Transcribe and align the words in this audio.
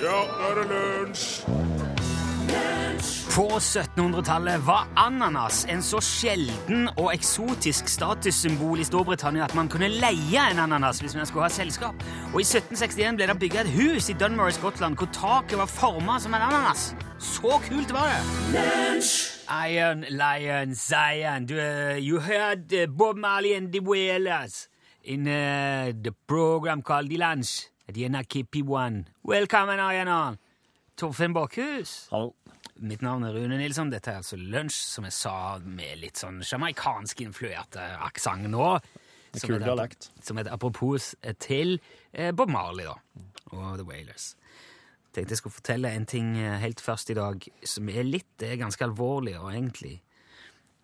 Ja, 0.00 0.20
nå 0.24 0.46
er 0.48 0.54
det 0.56 0.62
lunsj! 0.70 1.24
På 3.34 3.44
1700-tallet 3.58 4.62
var 4.64 4.86
ananas 4.96 5.66
en 5.68 5.82
så 5.84 6.00
sjelden 6.00 6.88
og 6.94 7.10
eksotisk 7.12 7.88
statussymbol 7.92 8.80
i 8.80 8.86
Storbritannia 8.88 9.44
at 9.44 9.52
man 9.54 9.68
kunne 9.68 9.90
leie 9.92 10.46
en 10.50 10.62
ananas 10.64 11.02
hvis 11.04 11.14
man 11.18 11.28
skulle 11.28 11.44
ha 11.44 11.52
selskap. 11.52 12.00
Og 12.32 12.40
i 12.40 12.46
1761 12.46 13.18
ble 13.20 13.28
det 13.28 13.36
bygget 13.42 13.68
et 13.68 13.74
hus 13.76 14.08
i 14.08 14.16
Dunmore 14.16 14.54
i 14.54 14.56
Skottland 14.56 14.96
hvor 14.96 15.12
taket 15.12 15.60
var 15.60 15.68
formet 15.68 16.24
som 16.24 16.34
en 16.34 16.46
ananas. 16.48 16.90
Så 17.20 17.60
kult 17.68 17.92
var 17.92 18.08
det! 18.08 19.04
Iron 19.68 20.06
Lion 20.08 20.74
Zion, 20.74 21.46
du, 21.46 21.58
uh, 21.60 22.00
you 22.00 22.24
heard 22.24 22.72
uh, 22.72 22.86
Bob 22.88 23.20
Marley 23.20 23.52
and 23.52 23.72
the 23.72 23.84
Wailers 23.84 24.68
in 25.04 25.28
uh, 25.28 25.92
the 25.92 26.12
program 26.26 26.82
called 26.82 27.10
The 27.10 27.18
Lunch 27.18 27.69
at 27.90 28.28
Kippiwan. 28.28 29.04
NRKP1. 29.04 29.04
Welcome, 29.24 29.70
Ariana. 29.70 30.38
Torfinn 30.96 31.34
Bakhus. 31.34 32.08
Hallo. 32.10 32.34
Mitt 32.76 33.02
navn 33.02 33.24
er 33.24 33.34
Rune 33.34 33.58
Nilsson. 33.58 33.90
Dette 33.90 34.10
er 34.10 34.20
altså 34.20 34.36
Lunsj, 34.36 34.76
som 34.94 35.04
jeg 35.04 35.12
sa 35.12 35.58
med 35.64 35.98
litt 36.00 36.20
sånn 36.20 36.40
sjamaikansk-influerte 36.40 37.82
aksent 38.06 38.48
nå. 38.48 38.78
Som 39.34 39.50
kul 39.50 39.58
dialekt. 39.62 40.10
Som 40.22 40.38
et 40.38 40.48
apropos 40.48 41.14
til 41.42 41.80
eh, 42.12 42.30
Bob 42.32 42.50
Marley, 42.50 42.86
da. 42.86 42.94
Og 43.50 43.80
The 43.80 43.86
Wailers. 43.86 44.34
Tenkte 45.10 45.34
jeg 45.34 45.42
skulle 45.42 45.58
fortelle 45.58 45.90
en 45.90 46.06
ting 46.06 46.36
eh, 46.38 46.58
helt 46.62 46.80
først 46.80 47.10
i 47.10 47.18
dag 47.18 47.42
som 47.66 47.88
er 47.90 48.06
litt 48.06 48.28
Det 48.38 48.52
er 48.52 48.60
ganske 48.60 48.84
alvorlig, 48.86 49.34
og 49.40 49.50
egentlig 49.50 49.96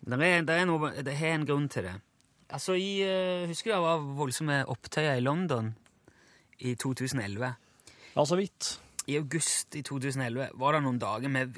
Det 0.00 0.18
er, 0.18 0.42
det 0.42 0.54
er, 0.54 0.66
noe, 0.66 0.90
det 0.90 1.14
er 1.14 1.36
en 1.36 1.46
grunn 1.46 1.68
til 1.70 1.86
det. 1.86 1.94
Altså, 2.50 2.74
i, 2.74 2.98
eh, 3.06 3.46
Husker 3.46 3.76
det 3.76 3.82
var 3.86 4.02
voldsomme 4.18 4.64
opptøyer 4.66 5.20
i 5.20 5.22
London 5.22 5.76
i 6.58 6.74
2011? 6.76 7.54
Ja, 8.16 8.24
så 8.26 8.36
vidt. 8.38 8.78
I 9.06 9.16
august 9.20 9.74
i 9.78 9.82
2011 9.86 10.48
var 10.58 10.72
det 10.74 10.82
noen 10.82 10.98
dager 10.98 11.28
med 11.30 11.54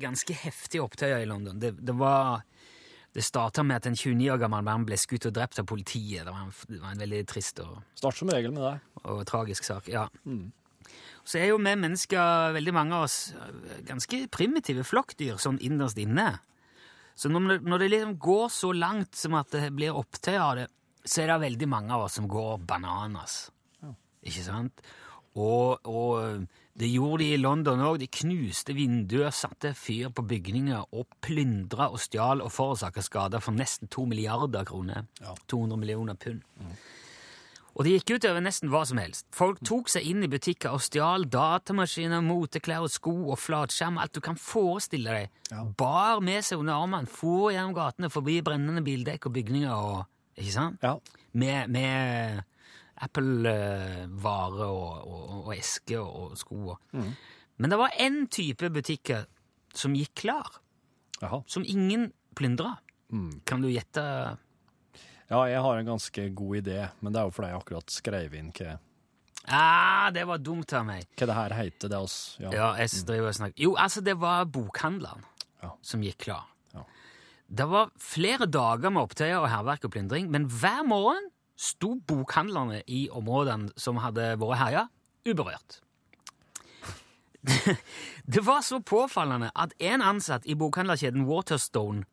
ganske 0.00 0.34
heftige 0.34 0.82
opptøyer 0.82 1.22
i 1.22 1.28
London. 1.30 1.58
Det, 1.62 1.74
det 1.78 1.94
var 1.94 2.42
det 3.14 3.22
starta 3.24 3.62
med 3.64 3.76
at 3.80 3.86
en 3.86 3.96
29 3.96 4.28
år 4.34 4.38
gammel 4.42 4.62
mann 4.66 4.84
ble 4.86 4.96
skutt 5.00 5.26
og 5.30 5.34
drept 5.34 5.58
av 5.62 5.66
politiet. 5.70 6.24
Det 6.26 6.32
var 6.34 6.42
en, 6.46 6.52
det 6.68 6.80
var 6.82 6.92
en 6.94 7.02
veldig 7.04 7.20
trist 7.30 7.60
og, 7.64 7.78
Start 7.98 8.18
som 8.18 8.30
regel 8.30 8.52
med 8.54 8.62
det. 8.66 8.74
og 9.04 9.22
tragisk 9.26 9.64
sak. 9.64 9.88
ja. 9.88 10.06
Så 11.28 11.38
er 11.42 11.50
jo 11.50 11.58
vi 11.60 11.74
mennesker, 11.76 12.52
veldig 12.56 12.72
mange 12.72 12.94
av 12.96 13.04
oss, 13.04 13.16
ganske 13.84 14.22
primitive 14.32 14.84
flokkdyr 14.88 15.36
sånn 15.40 15.58
innerst 15.60 15.98
inne. 16.00 16.38
Så 17.18 17.28
når, 17.28 17.48
det- 17.58 17.66
når 17.68 17.78
det 17.82 17.88
liksom 17.92 18.14
går 18.18 18.48
så 18.54 18.70
langt 18.72 19.14
som 19.18 19.34
at 19.34 19.50
det 19.52 19.72
blir 19.76 19.92
opptøyer 19.98 20.40
av 20.40 20.54
det, 20.56 20.66
så 21.04 21.22
er 21.22 21.26
det 21.32 21.40
veldig 21.42 21.68
mange 21.68 21.92
av 21.92 22.06
oss 22.06 22.14
som 22.16 22.28
går 22.28 22.58
bananas. 22.64 23.50
Ikke 24.26 24.46
sant? 24.46 24.82
Og, 25.38 25.86
og 25.86 26.46
det 26.78 26.90
gjorde 26.90 27.22
de 27.22 27.32
i 27.34 27.40
London 27.40 27.82
òg. 27.84 27.98
De 28.02 28.10
knuste 28.10 28.74
vinduer, 28.74 29.30
satte 29.34 29.74
fyr 29.78 30.12
på 30.14 30.24
bygninger 30.26 30.94
og 30.94 31.08
plyndra 31.24 31.90
og 31.92 32.00
stjal 32.02 32.42
og 32.44 32.52
forårsaka 32.54 33.04
skader 33.04 33.42
for 33.44 33.54
nesten 33.54 33.90
to 33.92 34.06
milliarder 34.08 34.66
kroner. 34.66 35.06
200 35.50 35.78
millioner 35.78 36.18
pund. 36.18 36.42
Og 37.78 37.86
det 37.86 37.92
gikk 37.92 38.16
ut 38.16 38.24
over 38.26 38.42
nesten 38.42 38.72
hva 38.72 38.80
som 38.90 38.98
helst. 38.98 39.28
Folk 39.34 39.60
tok 39.62 39.90
seg 39.92 40.06
inn 40.10 40.24
i 40.26 40.30
butikker 40.30 40.74
og 40.74 40.82
stjal 40.82 41.28
datamaskiner, 41.30 42.24
moteklær 42.26 42.88
og 42.88 42.90
sko 42.90 43.14
og 43.28 43.38
flatskjerm, 43.38 44.00
alt 44.02 44.16
du 44.16 44.22
kan 44.24 44.38
forestille 44.40 45.14
deg. 45.14 45.36
Bar 45.78 46.18
med 46.26 46.42
seg 46.42 46.58
under 46.58 46.74
armene, 46.74 47.06
for 47.06 47.52
gjennom 47.54 47.76
gatene 47.76 48.10
forbi 48.10 48.40
brennende 48.42 48.82
bildekk 48.82 49.30
og 49.30 49.36
bygninger 49.38 49.74
og 49.74 50.06
Ikke 50.38 50.54
sant? 50.54 50.82
Ja. 50.86 50.94
Med, 51.34 51.70
med 51.74 52.42
Apple-varer 53.00 54.68
og, 54.68 55.06
og, 55.08 55.34
og 55.46 55.52
esker 55.56 56.00
og, 56.02 56.34
sko. 56.40 56.76
Mm. 56.96 57.12
Men 57.58 57.70
det 57.72 57.78
var 57.80 57.94
én 58.00 58.20
type 58.30 58.70
butikker 58.74 59.26
som 59.74 59.94
gikk 59.98 60.14
klar, 60.24 60.60
Aha. 61.22 61.42
som 61.50 61.64
ingen 61.66 62.10
plyndra. 62.38 62.76
Kan 63.48 63.62
du 63.64 63.68
gjette? 63.72 64.02
Ja, 65.28 65.40
jeg 65.48 65.60
har 65.64 65.78
en 65.80 65.88
ganske 65.88 66.28
god 66.36 66.58
idé, 66.62 66.82
men 67.00 67.12
det 67.14 67.20
er 67.20 67.28
jo 67.28 67.34
fordi 67.36 67.50
jeg 67.52 67.60
akkurat 67.62 67.92
skrev 67.92 68.34
inn 68.38 68.52
hva, 68.56 68.78
Ah, 69.48 70.10
det 70.12 70.26
var 70.28 70.42
dumt 70.44 70.72
av 70.76 70.82
meg. 70.84 71.06
hva 71.16 71.24
det 71.30 71.34
her 71.38 71.54
heter. 71.56 71.88
Det 71.88 71.96
også. 71.96 72.04
oss, 72.04 72.36
ja. 72.42 72.50
Ja, 72.52 72.66
jeg 72.76 72.90
driver 73.08 73.30
og 73.30 73.36
snakker. 73.38 73.62
Jo, 73.64 73.70
altså, 73.80 74.02
det 74.04 74.16
var 74.20 74.44
bokhandleren 74.44 75.22
Ja. 75.62 75.70
som 75.80 76.02
gikk 76.04 76.18
klar. 76.26 76.44
Ja. 76.74 76.82
Det 77.48 77.66
var 77.70 77.88
flere 77.96 78.44
dager 78.46 78.90
med 78.92 79.02
opptøyer 79.02 79.40
og 79.40 79.48
hærverk 79.48 79.84
og 79.88 79.92
plyndring, 79.94 80.28
men 80.30 80.44
hver 80.52 80.84
morgen 80.84 81.30
sto 81.58 81.96
bokhandlerne 82.06 82.82
i 82.86 83.08
områdene 83.10 83.72
som 83.80 83.98
hadde 84.02 84.30
vært 84.38 84.60
herja, 84.62 84.84
uberørt. 85.26 85.80
Det 88.32 88.42
var 88.46 88.62
så 88.66 88.80
påfallende 88.84 89.50
at 89.56 89.74
en 89.80 90.02
ansatt 90.04 90.46
i 90.46 90.56
bokhandlerkjeden 90.58 91.26
Waterstone 91.28 92.04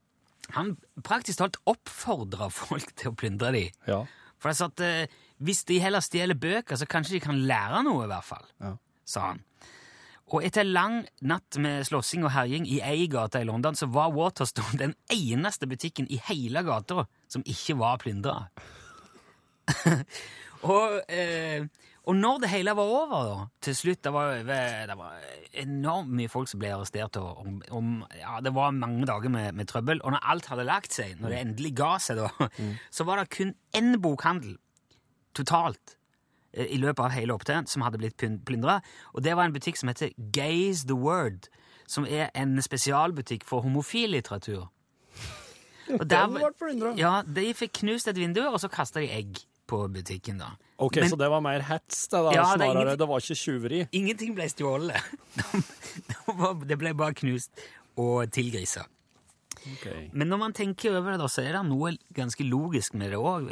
han 0.53 0.75
praktisk 1.03 1.39
talt 1.41 1.57
oppfordra 1.65 2.51
folk 2.53 2.91
til 2.99 3.09
å 3.09 3.15
plyndre 3.17 3.49
dem. 3.55 3.71
Ja. 3.89 4.03
For 4.37 4.51
jeg 4.51 4.59
sa 4.59 4.67
at 4.69 4.83
eh, 4.85 5.15
hvis 5.41 5.63
de 5.65 5.79
heller 5.81 6.03
stjeler 6.05 6.37
bøker, 6.37 6.77
så 6.77 6.85
kanskje 6.89 7.15
de 7.17 7.21
kan 7.23 7.39
lære 7.49 7.81
noe, 7.87 8.03
i 8.05 8.11
hvert 8.11 8.27
fall, 8.27 8.45
Ja. 8.61 8.75
sa 9.09 9.31
han. 9.31 9.41
Og 10.33 10.41
etter 10.45 10.65
lang 10.65 11.03
natt 11.25 11.57
med 11.61 11.85
slåssing 11.85 12.23
og 12.25 12.31
herjing 12.33 12.65
i 12.69 12.79
ei 12.85 13.07
gate 13.09 13.41
i 13.41 13.45
London, 13.45 13.75
så 13.77 13.89
var 13.93 14.13
Waterstone 14.13 14.77
den 14.81 14.93
eneste 15.13 15.67
butikken 15.69 16.07
i 16.13 16.21
hele 16.29 16.61
gata 16.65 17.07
som 17.29 17.43
ikke 17.45 17.75
var 17.81 17.97
plyndra. 18.01 18.37
og, 20.73 21.01
eh, 21.09 21.65
og 22.05 22.15
når 22.15 22.43
det 22.43 22.49
hele 22.51 22.73
var 22.77 22.91
over, 22.99 23.13
da, 23.25 23.45
til 23.65 23.75
slutt 23.75 24.03
Det 24.03 24.13
var, 24.13 24.35
det 24.45 24.97
var 24.97 25.23
enormt 25.57 26.13
mye 26.13 26.29
folk 26.29 26.49
som 26.51 26.61
ble 26.61 26.73
arrestert. 26.75 27.17
Og, 27.17 27.47
om, 27.73 27.95
ja, 28.19 28.37
det 28.45 28.53
var 28.53 28.75
mange 28.77 29.07
dager 29.09 29.31
med, 29.33 29.55
med 29.57 29.69
trøbbel. 29.71 30.03
Og 30.03 30.13
når 30.13 30.29
alt 30.33 30.49
hadde 30.51 30.67
lagt 30.67 30.93
seg, 30.93 31.15
når 31.19 31.33
det 31.33 31.41
endelig 31.41 31.73
ga 31.79 31.95
seg, 32.01 32.21
da, 32.21 32.49
så 32.95 33.07
var 33.07 33.21
det 33.21 33.31
kun 33.33 33.55
én 33.77 33.97
bokhandel 34.01 34.57
totalt 35.35 35.97
eh, 36.53 36.69
i 36.69 36.77
løpet 36.81 37.07
av 37.07 37.15
hele 37.15 37.35
opptøyen 37.35 37.69
som 37.71 37.85
hadde 37.85 38.03
blitt 38.03 38.21
plyndra. 38.45 38.79
Og 39.15 39.25
det 39.25 39.33
var 39.33 39.49
en 39.49 39.55
butikk 39.55 39.81
som 39.81 39.89
heter 39.89 40.13
Gaze 40.35 40.85
the 40.85 40.97
Word, 40.99 41.49
som 41.89 42.05
er 42.05 42.29
en 42.37 42.59
spesialbutikk 42.61 43.47
for 43.49 43.65
homofil 43.65 44.13
litteratur. 44.13 44.69
Og 45.99 46.05
der, 46.09 46.31
ja, 46.97 47.19
de 47.25 47.49
fikk 47.53 47.79
knust 47.81 48.09
et 48.09 48.17
vindu, 48.17 48.41
og 48.47 48.57
så 48.57 48.71
kasta 48.73 49.03
de 49.03 49.09
egg 49.13 49.43
på 49.67 49.81
butikken, 49.91 50.37
da. 50.41 50.51
Ok, 50.77 50.97
Men- 51.01 51.09
så 51.09 51.17
det 51.17 51.29
var 51.31 51.41
mer 51.41 51.61
hets, 51.61 52.07
det 52.11 52.19
da, 52.19 52.31
Ja, 52.31 52.31
det 52.31 52.39
er 52.39 52.43
snarere. 52.57 52.73
ingenting- 52.75 52.97
Det 52.97 53.07
var 53.07 53.19
ikke 53.19 53.37
tjuveri. 53.43 53.87
Ingenting 53.91 54.35
ble 54.35 54.49
stjålet. 54.49 55.01
Det 56.67 56.77
ble 56.77 56.93
bare 56.93 57.13
knust 57.13 57.51
og 57.97 58.29
tilgrisa. 58.31 58.85
Okay. 59.65 60.09
Men 60.13 60.27
når 60.29 60.37
man 60.37 60.53
tenker 60.53 60.93
over 60.97 61.11
det, 61.15 61.19
da, 61.23 61.27
så 61.31 61.41
er 61.41 61.53
det 61.55 61.61
noe 61.65 61.93
ganske 62.13 62.43
logisk 62.45 62.93
med 62.99 63.09
det 63.11 63.17
òg. 63.17 63.47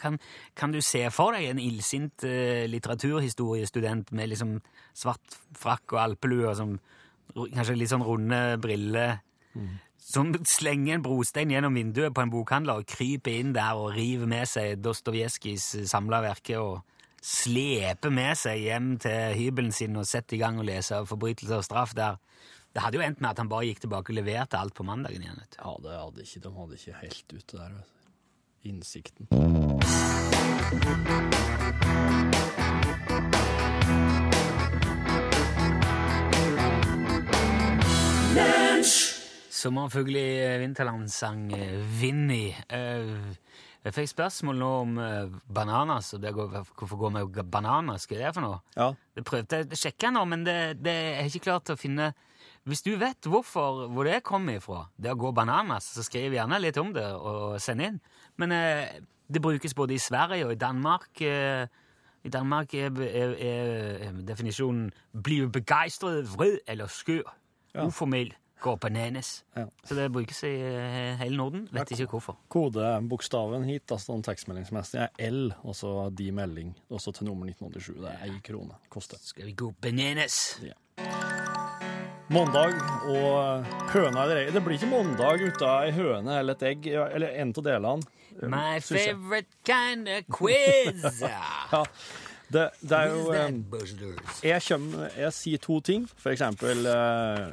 Kan, 0.00 0.18
kan 0.56 0.72
du 0.72 0.80
se 0.80 1.02
for 1.12 1.32
deg 1.36 1.50
en 1.50 1.58
illsint 1.60 2.24
eh, 2.24 2.64
litteraturhistoriestudent 2.70 4.12
med 4.16 4.30
liksom 4.32 4.54
svart 4.96 5.36
frakk 5.58 5.92
og 5.92 6.00
alpelue 6.00 6.54
som, 6.56 6.78
kanskje 7.34 7.76
litt 7.76 7.90
sånn 7.92 8.06
runde 8.06 8.40
briller, 8.62 9.18
som 10.10 10.32
slenger 10.46 10.96
en 10.96 11.02
brostein 11.04 11.52
gjennom 11.54 11.76
vinduet 11.78 12.14
på 12.14 12.22
en 12.24 12.32
bokhandler 12.32 12.80
og 12.80 12.88
kryper 12.90 13.36
inn 13.38 13.52
der 13.54 13.78
og 13.78 13.92
river 13.94 14.26
med 14.30 14.48
seg 14.50 14.80
Dostojevskijs 14.82 15.66
samla 15.90 16.18
verke 16.24 16.58
og 16.58 16.80
sleper 17.22 18.10
med 18.14 18.38
seg 18.40 18.58
hjem 18.64 18.98
til 19.04 19.36
hybelen 19.38 19.72
sin 19.76 19.96
og 20.00 20.08
setter 20.08 20.36
i 20.36 20.40
gang 20.40 20.58
å 20.58 20.66
lese 20.66 20.94
'Forbrytelse 21.04 21.56
og 21.60 21.64
straff' 21.66 21.94
der. 21.94 22.16
Det 22.74 22.82
hadde 22.82 22.96
jo 22.98 23.02
endt 23.06 23.20
med 23.20 23.30
at 23.30 23.38
han 23.38 23.48
bare 23.48 23.66
gikk 23.66 23.80
tilbake 23.80 24.10
og 24.10 24.18
leverte 24.18 24.58
alt 24.58 24.74
på 24.74 24.82
mandagen 24.82 25.22
igjen. 25.22 25.38
vet 25.38 25.50
du. 25.50 25.58
Ja, 25.62 25.76
det 25.82 25.90
hadde 25.98 26.22
ikke, 26.22 26.40
de 26.40 26.50
hadde 26.58 26.74
ikke 26.74 26.94
helt 27.02 27.32
ute 27.32 27.56
der. 27.56 27.70
vet 27.74 27.84
du. 27.84 27.90
Innsikten. 28.68 29.26
Sommerfugl 39.60 40.16
i 40.16 40.28
vinterland 40.62 41.10
sang 41.12 41.50
eh, 41.52 41.76
Vinni. 42.00 42.46
Eh, 42.72 43.34
Jeg 43.80 43.94
fikk 43.96 44.10
spørsmål 44.10 44.58
nå 44.60 44.66
om 44.82 44.98
eh, 45.00 45.30
bananas, 45.56 46.10
og 46.16 46.20
det 46.20 46.34
går, 46.36 46.50
hvorfor 46.76 46.98
går 47.00 47.12
vi 47.14 47.22
med 47.40 47.50
bananas? 47.52 48.04
Hva 48.08 48.18
er 48.18 48.26
det 48.26 48.32
for 48.36 48.44
noe? 48.44 48.58
Ja. 48.76 48.90
Det 49.16 49.24
prøvde 49.24 49.60
jeg 49.62 49.70
å 49.72 49.78
sjekke 49.80 50.10
nå, 50.12 50.24
men 50.28 50.44
det, 50.44 50.56
det 50.84 50.94
er 51.14 51.28
ikke 51.30 51.46
klart 51.48 51.72
å 51.72 51.78
finne 51.80 52.10
Hvis 52.68 52.82
du 52.84 52.90
vet 53.00 53.24
hvorfor, 53.24 53.86
hvor 53.88 54.04
det 54.04 54.18
kommer 54.24 54.58
ifra, 54.60 54.82
det 55.00 55.14
å 55.14 55.16
gå 55.16 55.30
bananas, 55.36 55.88
så 55.96 56.04
skriv 56.04 56.36
gjerne 56.36 56.58
litt 56.60 56.76
om 56.80 56.90
det 56.92 57.06
og 57.16 57.56
send 57.60 57.80
inn. 57.86 57.96
Men 58.36 58.52
eh, 58.52 58.98
det 59.32 59.40
brukes 59.40 59.72
både 59.76 59.96
i 59.96 60.02
Sverige 60.02 60.44
og 60.48 60.52
i 60.52 60.60
Danmark. 60.60 61.08
Eh, 61.24 61.64
I 62.20 62.28
Danmark 62.28 62.74
er, 62.76 62.92
er, 63.00 63.30
er 63.40 64.12
definisjonen 64.28 64.90
'bli 65.16 65.46
begeistret, 65.48 66.28
vred 66.36 66.58
eller 66.68 66.84
skør'. 66.92 67.32
Ja. 67.74 67.86
Uformell. 67.88 68.34
Går 68.60 68.76
bananas. 68.76 69.44
Ja. 69.56 69.66
Så 69.84 69.96
det 69.98 70.08
brukes 70.12 70.42
i 70.44 70.52
eh, 70.60 71.16
hele 71.20 71.36
Norden. 71.36 71.66
Vet 71.72 71.90
ikke 71.96 72.10
hvorfor. 72.14 72.38
Kodebokstaven 72.52 73.64
hit, 73.68 73.86
altså 73.90 74.14
den 74.14 74.24
tekstmeldingsmessig 74.26 75.00
er 75.06 75.30
L, 75.30 75.50
og 75.62 75.76
så 75.76 75.94
de 76.14 76.30
melding, 76.34 76.74
også 76.90 77.14
til 77.16 77.30
nummer 77.30 77.48
1987. 77.50 77.98
Det 78.04 78.14
er 78.14 78.28
ei 78.28 78.40
krone. 78.46 78.78
Koster. 78.92 79.20
Skal 79.22 79.50
vi 79.50 79.56
gå 79.58 79.72
Ja. 80.64 80.76
Mandag 82.30 82.76
og 83.10 83.64
høna 83.90 84.22
eller 84.22 84.44
egg. 84.44 84.52
Det 84.54 84.62
blir 84.62 84.76
ikke 84.78 84.90
mandag 84.92 85.40
uten 85.42 85.66
ei 85.66 85.90
høne 85.96 86.36
eller 86.38 86.54
et 86.54 86.62
egg, 86.68 86.86
eller 86.86 87.32
en 87.42 87.54
av 87.56 87.64
delene. 87.66 88.16
My 88.46 88.78
favorite 88.80 89.50
kind 89.66 90.08
of 90.08 90.24
quiz! 90.30 91.20
Ja, 91.72 91.84
det, 92.50 92.64
det 92.82 92.96
er 92.98 93.12
jo 93.14 93.32
eh, 93.32 93.52
jeg, 94.42 94.62
kommer, 94.66 95.10
jeg 95.16 95.32
sier 95.36 95.60
to 95.62 95.80
ting, 95.86 96.06
for 96.18 96.32
eksempel 96.32 96.86
eh, 96.90 97.44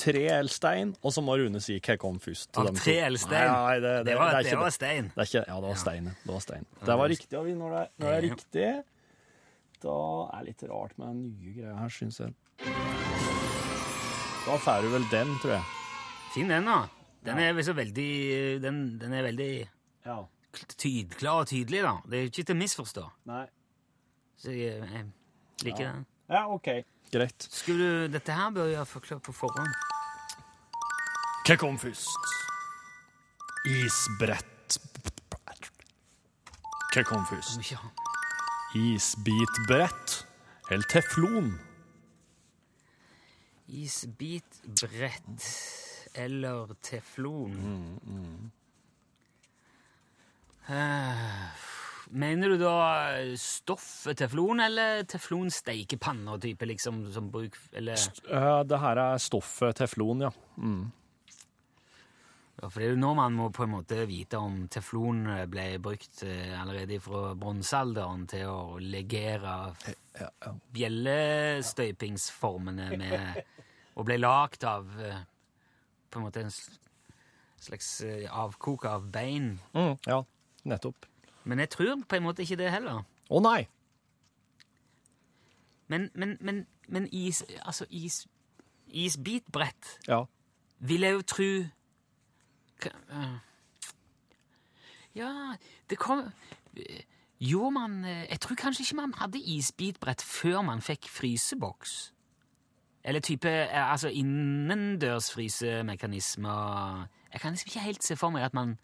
tre 0.00 0.22
elstein, 0.38 0.94
stein, 0.94 0.94
og 1.04 1.12
så 1.12 1.24
må 1.26 1.36
Rune 1.40 1.60
si 1.60 1.76
hva 1.84 1.96
kom 2.00 2.20
først. 2.22 2.52
Av 2.56 2.70
tre 2.78 2.94
elstein? 3.08 3.34
stein? 3.34 3.50
Nei, 3.52 3.64
nei, 3.66 3.80
det, 3.84 3.94
det, 4.08 4.14
var, 4.16 4.36
det 4.38 4.52
det 4.52 4.60
var 4.60 4.70
stein. 4.74 5.10
Ikke, 5.16 5.42
ja, 5.44 5.56
det 5.60 5.68
var 5.72 5.80
stein. 5.82 6.12
Det 6.24 6.32
var 6.32 6.44
stein. 6.44 6.68
Det 6.84 6.96
var 7.02 7.12
riktig, 7.12 7.38
og 7.38 7.44
vi- 7.48 7.56
når 7.58 7.74
det, 7.76 7.82
når 7.98 8.08
det 8.08 8.16
er 8.16 8.26
riktig, 8.30 8.68
da 9.82 9.96
er 10.32 10.38
det 10.44 10.46
litt 10.52 10.64
rart 10.70 10.96
med 10.98 11.06
den 11.12 11.20
nye 11.28 11.52
greia 11.58 11.76
her, 11.82 11.92
syns 11.92 12.20
jeg. 12.24 12.32
Da 14.48 14.56
får 14.64 14.82
du 14.86 14.88
vel 14.96 15.04
den, 15.12 15.34
tror 15.42 15.58
jeg. 15.58 15.64
Fin 16.32 16.48
den, 16.48 16.64
da. 16.64 16.78
Den 17.28 17.38
er 17.42 17.58
så 17.66 17.74
veldig 17.76 18.10
Den, 18.62 18.98
den 19.00 19.12
er 19.12 19.22
veldig 19.26 19.52
Ja. 20.06 20.22
tyd, 20.78 21.12
klar 21.20 21.42
og 21.42 21.48
tydelig, 21.50 21.82
da. 21.84 21.98
Det 22.08 22.18
er 22.18 22.30
ikke 22.30 22.44
til 22.48 22.56
å 22.56 22.58
misforstå. 22.62 23.04
Nei. 23.28 23.44
Så 24.38 24.50
jeg, 24.54 24.78
jeg 24.82 25.04
liker 25.64 25.84
Ja. 25.84 25.92
den. 25.92 26.06
Ja, 26.30 26.44
OK. 26.54 26.68
Greit. 27.12 27.48
Skulle 27.50 27.84
du, 28.08 28.12
Dette 28.12 28.32
her 28.36 28.50
bør 28.52 28.66
jeg 28.70 28.86
forklare 28.86 29.20
på 29.24 29.32
forhånd. 29.32 29.72
Hva 31.48 31.56
kom 31.56 31.78
først? 31.80 32.34
Isbrett 33.66 34.76
Hva 36.94 37.02
kom 37.04 37.24
først? 37.28 37.72
Isbitbrett 38.76 40.26
eller 40.70 40.84
teflon? 40.92 41.50
Isbitbrett 43.68 45.48
eller 46.14 46.74
teflon. 46.82 47.52
Mm, 48.04 48.50
Eh, 50.68 51.48
Mener 52.10 52.48
du 52.48 52.56
da 52.60 52.72
stoffet 53.36 54.18
teflon, 54.22 54.60
eller 54.64 55.02
teflonsteikepanner 55.04 56.38
type, 56.40 56.66
liksom, 56.66 57.12
som 57.12 57.30
bruk 57.30 57.56
Eller 57.76 57.96
Ja, 58.30 58.64
det 58.64 58.78
her 58.80 58.96
er 59.02 59.18
stoffet 59.20 59.76
teflon, 59.82 60.20
ja. 60.24 60.30
Ja, 62.58 62.66
for 62.66 62.80
det 62.80 62.86
er 62.88 62.92
jo 62.96 63.02
nå 63.02 63.10
man 63.14 63.36
må 63.38 63.50
på 63.54 63.62
en 63.66 63.74
måte 63.76 64.06
vite 64.08 64.36
om 64.40 64.68
teflon 64.72 65.20
ble 65.52 65.78
brukt 65.84 66.16
eh, 66.26 66.54
allerede 66.58 67.00
fra 67.04 67.34
bronsealderen 67.38 68.22
til 68.32 68.44
å 68.50 68.78
legere 68.82 69.54
bjellestøypingsformene 70.74 72.86
med 72.98 73.20
Og 73.98 74.06
ble 74.06 74.14
lagd 74.18 74.62
av 74.66 74.86
eh, 75.02 75.22
på 76.08 76.18
en 76.20 76.24
måte 76.28 76.40
en 76.46 76.52
slags 77.58 77.88
eh, 78.06 78.28
avkok 78.30 78.84
av 78.86 79.08
bein. 79.10 79.56
Mm, 79.74 79.96
ja, 80.06 80.20
nettopp. 80.70 81.08
Men 81.48 81.58
jeg 81.62 81.70
tror 81.72 82.02
på 82.08 82.16
en 82.16 82.22
måte 82.22 82.42
ikke 82.44 82.58
det 82.60 82.70
heller. 82.72 83.04
Å 83.30 83.40
nei! 83.40 83.62
Men, 85.88 86.10
men, 86.14 86.36
men, 86.44 86.66
men 86.88 87.08
is 87.12 87.40
Altså, 87.64 87.86
is 87.90 88.26
isbitbrett 88.88 89.94
Ja. 90.08 90.24
vil 90.78 91.00
jeg 91.00 91.12
jo 91.16 91.22
tro 91.22 91.44
øh. 92.84 93.38
Ja, 95.16 95.54
det 95.90 95.98
kom 95.98 96.28
Gjorde 97.40 97.70
man 97.70 98.04
øh, 98.04 98.26
Jeg 98.30 98.40
tror 98.40 98.56
kanskje 98.56 98.82
ikke 98.82 98.96
man 98.96 99.14
hadde 99.16 99.40
isbitbrett 99.40 100.22
før 100.22 100.62
man 100.62 100.82
fikk 100.82 101.08
fryseboks. 101.08 102.12
Eller 103.04 103.20
type 103.20 103.48
øh, 103.48 103.92
altså 103.92 104.08
innendørs 104.08 105.32
frysemekanismer. 105.32 107.06
Jeg 107.32 107.40
kan 107.40 107.52
liksom 107.52 107.68
ikke 107.68 107.80
helt 107.80 108.04
se 108.04 108.16
for 108.16 108.30
meg 108.30 108.42
at 108.44 108.54
man 108.54 108.78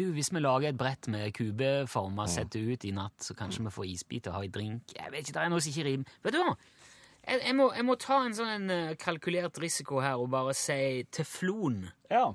Du, 0.00 0.06
hvis 0.16 0.30
vi 0.32 0.40
lager 0.40 0.70
et 0.70 0.78
brett 0.80 1.08
med 1.12 1.28
kubeformer, 1.36 2.24
og 2.24 2.32
setter 2.32 2.62
ut 2.72 2.84
i 2.88 2.92
natt, 2.96 3.18
så 3.20 3.34
kanskje 3.36 3.66
vi 3.66 3.72
får 3.74 3.88
isbiter 3.90 4.32
og 4.32 4.38
har 4.38 4.46
en 4.46 4.54
drink. 4.54 4.94
Jeg 4.96 5.12
vet 5.12 5.26
ikke, 5.26 5.34
det 5.36 5.42
er 5.42 5.50
noe 5.52 5.60
som 5.60 5.74
ikke 5.74 5.88
rimer. 5.90 6.14
Vet 6.24 6.36
du 6.36 6.38
hva? 6.40 6.54
Jeg, 7.20 7.40
jeg, 7.44 7.56
må, 7.58 7.66
jeg 7.76 7.84
må 7.84 7.96
ta 8.00 8.20
en 8.24 8.36
sånn 8.38 8.72
øh, 8.72 8.92
kalkulert 9.00 9.58
risiko 9.60 10.00
her 10.00 10.22
og 10.22 10.30
bare 10.32 10.54
si 10.56 11.04
teflon 11.12 11.82
Ja. 12.08 12.30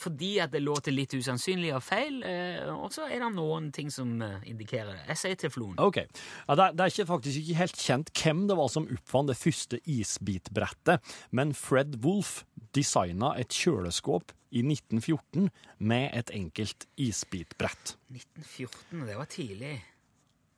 Fordi 0.00 0.30
at 0.42 0.52
det 0.54 0.62
låter 0.64 0.94
litt 0.94 1.12
usannsynlig 1.14 1.74
og 1.76 1.82
feil, 1.84 2.20
eh, 2.26 2.64
og 2.72 2.90
så 2.94 3.06
er 3.08 3.22
det 3.22 3.30
noen 3.36 3.70
ting 3.74 3.90
som 3.92 4.14
eh, 4.24 4.48
indikerer 4.50 4.94
det. 4.94 5.04
Jeg 5.12 5.20
sier 5.22 5.40
teflon. 5.44 5.76
OK. 5.82 6.00
Ja, 6.00 6.56
det, 6.56 6.64
er, 6.64 6.76
det 6.76 6.84
er 6.84 6.94
ikke, 6.94 7.08
faktisk 7.12 7.42
ikke 7.42 7.60
helt 7.60 7.84
kjent 7.84 8.12
hvem 8.22 8.44
det 8.50 8.58
var 8.60 8.72
som 8.72 8.88
oppfant 8.90 9.32
det 9.32 9.38
første 9.40 9.80
isbitbrettet, 9.84 11.14
men 11.36 11.54
Fred 11.56 12.00
Wolff 12.04 12.42
designa 12.76 13.34
et 13.40 13.54
kjøleskap 13.54 14.34
i 14.50 14.62
1914 14.64 15.50
med 15.78 16.10
et 16.16 16.32
enkelt 16.34 16.86
isbitbrett. 16.98 17.94
1914, 18.10 19.06
det 19.06 19.18
var 19.18 19.30
tidlig. 19.30 19.76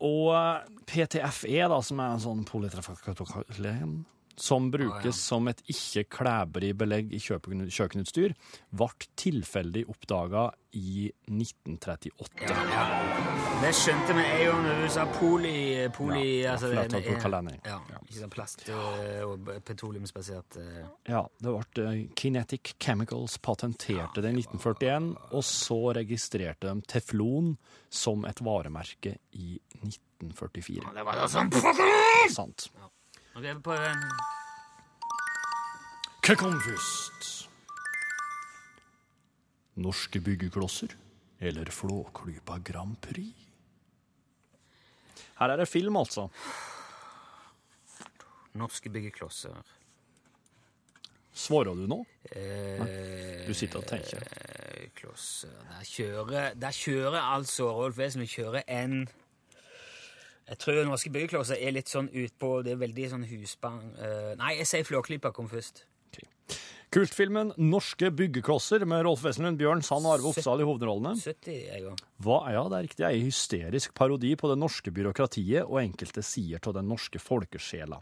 Og 0.03 0.33
eh, 0.35 0.81
PTFE, 0.89 1.59
da, 1.71 1.79
som 1.85 2.01
er 2.03 2.15
en 2.15 2.23
sånn 2.23 2.43
polytrafakatolen, 2.47 4.01
som 4.35 4.71
brukes 4.73 5.15
som 5.21 5.47
et 5.51 5.61
ikke-klæbrig 5.69 6.73
belegg 6.77 7.13
i 7.13 7.19
kjøkkenutstyr, 7.21 8.33
ble 8.73 8.87
tilfeldig 9.19 9.85
oppdaga 9.91 10.47
i 10.73 11.11
1938. 11.29 12.47
Ja, 12.49 12.63
ja. 12.73 12.85
Det 13.61 13.69
skjønte 13.77 14.15
vi 14.17 14.23
en 14.25 14.39
gang 14.49 14.63
når 14.65 14.79
du 14.81 14.87
sa 14.91 15.03
poli... 15.19 15.51
poli 15.95 16.23
Ja, 16.41 16.47
ja, 16.47 16.53
altså, 16.55 16.71
det- 16.73 16.87
top 17.05 17.21
kalender. 17.21 17.59
Ja, 17.63 17.77
Ja. 17.93 17.99
ikke 18.09 18.29
plast 18.33 18.63
og 18.73 19.51
petroleumsbasert 19.65 20.57
uh. 20.57 20.79
Ja, 21.07 21.21
det 21.39 21.53
ble 21.53 21.85
eh, 21.91 22.01
Kinetic 22.17 22.73
Chemicals 22.81 23.37
patenterte 23.37 24.21
det 24.25 24.33
i 24.33 24.41
1941, 24.41 25.13
og 25.31 25.43
så 25.45 25.79
registrerte 25.95 26.67
de 26.73 26.81
teflon 26.89 27.53
som 27.93 28.25
et 28.25 28.41
varemerke 28.43 29.15
i 29.37 29.59
1944. 29.85 30.89
Det 30.97 31.05
var 31.05 31.21
da 31.21 31.29
sånn 31.29 31.53
Sant. 32.39 32.67
Ok, 33.35 33.45
på. 33.65 33.75
Hva 36.23 36.35
kom 36.39 36.53
først? 36.63 37.29
Norske 39.83 40.21
byggeklosser 40.21 40.93
eller 41.43 41.71
Flåklypa 41.73 42.59
Grand 42.63 42.95
Prix? 43.01 43.33
Her 45.39 45.49
er 45.55 45.63
det 45.63 45.67
film, 45.67 45.97
altså. 45.97 46.27
Norske 48.53 48.91
byggeklosser. 48.93 49.57
Svarer 51.33 51.73
du 51.73 51.87
nå? 51.89 51.97
Eh, 52.37 53.47
Du 53.47 53.53
sitter 53.57 53.79
og 53.81 53.87
tenker. 53.89 54.21
eh, 54.21 54.89
Klosser 54.95 55.49
Der 55.71 55.83
kjører, 55.83 56.53
der 56.53 56.71
kjører 56.71 57.17
altså 57.33 57.71
Rolf 57.73 57.97
Wesenlund 57.97 58.29
kjører 58.29 58.61
en 58.69 59.07
Jeg 60.49 60.59
tror 60.59 60.83
norske 60.87 61.11
byggeklosser 61.13 61.61
er 61.61 61.71
litt 61.71 61.87
sånn 61.87 62.09
utpå 62.11 62.57
Det 62.65 62.73
er 62.73 62.79
veldig 62.81 63.09
sånn 63.13 63.23
husbang 63.29 63.79
eh, 63.95 64.33
Nei, 64.39 64.57
jeg 64.59 64.67
sier 64.67 64.87
Flåklypa 64.87 65.31
kom 65.35 65.47
først. 65.51 65.85
Kultfilmen 66.93 67.55
'Norske 67.57 68.11
byggeklosser' 68.13 68.83
med 68.85 69.01
Rolf 69.07 69.23
Wesenlund, 69.25 69.57
Bjørn 69.57 69.81
Sand 69.81 70.05
og 70.05 70.19
Arve 70.19 70.29
Oppsal 70.29 70.61
i 70.61 70.65
hovedrollene. 70.67 71.15
70, 71.17 71.55
jeg 71.65 71.81
gang. 71.87 71.95
Hva, 72.21 72.35
ja, 72.53 72.61
det 72.69 72.77
er 72.77 72.85
riktig. 72.85 73.05
En 73.07 73.25
hysterisk 73.31 73.95
parodi 73.97 74.35
på 74.37 74.51
det 74.51 74.59
norske 74.61 74.93
byråkratiet 74.93 75.65
og 75.65 75.79
enkelte 75.81 76.21
sider 76.21 76.61
av 76.69 76.75
den 76.77 76.91
norske 76.93 77.17
folkesjela. 77.17 77.97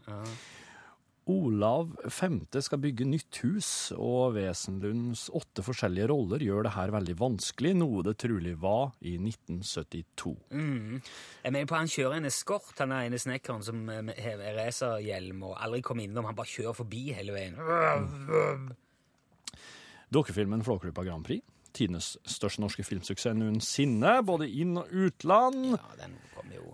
Olav 1.29 1.91
5. 2.09 2.47
skal 2.65 2.79
bygge 2.81 3.05
nytt 3.05 3.37
hus, 3.43 3.91
og 3.93 4.33
Wesenlunds 4.39 5.27
åtte 5.37 5.61
forskjellige 5.63 6.07
roller 6.09 6.41
gjør 6.41 6.65
det 6.65 6.71
her 6.73 6.93
veldig 6.95 7.13
vanskelig, 7.19 7.75
noe 7.77 8.01
det 8.07 8.15
trolig 8.23 8.55
var 8.59 8.95
i 9.05 9.13
1972. 9.19 10.33
Jeg 10.49 11.53
mener 11.53 11.69
på 11.69 11.77
Han 11.77 11.91
kjører 11.93 12.17
en 12.17 12.25
eskort, 12.31 12.73
han 12.81 12.95
er 12.97 13.05
ene 13.05 13.21
snekkeren 13.21 13.61
som 13.63 13.83
eh, 13.93 14.11
har 14.17 14.41
racerhjelm 14.57 15.45
og 15.51 15.55
aldri 15.61 15.83
kommer 15.85 16.07
innom. 16.09 16.25
Han 16.25 16.35
bare 16.41 16.49
kjører 16.55 16.79
forbi 16.81 17.03
hele 17.13 17.37
veien. 17.37 18.73
Dokkefilmen 20.11 20.65
Flåklypa 20.65 21.05
Grand 21.07 21.23
Prix, 21.23 21.45
tidenes 21.71 22.15
største 22.27 22.65
norske 22.65 22.83
filmsuksess 22.83 23.37
noensinne, 23.37 24.17
både 24.27 24.49
inn- 24.49 24.81
og 24.81 24.89
utland, 24.91 25.75
Ja, 25.77 25.93
den 26.01 26.17
kom 26.35 26.49
jo. 26.57 26.73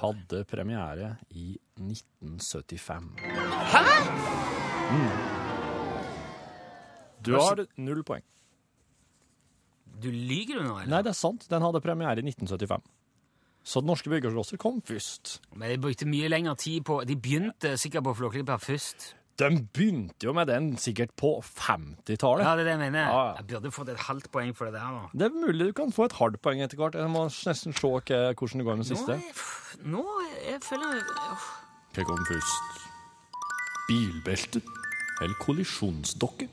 Hadde 0.00 0.44
premiere 0.48 1.16
i 1.30 1.56
1975. 1.80 3.10
Hæ?! 3.72 3.84
Du 7.24 7.34
har 7.34 7.64
null 7.76 8.04
poeng. 8.06 8.24
Du 9.98 10.10
lyver 10.12 10.62
nå, 10.62 10.76
eller? 10.78 10.92
Nei, 10.92 11.02
det 11.02 11.10
er 11.10 11.18
sant. 11.18 11.48
Den 11.50 11.64
hadde 11.64 11.82
premiere 11.82 12.22
i 12.22 12.26
1975. 12.28 12.84
Så 13.68 13.82
den 13.82 13.90
norske 13.90 14.10
byggeklosser 14.12 14.60
kom 14.60 14.78
først. 14.86 15.40
Men 15.58 15.74
de 15.74 15.80
brukte 15.82 16.06
mye 16.08 16.30
lengre 16.30 16.54
tid 16.56 16.84
på 16.88 17.02
De 17.04 17.16
begynte 17.18 17.74
sikkert 17.76 18.06
på 18.06 18.14
Flåklypa 18.20 18.56
først. 18.62 19.10
De 19.38 19.48
begynte 19.72 20.26
jo 20.26 20.32
med 20.34 20.48
den 20.50 20.72
sikkert 20.82 21.12
på 21.16 21.28
50-tallet. 21.46 22.42
Ja, 22.42 22.56
det 22.58 22.64
er 22.64 22.66
det 22.66 22.72
jeg 22.74 22.80
mener. 22.80 23.04
Ja, 23.06 23.20
ja. 23.28 23.34
Jeg 23.38 23.46
burde 23.52 23.70
fått 23.76 23.92
et 23.92 24.00
halvt 24.08 24.26
poeng 24.34 24.50
for 24.58 24.66
det 24.66 24.74
der 24.74 24.90
nå. 24.90 25.04
Det 25.14 25.28
er 25.28 25.36
mulig 25.36 25.68
du 25.68 25.72
kan 25.78 25.92
få 25.94 26.08
et 26.08 26.16
halvt 26.18 26.40
poeng 26.42 26.62
etter 26.64 26.76
hvert. 26.80 26.98
Jeg 26.98 27.12
må 27.12 27.22
nesten 27.30 27.72
se 27.76 27.86
hva- 27.86 28.02
hvordan 28.34 28.58
det 28.58 28.66
går 28.66 28.76
med 28.80 28.84
Nå, 28.84 28.90
siste. 28.90 29.14
er, 29.14 29.32
pff, 29.38 29.76
nå 29.86 30.02
jeg 30.42 30.60
føler 30.66 30.96
jeg. 30.98 31.38
Hva 31.94 32.04
kom 32.10 32.24
først? 32.26 32.82
Bilbelte 33.88 34.60
eller 35.22 35.38
kollisjonsdokke? 35.46 36.48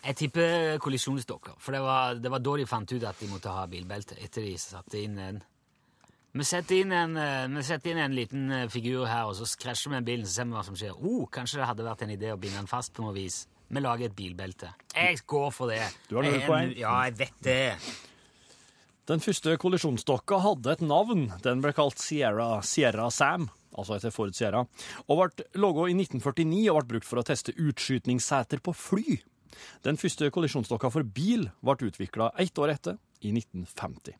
Jeg 0.00 0.16
tipper 0.16 0.78
kollisjonsdokker, 0.80 1.58
for 1.60 1.76
det 1.76 1.80
var, 1.84 2.16
det 2.16 2.30
var 2.32 2.40
da 2.40 2.56
de 2.56 2.66
fant 2.68 2.92
ut 2.92 3.04
at 3.04 3.20
de 3.20 3.28
måtte 3.28 3.52
ha 3.52 3.66
bilbelte. 3.68 4.16
etter 4.24 4.46
de 4.46 4.56
satte 4.58 5.00
inn 5.00 5.18
en... 5.20 5.40
Vi 6.30 6.44
setter 6.46 6.78
inn 6.78 6.92
en, 6.94 7.16
eh, 7.18 7.48
vi 7.50 7.62
setter 7.66 7.90
inn 7.90 7.98
en 8.04 8.14
liten 8.14 8.52
eh, 8.54 8.68
figur 8.70 9.02
her, 9.10 9.26
og 9.26 9.34
så 9.34 9.48
krasjer 9.58 9.90
vi 9.90 9.96
med 9.96 10.06
bilen, 10.06 10.26
så 10.26 10.38
ser 10.38 10.46
vi 10.46 10.54
hva 10.54 10.62
som 10.62 10.76
skjer. 10.78 10.94
Oh, 10.94 11.24
kanskje 11.26 11.58
det 11.58 11.66
hadde 11.66 11.86
vært 11.88 12.04
en 12.06 12.12
idé 12.14 12.30
å 12.30 12.38
binde 12.38 12.60
den 12.60 12.70
fast 12.70 12.94
på 12.94 13.02
noe 13.02 13.16
vis. 13.16 13.42
Vi 13.70 13.82
lager 13.82 14.08
et 14.08 14.14
bilbelte. 14.14 14.70
Jeg 14.94 15.20
går 15.30 15.50
for 15.54 15.74
det. 15.74 15.82
Du 16.08 16.16
har 16.16 16.26
null 16.26 16.40
poeng. 16.46 16.72
Ja, 16.78 16.94
jeg 17.08 17.18
vet 17.18 17.42
det. 17.44 17.58
Den 19.10 19.22
første 19.22 19.56
kollisjonsdokka 19.58 20.38
hadde 20.44 20.76
et 20.76 20.84
navn. 20.86 21.28
Den 21.42 21.62
ble 21.64 21.74
kalt 21.74 21.98
Sierra, 21.98 22.60
Sierra 22.66 23.08
Sam, 23.10 23.48
altså 23.74 23.98
etter 23.98 24.14
Ford 24.14 24.34
Sierra, 24.38 24.62
og 25.06 25.20
ble 25.20 25.46
laget 25.58 25.92
i 25.92 25.98
1949 26.06 26.62
og 26.70 26.78
ble 26.78 26.94
brukt 26.94 27.10
for 27.10 27.22
å 27.22 27.26
teste 27.26 27.56
utskytningsseter 27.58 28.62
på 28.62 28.74
fly. 28.76 29.18
Den 29.86 30.00
første 30.00 30.30
kollisjonsdokka 30.32 30.90
for 30.92 31.06
bil 31.06 31.48
ble 31.64 31.90
utvikla 31.90 32.32
ett 32.40 32.58
år 32.58 32.76
etter, 32.76 32.98
i 33.20 33.32
1950. 33.36 34.16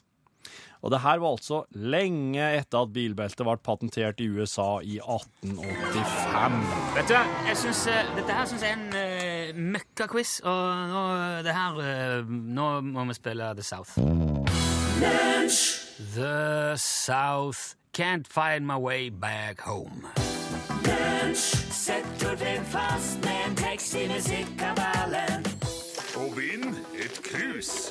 Og 0.80 0.90
det 0.90 1.00
her 1.04 1.20
var 1.20 1.34
altså 1.34 1.58
lenge 1.76 2.40
etter 2.56 2.86
at 2.86 2.92
bilbeltet 2.94 3.44
ble 3.44 3.56
patentert 3.60 4.20
i 4.24 4.28
USA 4.32 4.80
i 4.80 4.96
1885. 4.96 6.56
Vet 6.96 7.10
du 7.10 7.14
hva, 7.16 7.24
jeg 7.50 7.58
synes, 7.60 7.82
eh, 7.92 8.12
dette 8.16 8.38
her 8.38 8.48
synes 8.48 8.64
jeg 8.64 8.72
er 8.72 8.78
en 8.78 8.88
uh, 8.96 9.60
møkkaquiz, 9.76 10.38
og 10.40 10.62
nå, 10.94 11.02
det 11.44 11.56
her, 11.56 11.82
uh, 11.84 12.32
nå 12.60 12.70
må 12.88 13.04
vi 13.12 13.18
spille 13.20 13.52
The 13.60 13.66
South. 13.66 13.92
The 16.14 16.76
South 16.76 17.76
can't 17.92 18.26
find 18.26 18.66
my 18.66 18.76
way 18.76 19.10
back 19.10 19.60
home. 19.60 20.08
Setter 21.90 22.36
den 22.38 22.64
fast 22.70 23.18
med 23.24 23.38
en 23.48 23.56
tekst 23.58 23.96
i 23.98 24.04
musikkabalen. 24.06 25.46
Og 26.20 26.36
vinn 26.36 26.68
et 26.94 27.16
krus. 27.24 27.90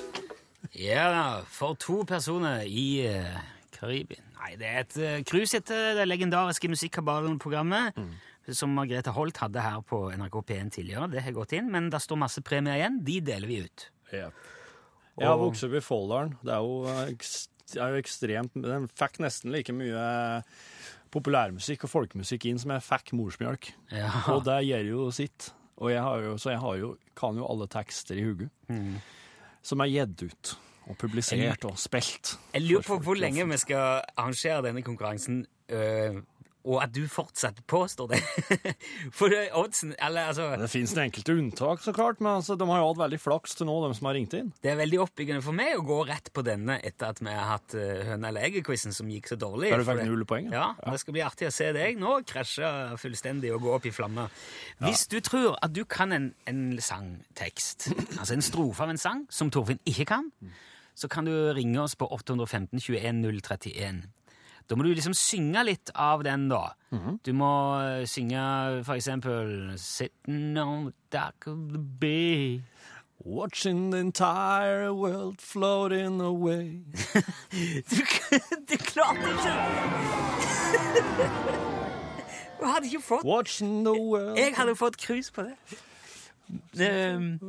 Ja 0.72 1.10
da, 1.12 1.24
for 1.44 1.76
to 1.76 1.98
personer 2.08 2.64
i 2.64 2.86
uh, 3.12 3.42
Karibien. 3.76 4.24
Nei, 4.38 4.54
det 4.62 4.70
er 4.70 4.80
et 4.86 4.96
uh, 5.04 5.18
cruise 5.28 5.60
etter 5.60 6.00
det 6.00 6.08
legendariske 6.08 6.72
Musikkabalen-programmet 6.72 8.00
som 8.56 8.72
Margrethe 8.78 9.12
Holt 9.20 9.44
hadde 9.44 9.68
her 9.68 9.84
på 9.84 10.06
NRK 10.16 10.40
P1 10.48 10.72
tidligere. 10.78 11.12
Det 11.12 11.26
har 11.28 11.36
gått 11.36 11.60
inn, 11.60 11.68
men 11.76 11.92
det 11.92 12.00
står 12.00 12.24
masse 12.24 12.46
premier 12.46 12.80
igjen. 12.80 13.04
De 13.04 13.20
deler 13.34 13.52
vi 13.52 13.62
ut. 13.68 13.88
Ja. 14.16 14.32
Jeg 15.20 15.28
har 15.28 15.44
vokst 15.44 15.68
opp 15.68 15.76
i 15.76 15.84
Folldalen. 15.84 16.38
Det 16.40 16.56
er 16.56 16.64
jo, 16.64 16.82
eh, 16.88 17.32
er 17.76 17.98
jo 17.98 18.00
ekstremt 18.00 18.56
Den 18.64 18.88
fikk 18.96 19.20
nesten 19.28 19.52
like 19.52 19.76
mye 19.76 20.08
eh, 20.08 20.60
populærmusikk 21.14 21.86
og 21.88 21.94
folkemusikk 21.94 22.50
inn 22.50 22.60
som 22.62 22.74
jeg 22.76 22.86
fikk 22.86 23.14
morsmjølk. 23.18 23.72
Ja. 23.94 24.12
Og 24.34 24.44
det 24.48 24.62
gjør 24.68 24.90
jo 24.90 25.10
sitt. 25.16 25.52
Og 25.80 25.94
jeg 25.94 26.04
har 26.04 26.26
jo, 26.26 26.34
så 26.42 26.54
jeg 26.54 26.62
har 26.64 26.80
jo, 26.82 26.90
kan 27.18 27.38
jo 27.40 27.48
alle 27.48 27.70
tekster 27.72 28.20
i 28.20 28.26
hodet. 28.28 28.50
Som 29.64 29.84
er 29.84 29.92
gitt 29.94 30.26
ut 30.28 30.56
og 30.90 30.98
publisert 30.98 31.66
og 31.70 31.78
spilt. 31.80 32.34
Jeg 32.56 32.66
lurer 32.66 32.86
på 32.88 32.98
hvor 33.06 33.20
lenge 33.20 33.46
vi 33.48 33.60
skal 33.62 34.02
arrangere 34.18 34.64
denne 34.66 34.84
konkurransen, 34.86 35.44
øh, 35.70 36.22
og 36.68 36.82
at 36.84 36.92
du 36.92 37.06
fortsatt 37.08 37.62
påstår 37.70 38.12
det. 38.12 38.20
For 39.18 39.32
oddsen 39.58 39.94
Eller 39.96 40.30
altså 40.32 40.50
Det 40.60 40.68
det 40.70 41.04
enkelte 41.06 41.36
unntak, 41.38 41.82
så 41.84 41.94
klart, 41.96 42.20
men 42.20 42.42
altså, 42.42 42.58
de 42.60 42.68
har 42.68 42.82
jo 42.82 42.90
hatt 42.90 43.00
veldig 43.00 43.20
flaks 43.22 43.56
til 43.56 43.70
nå, 43.70 43.78
de 43.86 43.96
som 43.96 44.10
har 44.10 44.18
ringt 44.18 44.36
inn. 44.36 44.52
Det 44.62 44.74
er 44.74 44.80
veldig 44.80 45.00
oppbyggende 45.06 45.46
for 45.46 45.56
meg 45.56 45.78
å 45.78 45.86
gå 45.88 46.02
rett 46.10 46.32
på 46.36 46.44
denne 46.46 46.80
etter 46.84 47.14
at 47.14 47.22
vi 47.24 47.32
har 47.32 47.48
hatt 47.54 47.76
uh, 47.80 48.04
høna 48.12 48.32
eller 48.32 48.50
egget-quizen 48.50 48.96
som 48.96 49.10
gikk 49.12 49.32
så 49.32 49.40
dårlig. 49.40 49.72
Der 49.72 49.84
du 49.84 49.88
fikk 49.88 50.04
null 50.10 50.26
poeng, 50.30 50.52
Ja, 50.52 50.74
ja. 50.76 50.92
Det 50.92 51.04
skal 51.04 51.16
bli 51.16 51.24
artig 51.24 51.48
å 51.48 51.54
se 51.56 51.72
deg 51.76 52.00
nå 52.02 52.20
krasje 52.28 52.74
fullstendig 53.00 53.54
og 53.56 53.64
gå 53.64 53.76
opp 53.78 53.88
i 53.88 53.96
flammer. 53.96 54.34
Hvis 54.84 55.08
du 55.12 55.20
tror 55.24 55.56
at 55.64 55.74
du 55.76 55.86
kan 55.90 56.12
en, 56.16 56.32
en 56.50 56.64
sangtekst, 56.84 57.92
altså 58.20 58.36
en 58.36 58.46
strofe 58.46 58.84
av 58.84 58.92
en 58.92 59.02
sang, 59.02 59.26
som 59.32 59.52
Torfinn 59.54 59.80
ikke 59.88 60.10
kan, 60.12 60.32
så 61.00 61.08
kan 61.08 61.28
du 61.28 61.34
ringe 61.56 61.80
oss 61.80 61.96
på 61.96 62.08
815 62.12 62.80
21 62.84 63.24
031. 63.40 64.04
Da 64.70 64.76
må 64.78 64.84
du 64.86 64.92
liksom 64.94 65.16
synge 65.18 65.64
litt 65.66 65.90
av 65.98 66.22
den, 66.24 66.48
da. 66.52 66.74
Mhm. 66.94 67.20
Du 67.26 67.32
må 67.34 67.50
eh, 67.82 68.06
synge 68.06 68.84
for 68.86 68.94
eksempel 68.96 69.74
Sitting 69.82 70.58
on 70.62 70.86
the 70.92 70.94
dock 71.18 71.48
of 71.48 71.72
the 71.74 71.80
bay. 71.80 72.62
Watching 73.26 73.90
the 73.92 73.98
entire 73.98 74.94
world 74.94 75.42
floating 75.42 76.22
away. 76.22 76.82
Du, 77.90 77.98
du 78.70 78.78
klarte 78.78 79.34
ikke! 79.34 79.56
Du 82.60 82.66
hadde 82.66 82.86
ikke 82.88 83.02
fått 83.02 83.24
Watching 83.26 83.86
the 83.86 83.94
world 83.94 84.38
Jeg 84.38 84.54
hadde 84.58 84.76
fått 84.76 84.98
krus 84.98 85.32
på 85.32 85.42
det. 85.48 85.56
det. 86.76 87.40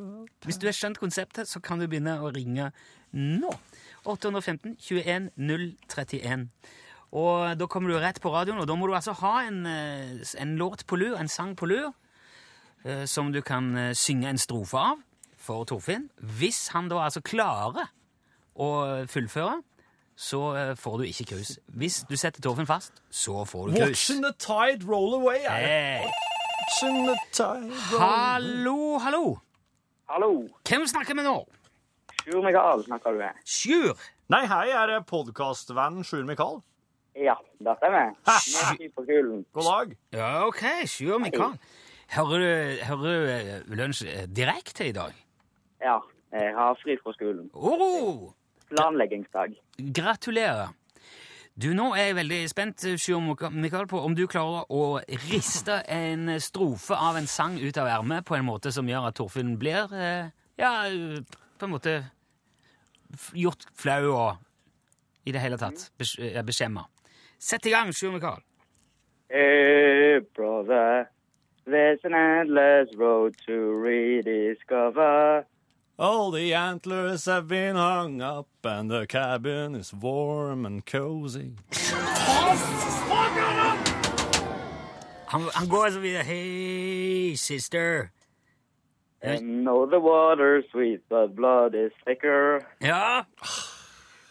Hvis 0.44 0.56
du 0.56 0.66
har 0.66 0.72
skjønt 0.76 0.98
konseptet, 0.98 1.48
så 1.48 1.60
kan 1.60 1.80
du 1.80 1.86
begynne 1.90 2.14
å 2.22 2.30
ringe 2.30 2.70
nå. 3.12 3.50
815 4.06 4.76
21 4.78 5.30
031. 5.90 6.48
Og 7.10 7.58
da 7.58 7.66
kommer 7.66 7.90
du 7.90 7.98
rett 7.98 8.20
på 8.22 8.30
radioen, 8.30 8.60
og 8.62 8.68
da 8.70 8.76
må 8.78 8.86
du 8.86 8.94
altså 8.94 9.16
ha 9.18 9.40
en, 9.48 9.64
eh, 9.66 10.20
en 10.38 10.56
låt 10.56 10.86
på 10.86 10.96
lur, 10.96 11.16
en 11.18 11.28
sang 11.28 11.56
på 11.56 11.66
lur, 11.66 11.92
eh, 12.84 13.04
som 13.04 13.32
du 13.32 13.40
kan 13.42 13.76
eh, 13.76 13.94
synge 13.94 14.28
en 14.28 14.38
strofe 14.38 14.78
av 14.78 15.02
for 15.36 15.64
Torfinn. 15.64 16.08
Hvis 16.20 16.68
han 16.68 16.88
da 16.88 17.02
altså 17.02 17.20
klarer 17.20 17.90
å 18.54 19.06
fullføre, 19.08 19.62
så 20.20 20.76
får 20.76 20.98
du 20.98 21.04
ikke 21.08 21.24
krus. 21.32 21.58
Hvis 21.66 22.04
du 22.04 22.16
setter 22.16 22.42
Torfinn 22.44 22.68
fast, 22.68 22.92
så 23.10 23.44
får 23.48 23.70
du 23.70 23.76
krus. 23.78 23.88
Watching 23.88 24.22
the 24.22 24.34
tide 24.38 24.84
roll 24.86 25.14
away. 25.14 25.40
er? 25.48 25.50
Hey. 25.50 26.10
Watching 26.60 27.06
the 27.08 27.16
tide 27.32 27.72
roll 27.90 28.00
Hallo, 28.00 28.98
hallo! 28.98 29.38
Hallo. 30.10 30.48
Hvem 30.68 30.86
snakker 30.86 31.14
vi 31.14 31.22
nå? 31.24 31.38
Sjur 32.20 32.42
Mikael 32.44 32.84
snakker 32.84 33.14
du 33.14 33.22
med. 33.22 33.38
Sjur! 33.48 33.96
Nei, 34.30 34.44
hei, 34.46 34.66
er 34.76 34.90
det 34.92 35.06
podkastvenn 35.08 36.04
Sjur 36.04 36.26
Mikael. 36.28 36.60
Ja, 37.18 37.34
det 37.58 37.76
stemmer. 37.80 38.12
Med 38.26 38.76
ski 38.76 38.88
på 38.94 39.02
skolen. 39.04 39.44
God 39.52 39.64
dag. 39.66 39.94
Ja, 40.14 40.46
ok, 40.46 40.62
Sjur 40.86 41.18
Mikael. 41.18 41.56
Hører 42.10 42.42
du, 42.42 42.84
hører 42.88 43.06
du 43.06 43.30
eh, 43.30 43.78
lunsj 43.78 44.04
eh, 44.10 44.26
direkte 44.26 44.88
i 44.88 44.92
dag? 44.94 45.14
Ja, 45.82 45.98
jeg 46.34 46.54
har 46.56 46.78
fri 46.82 46.96
fra 47.02 47.12
skolen. 47.14 47.50
Oh, 47.54 48.30
Planleggingsdag. 48.70 49.54
gratulerer. 49.94 50.70
Du, 51.60 51.72
Nå 51.76 51.90
er 51.98 52.10
jeg 52.10 52.16
veldig 52.16 52.40
spent 52.50 52.84
Sjur 53.02 53.20
Mikael, 53.50 53.86
på 53.90 54.00
om 54.00 54.14
du 54.16 54.24
klarer 54.30 54.70
å 54.72 55.00
riste 55.28 55.80
en 55.90 56.30
strofe 56.40 56.94
av 56.96 57.18
en 57.18 57.26
sang 57.28 57.58
ut 57.60 57.76
av 57.78 57.90
ermet 57.90 58.24
på 58.24 58.38
en 58.38 58.46
måte 58.46 58.72
som 58.72 58.88
gjør 58.88 59.10
at 59.10 59.18
Torfinn 59.18 59.56
blir 59.60 59.90
eh, 59.92 60.30
ja, 60.60 60.72
på 61.58 61.66
en 61.66 61.74
måte 61.74 61.96
gjort 63.34 63.66
flau 63.74 64.14
og 64.14 65.26
i 65.28 65.34
det 65.34 65.42
hele 65.42 65.58
tatt 65.60 65.90
ja, 66.18 66.42
beskjemma. 66.46 66.86
Sett 67.42 67.66
i 67.66 67.70
gang, 67.70 67.92
Sjur 67.92 68.12
Mikael. 68.12 68.42
Hey, 69.30 70.20
brother, 70.36 71.08
there's 71.64 72.00
an 72.04 72.12
endless 72.12 72.88
road 72.96 73.34
to 73.46 73.52
rediscover. 73.52 75.46
All 75.98 76.30
the 76.30 76.52
antlers 76.54 77.24
have 77.24 77.48
been 77.48 77.76
hung 77.76 78.20
up 78.20 78.48
and 78.62 78.90
the 78.90 79.06
cabin 79.06 79.74
is 79.74 79.94
warm 79.94 80.66
and 80.66 80.84
cozy. 80.84 81.52
Han, 85.26 85.42
han 85.54 85.68
går 85.68 85.90
så 85.90 86.00
videre. 86.00 86.22
Hey, 86.22 87.34
sister. 87.36 88.10
And 89.22 89.64
know 89.64 89.86
the 89.86 90.00
water's 90.00 90.64
sweet, 90.70 91.00
but 91.08 91.34
blood 91.36 91.74
is 91.74 91.92
thicker. 92.06 92.60
Ja. 92.80 93.22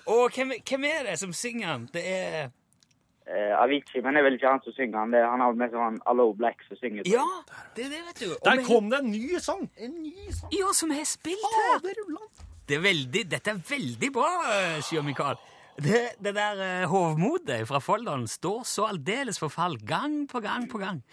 Og 0.05 0.29
hvem, 0.35 0.51
hvem 0.69 0.83
er 0.83 1.09
det 1.09 1.19
som 1.19 1.33
synger 1.33 1.73
den? 1.73 1.89
Det 1.93 2.01
er 2.05 2.49
Eh, 3.29 3.53
Avicii, 3.62 4.01
men 4.01 4.15
det 4.15 4.24
er 4.24 4.25
vel 4.25 4.39
ikke 4.39 4.50
han 4.50 4.62
som 4.65 4.74
synger 4.74 4.98
han. 5.03 5.12
Det 5.13 5.19
han 5.21 5.39
har 5.43 5.53
med 5.53 5.69
sånn 5.75 6.00
Allo 6.09 6.31
Black 6.33 6.63
som 6.67 6.77
synger. 6.79 7.03
Ja, 7.05 7.25
det 7.77 7.86
det, 7.91 8.00
vet 8.07 8.19
du. 8.24 8.31
Og 8.33 8.39
Der 8.48 8.57
vi- 8.57 8.65
kom 8.65 8.89
det 8.89 9.00
en 9.03 9.12
ny 9.12 9.38
sang! 9.38 9.69
En 9.77 9.93
ny 10.01 10.31
sang. 10.33 10.50
Ja, 10.55 10.71
som 10.74 10.89
har 10.89 11.05
spilt 11.05 11.45
her. 11.53 11.79
Det 12.65 12.77
er 12.77 12.81
veldig, 12.81 13.29
dette 13.29 13.51
er 13.53 13.62
veldig 13.69 14.12
bra, 14.13 14.31
eh, 14.55 14.81
Sjur 14.81 15.03
Mikael. 15.05 15.38
Det, 15.79 16.09
det 16.19 16.33
der 16.36 16.83
uh, 16.83 16.89
hovmodet 16.91 17.62
fra 17.67 17.79
Folldalen 17.79 18.27
står 18.27 18.63
så 18.67 18.86
aldeles 18.89 19.39
for 19.39 19.48
fall 19.48 19.77
gang 19.77 20.27
på 20.27 20.39
gang 20.43 20.67
på 20.71 20.77
gang. 20.81 21.03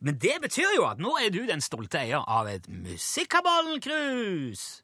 Men 0.00 0.18
det 0.18 0.34
betyr 0.42 0.74
jo 0.76 0.84
at 0.90 0.98
nå 0.98 1.14
er 1.24 1.30
du 1.30 1.46
den 1.46 1.60
stolte 1.60 1.98
eier 2.02 2.24
av 2.28 2.46
et 2.48 2.68
musikkaballkrus 2.68 4.82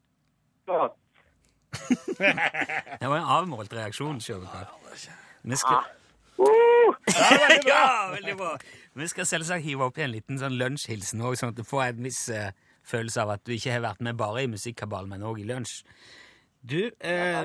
Det 2.19 3.09
var 3.09 3.16
en 3.19 3.31
avmålt 3.37 3.73
reaksjon, 3.76 4.21
Sjøvekarl. 4.21 4.66
Vi 5.43 5.57
skal 5.57 5.85
Ja, 7.71 8.11
veldig 8.12 8.37
bra! 8.38 8.52
Vi 8.97 9.09
skal 9.12 9.28
selvsagt 9.28 9.64
hive 9.64 9.88
opp 9.88 9.99
i 9.99 10.05
en 10.07 10.14
liten 10.14 10.40
sånn 10.40 10.57
lunsjhilsen 10.61 11.25
òg, 11.25 11.37
sånn 11.38 11.52
at 11.52 11.59
du 11.59 11.66
får 11.66 11.88
en 11.90 12.07
viss 12.07 12.23
uh, 12.33 12.50
følelse 12.87 13.25
av 13.25 13.35
at 13.37 13.45
du 13.47 13.52
ikke 13.57 13.75
har 13.75 13.85
vært 13.85 14.05
med 14.05 14.16
bare 14.19 14.47
i 14.47 14.50
Musikkabalen, 14.50 15.11
men 15.12 15.26
òg 15.26 15.43
i 15.43 15.49
lunsj. 15.49 15.83
Du, 16.66 16.81
eh, 16.99 17.45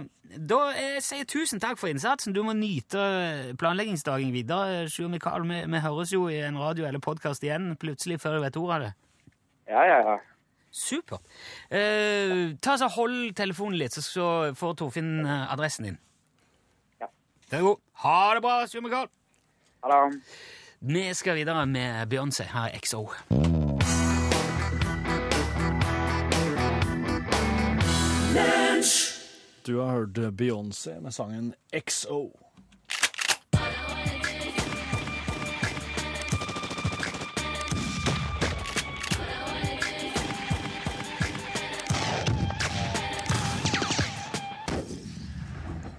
da 0.49 0.59
eh, 0.73 0.95
sier 1.03 1.21
jeg 1.21 1.27
tusen 1.29 1.61
takk 1.61 1.77
for 1.77 1.91
innsatsen. 1.91 2.33
Du 2.33 2.41
må 2.41 2.55
nyte 2.57 3.53
planleggingsdagen 3.61 4.31
videre. 4.33 4.87
Sjur 4.89 5.11
Mikael, 5.13 5.45
vi, 5.45 5.59
vi 5.69 5.81
høres 5.83 6.13
jo 6.15 6.23
i 6.31 6.39
en 6.41 6.57
radio 6.57 6.87
eller 6.87 7.03
podkast 7.03 7.45
igjen 7.45 7.75
plutselig 7.77 8.17
før 8.23 8.39
du 8.39 8.45
vet 8.47 8.57
ordet 8.57 8.79
av 8.79 8.87
det. 8.87 8.91
ja, 9.69 9.85
ja, 9.91 10.01
ja. 10.09 10.17
Supert. 10.71 11.21
Eh, 11.69 12.55
ta 12.63 12.77
så 12.79 12.87
Hold 12.95 13.33
telefonen 13.35 13.77
litt, 13.77 13.91
så, 13.91 14.01
så 14.01 14.27
får 14.55 14.77
Torfinn 14.79 15.25
eh, 15.25 15.51
adressen 15.51 15.89
din. 15.89 15.97
Ja. 17.01 17.09
Det 17.49 17.59
er 17.59 17.65
god. 17.67 17.81
Ha 18.05 18.19
det 18.37 18.43
bra, 18.45 18.53
Sjur 18.71 18.85
Mikael. 18.85 19.11
Ha 19.81 20.09
det. 20.09 20.21
Vi 20.79 21.13
skal 21.13 21.35
videre 21.35 21.65
med 21.65 22.07
Beyoncé. 22.13 22.43
Her 22.43 22.69
er 22.69 22.79
XO. 22.79 23.09
Du 29.65 29.79
har 29.79 29.91
hørt 29.91 30.33
Beyoncé 30.33 30.99
med 30.99 31.11
sangen 31.13 31.53
XO. 31.87 32.40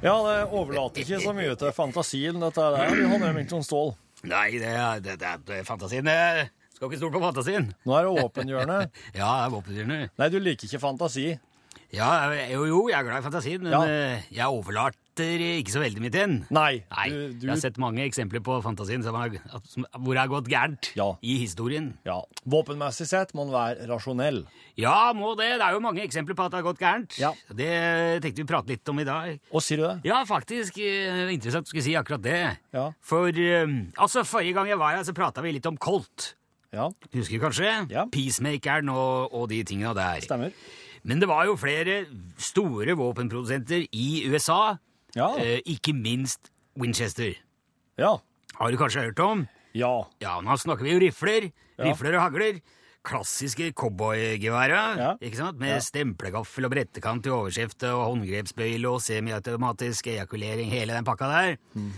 Ja, 0.03 0.15
det 0.27 0.39
overlater 0.51 1.05
ikke 1.05 1.21
så 1.23 1.33
mye 1.37 1.53
til 1.59 1.71
fantasien, 1.77 2.41
dette 2.43 2.65
der, 2.75 2.97
Johan 2.99 3.23
Remington 3.29 3.63
Ståhl. 3.63 3.93
Nei, 4.27 4.49
det 4.59 4.67
er, 4.71 4.99
det, 5.03 5.15
det, 5.23 5.31
det 5.47 5.61
er 5.61 5.67
fantasien. 5.67 6.07
Det 6.07 6.49
skal 6.75 6.89
ikke 6.91 6.99
stole 6.99 7.15
på 7.15 7.23
fantasien. 7.23 7.69
Nå 7.87 7.95
er 7.99 8.09
det 8.09 8.25
åpenhjørne. 8.25 8.79
Ja, 9.21 9.29
det 9.31 9.47
er 9.47 9.53
våpendyrene. 9.55 10.01
Nei, 10.19 10.29
du 10.35 10.39
liker 10.43 10.67
ikke 10.67 10.83
fantasi. 10.83 11.29
Ja, 11.95 12.09
jo, 12.51 12.65
jo, 12.67 12.81
jeg 12.91 12.99
er 12.99 13.07
glad 13.07 13.21
i 13.23 13.27
fantasien, 13.29 13.63
men 13.63 13.75
Ja. 13.75 13.83
eh, 13.87 14.27
jeg 14.35 14.47
overlater 14.49 14.99
ikke 15.21 15.73
så 15.75 15.81
veldig 15.83 16.01
mitt 16.01 16.15
inn. 16.17 16.39
Nei, 16.51 16.85
Nei, 16.91 17.09
du, 17.11 17.45
Jeg 17.47 17.51
har 17.51 17.61
sett 17.61 17.77
mange 17.79 18.01
eksempler 18.07 18.41
på 18.43 18.57
fantasien 18.65 19.03
som 19.05 19.15
har, 19.15 19.31
som, 19.69 19.85
hvor 20.01 20.15
det 20.15 20.23
har 20.23 20.29
gått 20.33 20.49
gærent 20.49 20.93
Ja. 20.97 21.11
i 21.23 21.37
historien. 21.43 21.91
Ja, 22.07 22.23
våpenmessig 22.49 23.07
sett 23.07 23.35
må 23.35 23.45
en 23.47 23.53
være 23.53 23.87
rasjonell. 23.91 24.47
Ja, 24.81 25.13
må 25.13 25.35
det. 25.37 25.59
Det 25.61 25.67
er 25.67 25.73
jo 25.77 25.81
mange 25.85 26.03
eksempler 26.03 26.35
på 26.35 26.45
at 26.47 26.53
det 26.55 26.61
har 26.63 26.67
gått 26.73 26.81
gærent. 26.81 27.19
Ja. 27.21 27.33
Det 27.53 28.23
tenkte 28.25 28.41
vi 28.43 28.49
prate 28.49 28.69
litt 28.73 28.89
om 28.89 29.01
i 29.01 29.05
dag. 29.05 29.41
Og 29.53 29.61
sier 29.63 29.77
du 29.83 29.85
det? 29.89 29.97
Ja, 30.09 30.23
faktisk. 30.25 30.79
eh, 30.79 31.29
Interessant 31.35 31.67
du 31.67 31.71
skulle 31.75 31.85
si 31.85 31.93
akkurat 31.99 32.23
det. 32.23 32.39
Ja. 32.73 32.91
For 33.01 33.29
um, 33.29 33.93
altså, 33.99 34.25
forrige 34.25 34.55
gang 34.57 34.69
jeg 34.73 34.79
var 34.81 34.97
her, 34.97 35.05
så 35.05 35.13
prata 35.13 35.43
vi 35.45 35.53
litt 35.53 35.67
om 35.67 35.77
Colt. 35.77 36.35
Ja, 36.73 36.87
Husker 37.13 37.37
du 37.37 37.43
kanskje? 37.45 37.73
Ja. 37.93 38.07
Peacemakeren 38.09 38.89
og, 38.89 39.29
og 39.37 39.51
de 39.51 39.59
tinga 39.69 39.93
der. 39.93 40.23
stemmer. 40.25 40.55
Men 41.05 41.19
det 41.21 41.27
var 41.29 41.45
jo 41.45 41.57
flere 41.59 42.07
store 42.39 42.95
våpenprodusenter 42.97 43.89
i 43.93 44.23
USA, 44.31 44.79
Ja. 45.15 45.31
eh, 45.39 45.61
ikke 45.67 45.93
minst 45.95 46.51
Winchester. 46.79 47.35
Ja. 47.99 48.17
Har 48.59 48.71
du 48.71 48.77
kanskje 48.81 49.03
hørt 49.11 49.19
om? 49.21 49.47
Ja. 49.75 50.05
Ja, 50.21 50.41
nå 50.41 50.57
snakker 50.61 50.83
vi 50.85 50.93
jo 50.95 51.01
rifler. 51.01 51.51
Ja. 51.79 51.85
Rifler 51.91 52.17
og 52.17 52.23
hagler. 52.31 52.61
Klassiske 53.03 53.73
cowboygeværer, 53.75 54.97
Ja. 54.99 55.17
ikke 55.21 55.37
sant? 55.37 55.59
Med 55.59 55.69
Ja. 55.75 55.79
stemplegaffel 55.81 56.65
og 56.65 56.71
brettekant 56.71 57.27
i 57.27 57.31
overskjeftet 57.31 57.91
og 57.91 58.17
håndgrepsbøyle 58.17 58.87
og 58.89 59.01
semiautomatisk 59.01 60.07
ejakulering, 60.07 60.71
hele 60.71 60.93
den 60.95 61.05
pakka 61.05 61.27
der. 61.27 61.57
Mhm. 61.75 61.93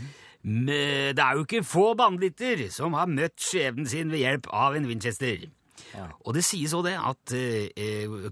Men 0.44 0.66
det 0.66 1.18
er 1.18 1.34
jo 1.36 1.44
ikke 1.44 1.64
få 1.64 1.94
banditter 1.96 2.70
som 2.70 2.92
har 2.94 3.06
møtt 3.06 3.36
skjebnen 3.38 3.86
sin 3.88 4.10
ved 4.10 4.18
hjelp 4.20 4.46
av 4.52 4.74
en 4.76 4.86
Winchester. 4.86 5.46
Og 6.24 6.34
det 6.34 6.42
sies 6.44 6.72
òg 6.74 6.84
det 6.84 6.98
at 6.98 7.32
eh, 7.32 7.68
eh, 7.76 8.30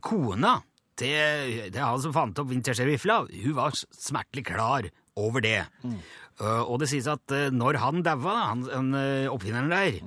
kona 1.03 1.53
til, 1.53 1.71
til 1.73 1.83
han 1.83 2.03
som 2.03 2.15
fant 2.15 2.39
opp 2.39 2.51
Winchester-rifla, 2.53 3.19
hun 3.45 3.57
var 3.59 3.75
smertelig 3.77 4.45
klar 4.49 4.89
over 5.19 5.43
det. 5.45 5.67
Eh, 5.85 6.63
og 6.63 6.79
det 6.81 6.89
sies 6.93 7.09
at 7.11 7.35
uh, 7.35 7.51
når 7.53 7.81
han 7.83 8.03
daua, 8.03 8.33
da, 8.33 8.45
han, 8.53 8.63
han 8.73 8.95
uh, 8.95 9.33
oppfinneren 9.35 9.73
der, 9.73 9.99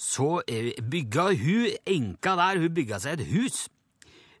så 0.00 0.40
eh, 0.48 0.72
bygga 0.80 1.28
hun 1.36 1.76
enka 1.84 2.32
der, 2.40 2.62
hun 2.62 2.72
bygga 2.74 2.98
seg 3.02 3.20
et 3.20 3.28
hus. 3.34 3.68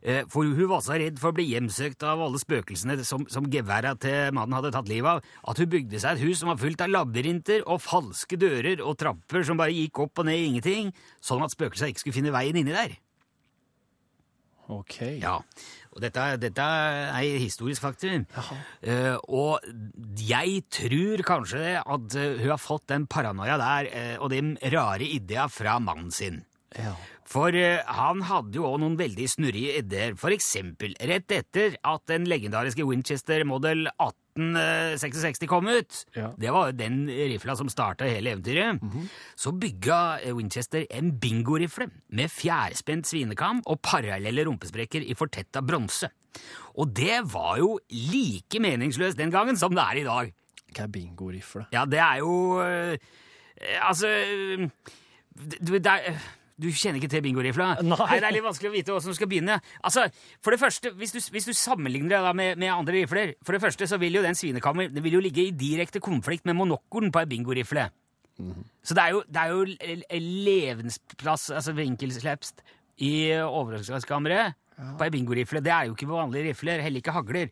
Eh, 0.00 0.22
For 0.32 0.48
hun 0.48 0.70
var 0.70 0.80
så 0.80 0.96
redd 0.96 1.18
for 1.20 1.28
å 1.28 1.36
bli 1.36 1.44
hjemsøkt 1.50 2.00
av 2.08 2.22
alle 2.24 2.40
spøkelsene 2.40 2.96
som, 3.04 3.26
som 3.28 3.44
geværa 3.52 3.92
til 4.00 4.32
mannen 4.32 4.56
hadde 4.56 4.72
tatt 4.72 4.88
livet 4.88 5.20
av, 5.20 5.20
at 5.20 5.60
hun 5.60 5.68
bygde 5.68 6.00
seg 6.00 6.16
et 6.16 6.24
hus 6.24 6.40
som 6.40 6.48
var 6.48 6.56
fullt 6.62 6.80
av 6.80 6.88
labyrinter 6.94 7.66
og 7.68 7.82
falske 7.84 8.40
dører 8.40 8.80
og 8.80 8.96
trapper 8.96 9.44
som 9.44 9.60
bare 9.60 9.76
gikk 9.76 10.00
opp 10.06 10.22
og 10.24 10.30
ned 10.30 10.40
i 10.40 10.48
ingenting, 10.48 10.90
sånn 11.20 11.44
at 11.44 11.52
spøkelsene 11.52 11.92
ikke 11.92 12.00
skulle 12.06 12.16
finne 12.16 12.32
veien 12.32 12.56
inni 12.56 12.72
der. 12.72 12.96
Ok. 14.70 14.96
Ja, 15.20 15.36
og 15.90 16.02
dette, 16.04 16.24
dette 16.38 16.64
er 16.64 17.40
historisk 17.42 17.82
faktum. 17.82 18.26
Uh, 18.86 19.16
og 19.26 19.64
jeg 20.22 20.62
tror 20.70 21.24
kanskje 21.26 21.80
at 21.80 22.16
eh, 22.18 22.36
hun 22.38 22.52
har 22.52 22.62
fått 22.62 22.86
den 22.92 23.08
paranoia 23.10 23.56
der 23.58 23.88
uh, 23.90 24.16
og 24.22 24.30
de 24.30 24.70
rare 24.70 25.08
idea 25.08 25.48
fra 25.50 25.80
mannen 25.82 26.12
sin. 26.14 26.44
Ja. 26.78 26.94
For 27.30 27.54
eh, 27.54 27.78
han 27.86 28.24
hadde 28.26 28.58
jo 28.58 28.64
også 28.66 28.80
noen 28.82 28.96
veldig 28.98 29.26
snurrige 29.30 29.76
ideer. 29.84 30.16
For 30.18 30.34
eksempel, 30.34 30.96
rett 31.06 31.30
etter 31.30 31.76
at 31.86 32.02
den 32.10 32.24
legendariske 32.26 32.82
Winchester 32.88 33.44
Model 33.46 33.84
1866 33.86 35.46
kom 35.50 35.68
ut, 35.70 36.00
Ja. 36.16 36.32
det 36.38 36.50
var 36.50 36.70
jo 36.70 36.76
den 36.80 37.04
rifla 37.06 37.54
som 37.56 37.68
starta 37.70 38.08
hele 38.10 38.32
eventyret, 38.34 38.80
så 39.38 39.52
bygga 39.52 40.00
eh, 40.24 40.34
Winchester 40.34 40.86
en 40.90 41.12
bingorifle 41.22 41.86
med 42.10 42.30
fjærspent 42.34 43.06
svinekam 43.06 43.62
og 43.66 43.78
parallelle 43.82 44.44
rumpesprekker 44.48 45.06
i 45.06 45.14
fortetta 45.14 45.62
bronse. 45.62 46.10
Og 46.78 46.90
det 46.94 47.20
var 47.32 47.58
jo 47.58 47.78
like 47.90 48.58
meningsløst 48.62 49.18
den 49.18 49.30
gangen 49.34 49.56
som 49.58 49.74
det 49.74 49.82
er 49.86 50.02
i 50.02 50.06
dag. 50.06 50.34
Hva 50.74 50.84
er 50.86 50.92
bingorifle? 50.94 51.64
Ja, 51.74 51.84
det 51.86 51.98
er 51.98 52.18
jo 52.22 52.34
øh, 52.62 52.96
Altså 53.82 54.06
du, 55.60 55.72
det 55.78 55.86
er, 55.86 56.14
du 56.60 56.68
kjenner 56.68 57.00
ikke 57.00 57.10
til 57.12 57.24
bingorifla? 57.24 57.70
Nei. 57.82 58.08
Det 58.12 58.28
er 58.28 58.34
litt 58.36 58.44
vanskelig 58.46 58.70
å 58.70 58.74
vite 58.74 58.94
hvordan 58.94 59.14
du 59.14 59.18
skal 59.18 59.30
begynne. 59.30 59.56
Altså, 59.86 60.06
for 60.44 60.54
det 60.54 60.60
første, 60.60 60.92
Hvis 61.00 61.14
du, 61.14 61.20
hvis 61.32 61.48
du 61.48 61.52
sammenligner 61.56 62.20
det 62.20 62.34
med, 62.36 62.60
med 62.60 62.72
andre 62.72 63.00
rifler 63.00 63.34
For 63.46 63.56
det 63.56 63.62
første 63.62 63.86
så 63.88 63.98
vil 64.00 64.18
jo 64.18 64.22
den 64.24 64.36
svinekammeren 64.38 64.92
det 64.94 65.02
vil 65.04 65.16
jo 65.16 65.22
ligge 65.24 65.46
i 65.46 65.54
direkte 65.56 66.02
konflikt 66.02 66.46
med 66.48 66.58
monokkelen 66.58 67.12
på 67.14 67.22
ei 67.22 67.28
bingorifle. 67.30 67.88
Så 68.82 68.96
det 68.96 69.02
er 69.02 69.14
jo, 69.14 69.22
det 69.28 69.40
er 69.42 69.50
jo 69.52 70.20
levensplass, 70.46 71.50
altså 71.52 71.74
vinkelslepst, 71.76 72.62
i 73.04 73.12
på 74.98 75.04
ei 75.06 75.12
bingorifle. 75.12 75.60
Det 75.64 75.72
er 75.74 75.88
jo 75.88 75.94
ikke 75.94 76.08
vanlige 76.08 76.50
rifler, 76.50 76.80
heller 76.84 77.02
ikke 77.02 77.14
hagler. 77.14 77.50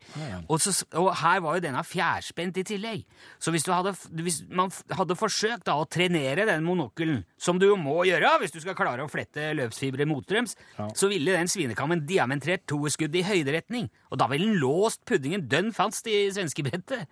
Og, 0.48 0.56
så, 0.64 0.72
og 1.00 1.10
her 1.20 1.42
var 1.44 1.58
jo 1.58 1.64
denne 1.64 1.82
fjærspent 1.84 2.60
i 2.60 2.64
tillegg. 2.70 3.04
Så 3.42 3.52
hvis, 3.54 3.66
du 3.66 3.72
hadde, 3.74 3.92
hvis 4.24 4.40
man 4.48 4.72
hadde 4.96 5.16
forsøkt 5.18 5.66
da, 5.68 5.76
å 5.80 5.86
trenere 5.90 6.46
den 6.48 6.64
monokkelen, 6.66 7.22
som 7.38 7.60
du 7.60 7.68
jo 7.68 7.76
må 7.80 8.00
gjøre 8.08 8.34
hvis 8.42 8.54
du 8.54 8.60
skal 8.62 8.76
klare 8.78 9.04
å 9.04 9.10
flette 9.12 9.52
løpsfibre 9.58 10.06
motstrøms, 10.08 10.56
så 10.96 11.10
ville 11.12 11.36
den 11.36 11.50
svinekammen 11.50 12.04
diametrert 12.08 12.66
to 12.68 12.80
skudd 12.92 13.16
i 13.18 13.24
høyderetning. 13.26 13.88
Og 14.12 14.20
da 14.22 14.28
ville 14.30 14.48
den 14.48 14.60
låst 14.62 15.04
puddingen 15.08 15.46
dønn 15.50 15.72
fast 15.76 16.06
i 16.10 16.26
svenskebrettet. 16.34 17.06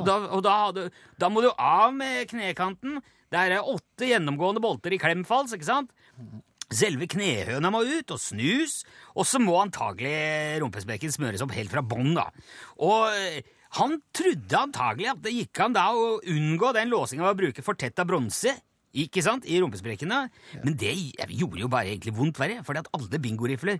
Og, 0.00 0.04
da, 0.06 0.14
og 0.32 0.44
da, 0.46 0.52
hadde, 0.66 0.86
da 1.20 1.28
må 1.28 1.42
du 1.44 1.50
av 1.52 1.90
med 1.92 2.30
knekanten. 2.30 3.00
Der 3.30 3.52
er 3.54 3.66
åtte 3.68 4.08
gjennomgående 4.08 4.62
bolter 4.64 4.94
i 4.96 4.98
klemfals, 4.98 5.52
ikke 5.54 5.68
sant? 5.68 5.92
Selve 6.70 7.08
knehøna 7.10 7.70
må 7.74 7.80
ut 7.82 8.12
og 8.14 8.20
snus, 8.22 8.80
og 9.18 9.26
så 9.26 9.40
må 9.42 9.56
antagelig 9.58 10.60
rumpesprekken 10.62 11.10
smøres 11.10 11.42
opp 11.42 11.54
helt 11.56 11.72
fra 11.72 11.82
bånn, 11.82 12.12
da. 12.14 12.28
Og 12.86 13.08
eh, 13.10 13.40
han 13.80 13.96
trodde 14.14 14.58
antagelig 14.60 15.10
at 15.12 15.22
det 15.24 15.32
gikk 15.34 15.60
an 15.64 15.74
da 15.74 15.88
å 15.94 16.20
unngå 16.30 16.70
den 16.76 16.90
låsinga 16.92 17.26
ved 17.26 17.34
å 17.34 17.40
bruke 17.42 17.64
fortetta 17.66 18.06
bronse. 18.06 18.54
Ikke 18.98 19.22
sant? 19.22 19.44
I 19.46 19.60
rumpesprekkene. 19.62 20.24
Men 20.64 20.78
det 20.78 20.94
gjorde 21.30 21.62
jo 21.62 21.68
bare 21.70 21.92
egentlig 21.92 22.14
vondt 22.16 22.40
verre, 22.42 22.62
for 22.66 22.78
alle 22.78 23.20
bingorifler 23.22 23.78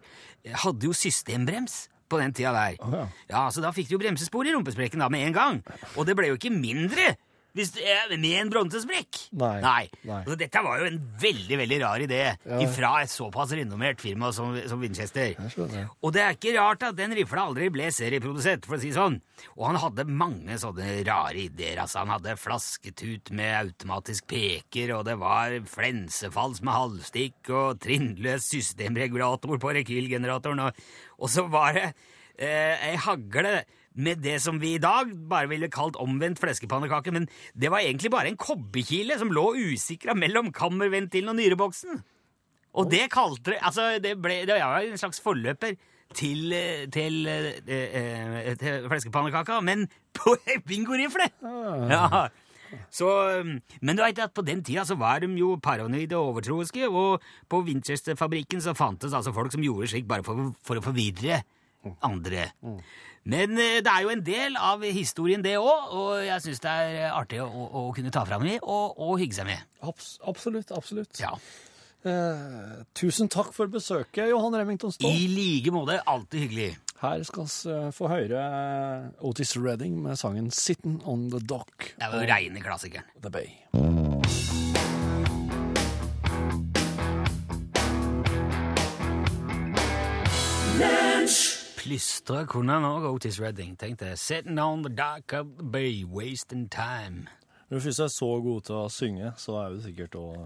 hadde 0.63 0.87
jo 0.87 0.95
systembrems 0.95 1.89
på 2.11 2.19
den 2.19 2.35
tida 2.35 2.51
der. 2.55 2.77
ja. 2.79 3.07
Ja, 3.31 3.43
Så 3.55 3.63
da 3.63 3.71
fikk 3.75 3.89
de 3.89 3.95
jo 3.95 4.03
bremsespor 4.03 4.47
i 4.47 4.55
rumpesprekken 4.55 5.03
da 5.03 5.09
med 5.11 5.29
en 5.29 5.35
gang. 5.35 5.61
Og 5.95 6.07
det 6.07 6.15
ble 6.19 6.31
jo 6.31 6.39
ikke 6.39 6.51
mindre 6.55 7.13
hvis 7.57 7.73
du, 7.75 7.81
er 7.83 8.13
med 8.17 8.37
en 8.39 8.51
bronsesprekk. 8.53 9.19
Nei. 9.41 9.57
Nei. 10.07 10.21
Så 10.27 10.37
dette 10.39 10.63
var 10.65 10.83
jo 10.83 10.91
en 10.91 10.99
veldig 11.21 11.59
veldig 11.61 11.79
rar 11.83 12.05
idé 12.05 12.21
fra 12.75 12.93
et 13.03 13.13
såpass 13.13 13.55
renommert 13.59 14.03
firma 14.03 14.31
som, 14.35 14.55
som 14.71 14.83
Winchester. 14.83 15.35
Og 16.01 16.15
det 16.15 16.23
er 16.25 16.37
ikke 16.37 16.55
rart 16.59 16.87
at 16.87 16.99
den 16.99 17.15
rifla 17.17 17.49
aldri 17.49 17.71
ble 17.73 17.89
serieprodusert, 17.95 18.69
for 18.69 18.79
å 18.79 18.83
si 18.83 18.93
sånn. 18.95 19.19
Og 19.57 19.67
han 19.71 19.81
hadde 19.83 20.07
mange 20.07 20.59
sånne 20.61 21.01
rare 21.09 21.47
ideer. 21.47 21.81
altså 21.83 22.03
Han 22.05 22.15
hadde 22.15 22.37
flasketut 22.41 23.33
med 23.37 23.57
automatisk 23.59 24.29
peker, 24.31 24.95
og 24.99 25.05
det 25.09 25.17
var 25.21 25.57
flensefals 25.71 26.63
med 26.63 26.77
halvstikk 26.77 27.53
og 27.55 27.81
trinnløs 27.83 28.51
systemregulator 28.53 29.61
på 29.61 29.75
rekylgeneratoren, 29.81 30.67
og, 30.69 30.81
og 31.21 31.33
så 31.33 31.47
var 31.51 31.75
det 31.77 31.87
eh, 32.39 32.91
ei 32.91 32.97
hagle 33.01 33.61
med 34.01 34.23
det 34.25 34.39
som 34.43 34.61
vi 34.63 34.75
i 34.77 34.83
dag 34.83 35.13
bare 35.31 35.51
ville 35.51 35.71
kalt 35.73 35.99
omvendt 36.01 36.41
fleskepannekake, 36.43 37.13
men 37.15 37.29
det 37.55 37.71
var 37.73 37.85
egentlig 37.85 38.13
bare 38.13 38.33
en 38.33 38.41
kobberkile 38.41 39.19
som 39.21 39.33
lå 39.35 39.53
usikra 39.71 40.17
mellom 40.19 40.53
kammerventilen 40.57 41.33
og 41.33 41.39
nyreboksen. 41.41 42.03
Og 42.79 42.91
det 42.91 43.09
kalte 43.11 43.57
Altså, 43.59 43.97
det, 44.03 44.15
ble, 44.23 44.45
det 44.47 44.61
var 44.61 44.85
en 44.85 44.99
slags 44.99 45.21
forløper 45.21 45.75
til, 46.15 46.55
til, 46.93 46.93
til, 46.93 47.27
eh, 47.27 48.47
eh, 48.47 48.55
til 48.59 48.87
fleskepannekaka, 48.91 49.61
men 49.61 49.89
på 50.15 50.37
bingorifle! 50.69 51.31
Ja. 51.91 52.29
Så, 52.91 53.09
um, 53.41 53.57
men 53.83 53.99
du 53.99 54.03
vet 54.05 54.19
at 54.23 54.35
på 54.35 54.45
den 54.47 54.63
tida 54.67 54.85
så 54.87 54.95
var 54.99 55.23
de 55.25 55.31
jo 55.39 55.57
paranoide 55.63 56.15
og 56.19 56.35
overtroiske, 56.35 56.89
og 56.89 57.23
på 57.51 57.63
Winchester-fabrikken 57.67 58.63
så 58.63 58.77
fantes 58.79 59.15
altså 59.17 59.33
folk 59.35 59.53
som 59.53 59.65
gjorde 59.65 59.91
slik 59.91 60.07
bare 60.11 60.23
for, 60.27 60.53
for 60.67 60.79
å 60.79 60.85
forvirre 60.85 61.43
andre. 62.07 62.51
Men 63.29 63.59
eh, 63.59 63.81
det 63.85 63.91
er 63.93 64.05
jo 64.07 64.13
en 64.15 64.23
del 64.25 64.57
av 64.57 64.85
historien, 64.87 65.43
det 65.45 65.59
òg, 65.61 65.91
og 65.93 66.13
jeg 66.25 66.45
syns 66.47 66.63
det 66.65 66.71
er 66.71 67.11
artig 67.13 67.43
å, 67.45 67.49
å 67.49 67.89
kunne 67.97 68.13
ta 68.15 68.25
fram 68.29 68.47
i 68.49 68.57
og, 68.63 68.97
og 68.97 69.19
hygge 69.21 69.41
seg 69.41 69.51
med. 69.51 69.67
Abs 69.85 70.15
absolutt, 70.29 70.73
absolutt. 70.77 71.21
Ja. 71.21 71.35
Eh, 72.01 72.77
tusen 72.97 73.29
takk 73.29 73.53
for 73.53 73.69
besøket, 73.69 74.31
Johan 74.31 74.57
Remington 74.57 74.95
Ståhl. 74.95 75.13
I 75.13 75.27
like 75.29 75.75
måte. 75.75 76.01
Alltid 76.09 76.47
hyggelig. 76.47 76.71
Her 77.01 77.25
skal 77.25 77.49
vi 77.49 77.75
eh, 77.75 77.91
få 77.97 78.09
høre 78.13 78.45
eh, 78.45 79.11
Otis 79.29 79.57
Redding 79.57 80.01
med 80.05 80.21
sangen 80.21 80.51
'Sittin' 80.51 81.01
on 81.05 81.29
the 81.33 81.41
Dock'. 81.41 81.93
Det 81.97 82.09
var 82.13 82.25
jo 82.25 82.33
reine 82.33 82.65
klassikeren. 82.65 83.09
The 83.21 83.31
Bay. 83.31 84.50
Plystre 91.91 92.45
kunne 92.47 92.77
han 92.77 92.85
òg, 92.87 93.03
Otis 93.09 93.41
Redding. 93.43 93.73
tenkte 93.79 94.07
jeg. 94.13 94.19
Sitting 94.23 94.59
on 94.63 94.85
the 94.85 94.93
dock 94.95 95.33
of 95.35 95.49
the 95.59 95.65
bay, 95.67 96.05
wasting 96.07 96.69
time. 96.71 97.27
Når 97.69 97.79
du 97.79 97.83
først 97.83 98.01
er 98.05 98.13
så 98.15 98.29
god 98.45 98.61
til 98.69 98.77
å 98.79 98.85
synge, 98.95 99.33
så 99.37 99.57
er 99.59 99.75
du 99.75 99.81
sikkert 99.83 100.15
også, 100.21 100.45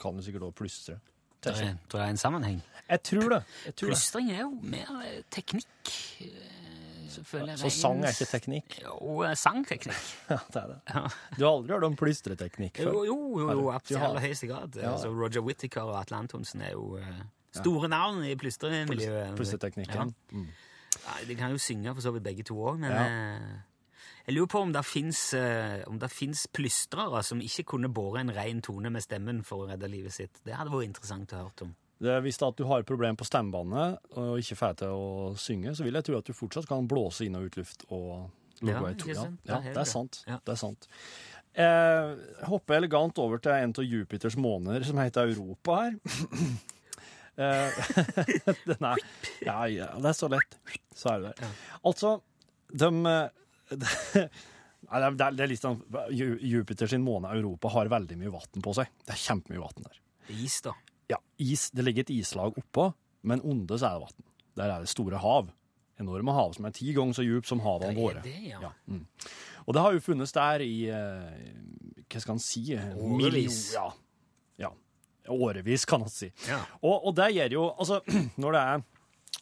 kan 0.00 0.16
du 0.16 0.24
sikkert 0.24 0.46
òg 0.48 0.54
plystre. 0.56 0.96
Tror 1.44 1.60
jeg, 1.60 1.76
tror 1.92 2.00
jeg 2.00 2.06
er 2.06 2.16
en 2.16 2.22
sammenheng. 2.22 2.62
Jeg 2.88 3.02
tror 3.10 3.28
det. 3.34 3.42
Jeg 3.66 3.76
tror. 3.76 3.92
Plystring 3.92 4.32
er 4.32 4.40
jo 4.40 4.50
mer 4.62 4.94
eh, 5.04 5.20
teknikk. 5.36 5.68
Så, 5.92 7.18
Selvfølgelig. 7.18 7.58
Så 7.60 7.74
sang 7.76 8.00
er 8.00 8.16
ikke 8.16 8.30
teknikk? 8.32 8.80
Jo, 8.88 9.20
eh, 9.28 9.36
sangteknikk. 9.36 10.08
Ja, 10.32 10.40
det 10.48 10.62
er 10.62 10.72
det. 10.72 10.80
Du 11.36 11.44
har 11.44 11.50
aldri 11.52 11.76
hørt 11.76 11.88
om 11.92 12.00
plystreteknikk 12.00 12.80
før? 12.80 12.88
jo, 12.94 13.04
jo, 13.12 13.20
jo 13.44 13.50
jo 13.60 13.70
absolutt, 13.76 14.00
i 14.00 14.04
aller 14.08 14.24
høyeste 14.30 14.48
grad. 14.48 14.80
Ja. 14.80 14.96
Altså, 14.96 15.12
Roger 15.12 15.44
Whittaker 15.44 15.92
og 15.92 16.00
Atle 16.00 16.24
Antonsen 16.24 16.64
er 16.64 16.72
jo 16.72 16.96
eh, 16.96 17.24
store 17.60 17.88
navn 17.88 18.24
i 18.24 18.34
plystremiljøet. 18.40 19.36
Plystreteknikken. 19.38 20.14
Mm. 20.32 20.48
Ja, 21.04 21.20
de 21.28 21.36
kan 21.38 21.50
jo 21.54 21.58
synge 21.60 21.94
for 21.94 22.00
så 22.04 22.12
vidt 22.14 22.24
begge 22.26 22.44
to 22.46 22.54
òg, 22.54 22.78
men 22.78 22.90
Ja. 22.90 23.04
eh, 23.04 23.62
jeg 24.26 24.34
lurer 24.36 24.46
på 24.48 24.60
om 24.62 24.72
det 24.72 24.84
fins 24.84 25.34
om 25.86 25.98
finnes 26.08 26.46
plystrere 26.46 27.22
som 27.24 27.40
ikke 27.40 27.64
kunne 27.64 27.92
båre 27.92 28.20
en 28.20 28.30
ren 28.32 28.62
tone 28.62 28.90
med 28.90 29.02
stemmen 29.02 29.42
for 29.44 29.64
å 29.66 29.70
redde 29.70 29.90
livet 29.90 30.12
sitt. 30.12 30.40
Det 30.44 30.54
hadde 30.54 30.70
vært 30.70 30.84
interessant 30.88 31.32
å 31.32 31.36
høre 31.44 31.62
om. 31.62 31.74
Det 32.00 32.22
Hvis 32.22 32.42
at 32.42 32.56
du 32.56 32.64
har 32.64 32.82
problemer 32.82 33.16
på 33.16 33.24
stemmebåndet 33.24 33.98
og 34.18 34.38
ikke 34.38 34.56
får 34.56 34.76
til 34.76 34.88
å 34.88 35.36
synge, 35.38 35.74
så 35.76 35.84
vil 35.84 35.94
jeg 35.94 36.04
tro 36.04 36.18
at 36.18 36.24
du 36.24 36.32
fortsatt 36.32 36.66
kan 36.66 36.88
blåse 36.88 37.24
inn 37.24 37.36
og 37.36 37.44
ut 37.46 37.56
luft 37.56 37.84
og 37.90 38.30
Ja, 38.62 38.80
Ja, 38.80 38.94
ja, 39.44 39.60
Det 39.60 39.66
er 39.70 39.74
det 39.74 39.86
sant. 39.88 40.24
Ja. 40.26 40.38
Det 40.44 40.52
er 40.52 40.56
sant. 40.56 40.86
Jeg 41.54 42.18
hopper 42.48 42.74
elegant 42.78 43.18
over 43.18 43.38
til 43.38 43.52
en 43.52 43.70
av 43.76 43.84
Jupiters 43.84 44.36
måneder 44.36 44.84
som 44.84 44.96
heter 44.96 45.28
Europa 45.30 45.76
her. 45.82 45.98
eh, 47.36 47.78
den 48.70 48.88
er, 48.90 49.02
ja, 49.44 49.58
ja, 49.70 49.88
det 49.98 50.10
er 50.12 50.16
så 50.18 50.28
lett. 50.32 50.58
Så 50.94 51.10
er 51.14 51.24
det 51.24 51.32
der. 51.40 51.54
Altså, 51.84 52.16
de 52.72 52.90
eh, 53.10 53.28
Nei, 54.84 55.00
det, 55.00 55.24
er, 55.24 55.36
det 55.38 55.46
er- 55.46 55.54
sånn 55.56 55.78
Jupiter 56.44 56.90
sin 56.90 57.02
måne 57.06 57.30
Europa 57.34 57.70
har 57.72 57.88
veldig 57.92 58.18
mye 58.20 58.32
vann 58.34 58.62
på 58.64 58.74
seg. 58.76 58.90
Det 59.06 59.14
er 59.16 59.22
kjempemye 59.22 59.62
vann 59.62 59.86
der. 59.88 60.00
Is, 60.36 60.58
da. 60.64 60.74
Ja, 61.10 61.18
is, 61.40 61.70
det 61.74 61.84
ligger 61.86 62.04
et 62.04 62.12
islag 62.14 62.56
oppå, 62.60 62.90
men 63.28 63.40
under 63.44 63.80
så 63.80 63.88
er 63.88 63.96
det 63.98 64.04
vann. 64.08 64.28
Der 64.60 64.70
er 64.76 64.84
det 64.84 64.92
store 64.92 65.18
hav. 65.24 65.48
Enorme 66.00 66.34
hav 66.36 66.52
som 66.56 66.66
er 66.68 66.74
ti 66.74 66.92
ganger 66.94 67.14
så 67.16 67.24
djupt 67.24 67.48
som 67.48 67.60
havene 67.64 67.94
våre. 67.96 68.20
det, 68.24 68.36
ja. 68.50 68.60
Ja, 68.62 68.70
mm. 68.90 69.04
Og 69.64 69.74
det 69.76 69.82
har 69.86 69.94
jo 69.96 70.02
funnes 70.04 70.32
der 70.36 70.62
i 70.66 70.72
eh, 70.92 72.02
Hva 72.10 72.20
skal 72.20 72.34
en 72.36 72.42
si? 72.42 72.64
Årevis. 72.76 73.60
Ja. 73.76 73.86
Årevis, 75.32 75.84
kan 75.88 76.04
man 76.04 76.12
si. 76.12 76.30
Ja. 76.48 76.60
Og, 76.82 77.08
og 77.08 77.14
det 77.16 77.30
gjør 77.36 77.56
jo 77.56 77.64
Altså, 77.72 78.00
når 78.42 78.56
det, 78.56 78.62
er, 78.62 78.84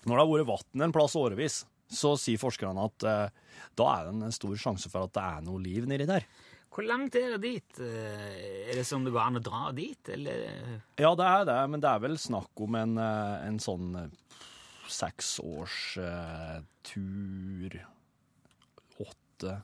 når 0.07 0.15
det 0.15 0.23
har 0.23 0.33
vært 0.33 0.51
vann 0.53 0.87
en 0.89 0.95
plass 0.95 1.17
årevis, 1.19 1.63
så 1.93 2.15
sier 2.21 2.41
forskerne 2.41 2.87
at 2.89 3.05
eh, 3.09 3.59
da 3.79 3.91
er 3.97 4.09
det 4.09 4.15
en 4.29 4.35
stor 4.35 4.57
sjanse 4.61 4.91
for 4.93 5.09
at 5.09 5.15
det 5.17 5.25
er 5.27 5.45
noe 5.47 5.61
liv 5.63 5.87
nedi 5.91 6.07
der. 6.09 6.25
Hvor 6.73 6.87
langt 6.89 7.17
er 7.21 7.35
det 7.35 7.43
dit? 7.45 7.81
Eh, 7.85 8.71
Er 8.71 8.79
det 8.79 8.87
som 8.89 9.05
det 9.05 9.13
går 9.13 9.27
an 9.27 9.37
å 9.37 9.45
dra 9.45 9.73
dit, 9.77 10.09
eller? 10.09 10.81
Ja, 10.97 11.13
det 11.19 11.27
er 11.29 11.45
det, 11.51 11.59
men 11.69 11.83
det 11.85 11.91
er 11.91 12.01
vel 12.01 12.17
snakk 12.21 12.63
om 12.65 12.79
en, 12.81 12.97
eh, 12.97 13.47
en 13.49 13.59
sånn 13.61 13.91
seksårstur 14.89 15.69
seks 17.77 17.77
eh, 17.77 17.89
Åtte 19.03 19.61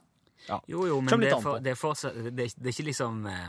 Ja. 0.48 0.60
Jo, 0.66 0.86
jo, 0.88 1.00
men 1.00 1.20
det 1.20 1.32
er, 1.32 1.40
for, 1.42 1.58
det, 1.60 1.72
er 1.74 1.76
fortsatt, 1.80 2.14
det, 2.32 2.46
det 2.56 2.70
er 2.70 2.74
ikke 2.76 2.88
liksom 2.90 3.24
eh, 3.28 3.48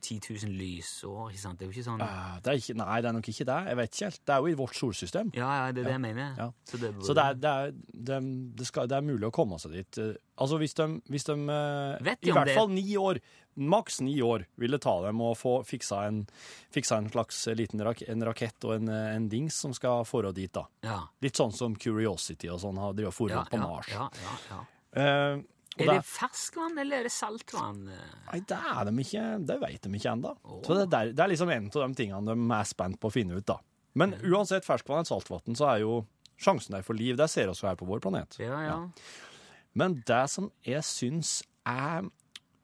10 0.00 0.20
000 0.46 0.52
lysår, 0.58 1.30
ikke 1.32 1.40
sant? 1.42 1.58
Det 1.58 1.66
er 1.66 1.70
jo 1.70 1.74
ikke 1.76 1.86
sånn 1.90 2.00
Eh, 2.04 2.36
Det 2.44 2.52
er 2.52 2.60
ikke, 2.62 2.76
nei, 2.78 3.00
det 3.02 3.08
er 3.10 3.16
nok 3.16 3.28
ikke 3.32 3.46
det. 3.48 3.56
Jeg 3.68 3.76
vet 3.80 3.90
ikke 3.94 4.04
helt. 4.08 4.20
Det 4.24 4.34
er 4.34 4.38
jo 4.44 4.46
i 4.52 4.54
vårt 4.60 4.76
solsystem. 4.78 5.30
Ja, 5.34 5.48
ja, 5.58 5.72
det 5.72 5.82
er 5.82 5.88
det 5.88 5.94
jeg 5.96 6.04
mener. 6.04 6.30
Ja. 6.38 6.48
Så 6.64 6.78
det, 6.78 6.94
Så 7.02 7.14
det 7.18 7.24
er, 7.24 7.34
det, 7.34 7.50
er, 7.50 7.72
det, 8.10 8.20
det, 8.60 8.66
skal, 8.70 8.86
det 8.88 8.96
er 8.96 9.02
mulig 9.08 9.26
å 9.28 9.34
komme 9.34 9.58
seg 9.58 9.72
dit. 9.74 9.98
Altså 10.38 10.58
hvis 10.62 10.74
de, 10.78 10.86
hvis 11.10 11.24
de 11.26 11.34
eh, 11.34 11.98
Vet 12.06 12.20
de 12.22 12.28
I 12.28 12.32
om 12.32 12.38
hvert 12.38 12.46
det? 12.52 12.56
fall 12.60 12.70
ni 12.70 12.86
år, 12.96 13.18
maks 13.58 14.00
ni 14.06 14.14
år, 14.22 14.44
ville 14.56 14.78
ta 14.78 14.94
dem 15.02 15.18
å 15.20 15.32
få 15.34 15.56
fiksa 15.66 16.04
en, 16.06 16.22
fiksa 16.70 17.00
en 17.02 17.10
slags 17.10 17.40
liten 17.58 17.82
rak, 17.82 18.04
en 18.06 18.22
rakett 18.22 18.62
og 18.68 18.76
en, 18.76 18.88
eh, 18.88 19.16
en 19.16 19.28
dings 19.28 19.58
som 19.58 19.74
skal 19.74 20.04
fore 20.06 20.30
dit, 20.32 20.52
da. 20.54 20.68
ja. 20.86 21.00
Litt 21.20 21.34
sånn 21.36 21.50
som 21.52 21.74
Curiosity 21.74 22.48
og 22.54 22.60
sånn 22.62 22.78
har 22.78 22.94
drevet 22.94 23.18
og 23.18 23.30
Ja, 23.34 23.42
på 23.50 23.58
ja, 23.58 23.66
Mars. 23.66 23.88
ja, 23.90 24.08
ja, 24.22 24.36
ja. 24.54 24.64
Eh, 25.02 25.42
og 25.76 25.82
Er 25.84 25.86
det, 25.92 25.94
det 26.00 26.06
ferskvann, 26.08 26.78
eller 26.82 26.98
er 26.98 27.02
det 27.06 27.12
saltvann? 27.14 27.84
nei, 27.86 28.40
det 28.50 28.56
er 28.58 28.84
de 28.88 29.02
ikke, 29.04 29.24
det 29.46 29.56
vet 29.62 29.82
de 29.84 29.90
ikke 29.98 30.12
ennå. 30.16 30.32
Så 30.66 30.74
det, 30.74 30.86
er- 30.98 31.12
det 31.12 31.20
er 31.22 31.28
liksom 31.30 31.50
en 31.54 31.68
av 31.70 31.76
de 31.92 31.94
tingene 32.00 32.24
de 32.34 32.54
er 32.56 32.64
spent 32.70 32.98
på 32.98 33.10
å 33.10 33.14
finne 33.14 33.36
ut, 33.38 33.46
da. 33.46 33.58
Men 33.94 34.14
uansett 34.26 34.66
ferskvann 34.66 35.00
eller 35.04 35.10
saltvann, 35.10 35.54
så 35.58 35.68
er 35.70 35.80
jo 35.84 36.00
sjansen 36.38 36.74
der 36.74 36.82
for 36.86 36.94
liv. 36.98 37.16
Det 37.18 37.28
ser 37.30 37.46
vi 37.48 37.54
jo 37.54 37.66
her 37.68 37.76
på 37.78 37.86
vår 37.86 38.00
planet. 38.02 38.36
Ja, 38.42 38.58
ja. 38.66 38.78
Men 39.78 40.00
det 40.06 40.24
som 40.30 40.50
jeg 40.66 40.82
syns 40.86 41.42
er 41.66 42.08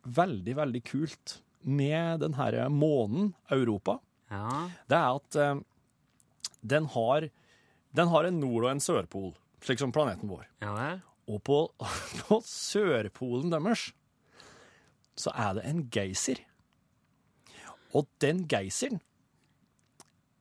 veldig, 0.04 0.54
veldig 0.58 0.82
kult 0.84 1.38
med 1.64 2.20
den 2.20 2.34
her 2.34 2.58
månen, 2.68 3.32
Europa, 3.50 3.98
ja. 4.30 4.68
det 4.90 4.98
er 4.98 5.16
at 5.20 5.36
eh, 5.40 5.62
den, 6.62 6.86
har, 6.92 7.28
den 7.94 8.08
har 8.12 8.24
en 8.28 8.40
nord- 8.42 8.64
og 8.66 8.70
en 8.74 8.82
sørpol, 8.84 9.32
slik 9.64 9.78
som 9.80 9.92
planeten 9.94 10.28
vår. 10.28 10.44
Ja 10.64 10.74
vel? 10.76 11.02
Og 11.28 11.40
på, 11.46 11.58
på 12.24 12.40
sørpolen 12.44 13.50
deres 13.54 13.90
så 15.16 15.30
er 15.38 15.52
det 15.54 15.64
en 15.70 15.84
geysir. 15.94 16.40
Og 17.94 18.08
den 18.20 18.40
geysiren, 18.50 18.98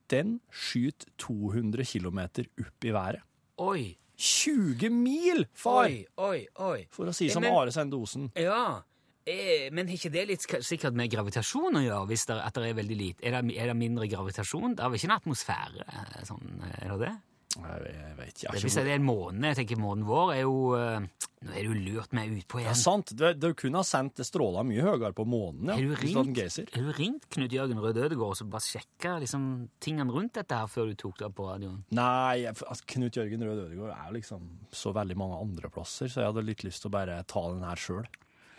den 0.10 0.40
skyter 0.50 1.12
200 1.22 1.86
km 1.86 2.20
opp 2.66 2.88
i 2.88 2.94
været. 2.96 3.22
Oi, 3.62 3.84
20 4.18 4.90
mil, 4.90 5.46
far! 5.54 5.86
oi, 5.86 6.00
oi, 6.18 6.40
oi. 6.66 6.80
For 6.94 7.06
å 7.10 7.14
si 7.14 7.30
som 7.30 7.46
Men- 7.46 7.54
Are 7.54 7.72
Sendosen. 7.74 8.32
Ja, 8.36 8.82
eh, 9.30 9.70
men 9.72 9.88
har 9.88 9.96
ikke 9.96 10.12
det 10.12 10.26
litt 10.28 10.42
sikkert 10.66 10.98
med 10.98 11.12
gravitasjon 11.14 11.78
å 11.78 11.84
gjøre, 11.86 12.08
hvis 12.10 12.26
det, 12.30 12.40
at 12.42 12.58
det 12.58 12.72
er 12.72 12.80
veldig 12.82 12.98
lite? 12.98 13.24
Er 13.30 13.38
det, 13.42 13.56
er 13.58 13.70
det 13.70 13.78
mindre 13.78 14.10
gravitasjon? 14.10 14.74
Det 14.76 14.84
er 14.84 14.90
vel 14.90 14.98
ikke 15.00 15.12
en 15.12 15.20
atmosfære? 15.20 15.86
eh, 15.88 16.24
Sånn, 16.26 16.50
er 16.82 16.90
det 16.98 17.00
det? 17.06 17.14
Jeg, 17.54 18.14
vet 18.18 18.32
ikke. 18.34 18.54
Det 18.56 18.62
hvis 18.64 18.76
det 18.80 18.84
er 18.88 18.96
en 18.98 19.06
måned, 19.06 19.44
jeg 19.52 19.58
tenker 19.60 19.78
måneden 19.78 20.08
vår 20.10 20.32
er 20.34 20.40
jo 20.42 20.56
eh, 20.74 21.04
Nå 21.44 21.52
er 21.60 21.68
du 21.68 21.74
lurt 21.76 22.14
meg 22.16 22.32
ut 22.32 22.48
på 22.50 22.62
ja, 22.62 22.70
igjen. 22.72 22.80
sant. 22.80 23.12
Du, 23.20 23.26
du 23.36 23.50
kunne 23.60 23.82
ha 23.82 23.86
sendt 23.86 24.22
stråler 24.26 24.64
mye 24.66 24.86
høyere 24.86 25.12
på 25.14 25.26
månen. 25.28 25.68
Ja, 25.68 25.76
Har 25.76 25.84
du 25.84 25.92
det 25.92 26.00
ringt, 26.02 26.72
har 26.74 26.86
du 26.88 26.92
ringt 26.98 27.28
Knut 27.36 27.54
Jørgen 27.54 27.82
Rød 27.84 28.00
Ødegård 28.06 28.42
og 28.46 28.50
bare 28.54 28.64
sjekka 28.64 29.18
liksom, 29.22 29.50
tingene 29.84 30.16
rundt 30.16 30.40
dette 30.40 30.56
her 30.56 30.72
før 30.72 30.90
du 30.90 30.96
tok 31.04 31.20
det 31.20 31.28
opp 31.28 31.36
på 31.42 31.50
radioen? 31.52 31.82
Nei, 31.94 32.46
altså, 32.48 32.80
Knut 32.96 33.20
Jørgen 33.20 33.44
Rød 33.44 33.66
Ødegård 33.68 33.92
er 33.92 34.08
jo 34.08 34.16
liksom 34.18 34.48
så 34.72 34.96
veldig 34.96 35.20
mange 35.20 35.42
andre 35.44 35.70
plasser, 35.76 36.08
så 36.10 36.24
jeg 36.24 36.32
hadde 36.32 36.48
litt 36.48 36.64
lyst 36.66 36.86
til 36.86 36.94
å 36.94 36.96
bare 36.96 37.20
ta 37.28 37.44
den 37.52 37.68
her 37.68 37.84
sjøl. 37.86 38.08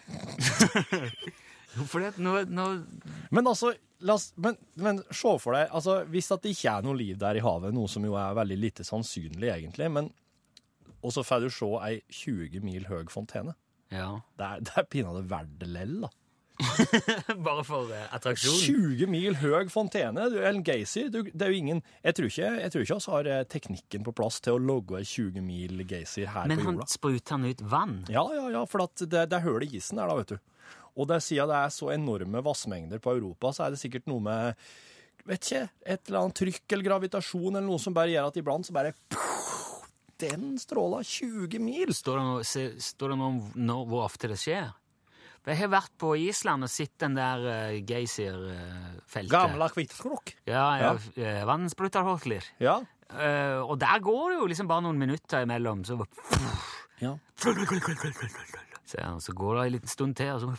For 1.91 2.01
det, 2.05 2.13
nå, 2.23 2.37
nå, 2.49 2.67
Men 3.35 3.47
altså, 3.51 3.73
la 4.05 4.17
oss, 4.19 4.31
men, 4.37 4.57
men 4.81 5.01
se 5.11 5.33
for 5.43 5.57
deg 5.57 5.73
altså, 5.75 6.01
Hvis 6.13 6.29
at 6.35 6.43
det 6.45 6.53
ikke 6.55 6.75
er 6.79 6.85
noe 6.87 6.99
liv 6.99 7.17
der 7.21 7.39
i 7.41 7.45
havet, 7.45 7.75
noe 7.75 7.89
som 7.91 8.05
jo 8.07 8.15
er 8.21 8.37
veldig 8.37 8.59
lite 8.63 8.87
sannsynlig, 8.87 9.49
egentlig, 9.55 9.91
men 9.91 10.13
og 11.05 11.13
så 11.13 11.21
får 11.21 11.43
du 11.45 11.51
se 11.53 11.67
ei 11.85 11.99
20 12.17 12.63
mil 12.65 12.87
høy 12.89 13.03
fontene. 13.13 13.53
ja. 13.93 14.07
Det 14.41 14.47
er, 14.47 14.63
det 14.65 14.73
er 14.81 14.87
pinadø 14.89 15.21
verdt 15.29 15.59
det 15.61 15.69
lell, 15.69 15.99
da. 16.07 16.09
Bare 17.45 17.65
for 17.67 17.91
uh, 17.91 18.07
attraksjon. 18.15 18.55
20 18.63 19.11
mil 19.11 19.35
høy 19.41 19.69
fontene, 19.75 20.29
du, 20.31 20.37
en 20.47 20.63
Gacy 20.65 21.09
Du, 21.11 21.19
det 21.27 21.43
er 21.43 21.51
jo 21.51 21.59
ingen 21.59 21.81
Jeg 22.05 22.15
tror 22.15 22.29
ikke 22.31 22.51
jeg 22.63 22.71
tror 22.71 22.85
ikke 22.85 22.97
oss 23.01 23.09
har 23.11 23.27
eh, 23.27 23.41
teknikken 23.51 24.05
på 24.07 24.15
plass 24.15 24.39
til 24.45 24.55
å 24.55 24.63
logge 24.63 25.01
en 25.01 25.09
20 25.11 25.43
mil 25.43 25.83
Gacy 25.91 26.29
her 26.31 26.47
Men 26.47 26.63
på 26.63 26.69
han 26.69 26.79
jorda. 26.79 26.87
spruter 26.95 27.35
han 27.35 27.49
ut 27.51 27.65
vann? 27.75 27.97
Ja, 28.07 28.23
ja, 28.37 28.47
ja, 28.55 28.63
for 28.71 28.87
at 28.87 29.03
det, 29.03 29.25
det 29.33 29.41
er 29.41 29.45
hull 29.49 29.67
i 29.67 29.73
isen 29.81 29.99
der, 29.99 30.07
da, 30.07 30.15
vet 30.23 30.37
du. 30.37 30.39
Og 30.95 31.09
det, 31.11 31.21
siden 31.27 31.51
det 31.51 31.59
er 31.59 31.73
så 31.75 31.91
enorme 31.95 32.43
vassmengder 32.45 33.03
på 33.03 33.17
Europa, 33.17 33.51
så 33.55 33.67
er 33.67 33.75
det 33.75 33.81
sikkert 33.83 34.07
noe 34.11 34.23
med 34.23 34.65
vet 35.25 35.49
ikke, 35.49 35.65
et 35.89 36.09
eller 36.09 36.21
annet 36.21 36.39
trykk 36.41 36.75
eller 36.77 36.89
gravitasjon 36.91 37.55
eller 37.55 37.67
noe 37.67 37.83
som 37.83 37.97
bare 37.97 38.13
gjør 38.13 38.31
at 38.31 38.41
iblant 38.41 38.69
så 38.69 38.75
bare 38.77 38.95
Den 40.21 40.55
stråla 40.61 41.03
20 41.03 41.59
mil! 41.65 41.93
Står 41.97 42.21
det 42.21 42.25
noe, 42.29 42.47
se, 42.47 42.67
står 42.81 43.15
det 43.15 43.21
noe 43.21 43.31
om 43.33 43.39
når, 43.59 43.87
hvor 43.91 44.05
ofte 44.07 44.31
det 44.31 44.39
skjer? 44.41 44.73
Jeg 45.45 45.59
har 45.61 45.69
vært 45.75 45.93
på 46.01 46.15
Island 46.17 46.65
og 46.65 46.71
sett 46.73 46.95
den 47.03 47.19
der 47.19 47.43
uh, 47.45 47.75
geysirfeltet. 47.85 49.33
Gamla 49.35 49.69
Kvittskrok. 49.75 50.33
Ja, 50.49 50.65
ja. 50.81 50.93
ja. 51.21 51.35
Vannsprutarhotler. 51.51 52.47
Ja. 52.65 52.79
Uh, 53.13 53.61
og 53.67 53.77
der 53.83 54.01
går 54.01 54.33
det 54.33 54.39
jo 54.39 54.49
liksom 54.55 54.71
bare 54.71 54.87
noen 54.87 55.03
minutter 55.03 55.45
imellom, 55.45 55.85
så, 55.85 55.99
ja. 57.05 57.13
Så, 58.87 59.05
så 59.21 59.35
går 59.37 59.59
det 59.59 59.67
en 59.67 59.75
liten 59.79 59.93
stund 59.93 60.17
til, 60.19 60.33
og 60.35 60.41
så 60.43 60.55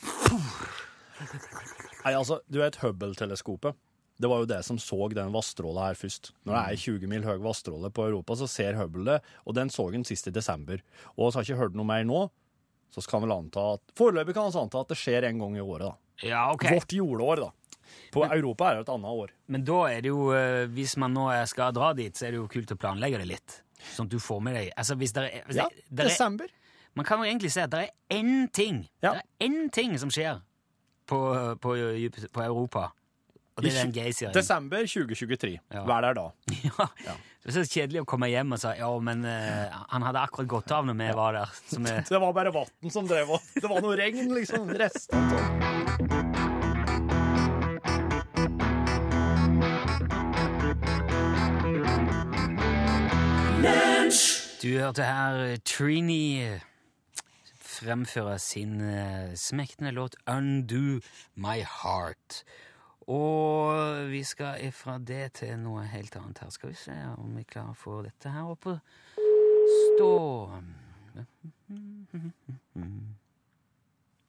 Nei, 2.06 2.14
altså, 2.14 2.42
du 2.52 2.60
vet 2.60 2.78
Hubble-teleskopet. 2.82 3.78
Det 4.18 4.30
var 4.32 4.44
jo 4.44 4.48
det 4.48 4.62
som 4.64 4.78
så 4.80 5.08
den 5.12 5.34
vannstråla 5.34 5.90
her 5.90 5.98
først. 6.00 6.32
Når 6.48 6.56
det 6.56 6.62
er 6.62 6.82
20 6.86 7.12
mil 7.12 7.26
høy 7.28 7.36
vannstråle 7.44 7.90
på 7.92 8.06
Europa, 8.08 8.38
så 8.40 8.48
ser 8.52 8.78
Hubble 8.80 9.04
det, 9.08 9.18
og 9.44 9.58
den 9.58 9.72
så 9.74 9.90
den 9.92 10.06
sist 10.08 10.30
i 10.30 10.34
desember. 10.36 10.84
Og 11.16 11.32
vi 11.32 11.36
har 11.36 11.48
ikke 11.48 11.60
hørt 11.60 11.76
noe 11.76 11.88
mer 11.88 12.06
nå, 12.08 12.22
så 12.94 13.04
skal 13.04 13.26
vi 13.26 13.32
anta 13.34 13.66
at 13.76 13.96
Foreløpig 14.00 14.36
kan 14.38 14.48
vi 14.48 14.62
anta 14.62 14.84
at 14.86 14.94
det 14.94 15.00
skjer 15.00 15.28
en 15.28 15.42
gang 15.44 15.58
i 15.60 15.64
året, 15.64 15.90
da. 15.90 15.96
Ja, 16.24 16.46
ok. 16.54 16.70
Vårt 16.78 16.96
jordår, 16.96 17.44
da. 17.44 17.52
På 18.14 18.24
Europa 18.24 18.70
er 18.70 18.80
det 18.80 18.86
et 18.86 18.94
annet 18.94 19.20
år. 19.24 19.34
Men 19.52 19.66
da 19.68 19.80
er 19.92 20.04
det 20.06 20.12
jo, 20.14 20.30
eh, 20.36 20.66
hvis 20.72 20.96
man 21.02 21.14
nå 21.16 21.28
skal 21.50 21.74
dra 21.76 21.92
dit, 21.98 22.16
så 22.16 22.28
er 22.28 22.36
det 22.36 22.40
jo 22.40 22.48
kult 22.52 22.72
å 22.72 22.80
planlegge 22.80 23.20
det 23.22 23.28
litt. 23.30 23.58
Sånn 23.92 24.08
at 24.08 24.16
du 24.16 24.22
får 24.24 24.40
med 24.42 24.56
deg 24.56 24.70
Altså, 24.80 24.96
hvis 24.98 25.12
det 25.14 25.26
er, 25.26 25.44
hvis 25.46 25.60
Ja, 25.60 25.68
det, 25.70 25.84
det 25.92 26.06
er 26.06 26.10
desember. 26.10 26.54
Man 26.96 27.06
kan 27.06 27.20
jo 27.20 27.24
egentlig 27.28 27.52
si 27.52 27.60
at 27.60 27.72
det 27.72 27.80
er 27.86 27.90
én 28.16 28.48
ting 28.54 28.86
Ja. 29.04 29.12
Det 29.12 29.22
er 29.22 29.50
én 29.50 29.70
ting 29.70 29.98
som 30.00 30.12
skjer 30.12 30.40
på, 31.08 31.18
på, 31.62 31.76
på 32.34 32.42
Europa. 32.42 32.90
Og 33.56 33.64
det 33.64 33.72
er 33.72 33.86
den 33.86 33.94
geysiren. 33.94 34.34
Desember 34.34 34.82
2023. 34.84 35.60
Ja. 35.72 35.84
er 35.86 36.02
der 36.02 36.14
da. 36.14 36.30
Ja. 37.06 37.14
Det 37.46 37.52
er 37.52 37.62
så 37.62 37.70
kjedelig 37.70 38.02
å 38.02 38.08
komme 38.10 38.26
hjem 38.32 38.56
og 38.56 38.60
si 38.60 38.72
ja, 38.80 38.88
men 39.06 39.22
uh, 39.22 39.84
han 39.92 40.02
hadde 40.02 40.24
akkurat 40.26 40.50
gått 40.50 40.72
av 40.74 40.88
når 40.88 40.98
vi 40.98 41.10
var 41.20 41.38
der. 41.38 41.54
Er, 41.94 42.02
Det 42.10 42.22
var 42.24 42.34
bare 42.34 42.54
vann 42.56 42.92
som 42.92 43.06
drev 43.08 43.36
og 43.38 43.52
Det 43.54 43.70
var 43.70 43.86
noe 43.86 43.96
regn, 44.00 44.34
liksom. 44.34 44.72
Restene 44.74 45.84
du 54.66 54.80
hørte 54.80 55.06
her 55.06 55.58
Trini 55.62 56.58
fremføre 57.76 58.40
sin 58.40 58.80
uh, 58.82 59.34
smektende 59.36 59.92
låt 59.92 60.16
'Undo 60.28 61.02
My 61.36 61.62
Heart'. 61.62 62.44
Og 63.08 64.10
vi 64.10 64.24
skal 64.24 64.66
ifra 64.66 64.98
det 64.98 65.34
til 65.42 65.60
noe 65.62 65.84
helt 65.86 66.16
annet 66.18 66.40
her. 66.42 66.50
Skal 66.50 66.70
vi 66.70 66.80
se 66.80 66.96
om 67.18 67.36
vi 67.38 67.44
klarer 67.44 67.76
å 67.76 67.78
få 67.78 68.02
dette 68.02 68.32
her 68.34 68.50
opp 68.50 68.66
og 68.66 68.80
stå. 69.94 70.14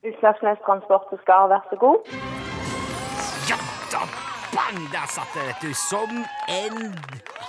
Utslagsnes 0.06 0.60
Transport 0.66 1.08
og 1.12 1.22
Skar, 1.24 1.48
vær 1.50 1.64
så 1.70 1.80
god. 1.80 2.12
Ja 3.48 3.58
da! 3.92 4.04
Bang! 4.52 4.78
Der 4.92 5.08
satt 5.08 5.32
det, 5.34 5.48
vet 5.48 5.64
du. 5.64 5.72
Som 5.88 6.12
en 6.48 6.94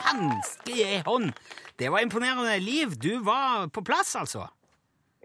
hanske 0.07 0.73
i 0.73 1.01
hånd. 1.05 1.33
Det 1.79 1.91
var 1.91 1.99
imponerende. 1.99 2.55
Liv, 2.59 2.95
du 2.95 3.19
var 3.23 3.67
på 3.67 3.83
plass, 3.83 4.15
altså. 4.15 4.47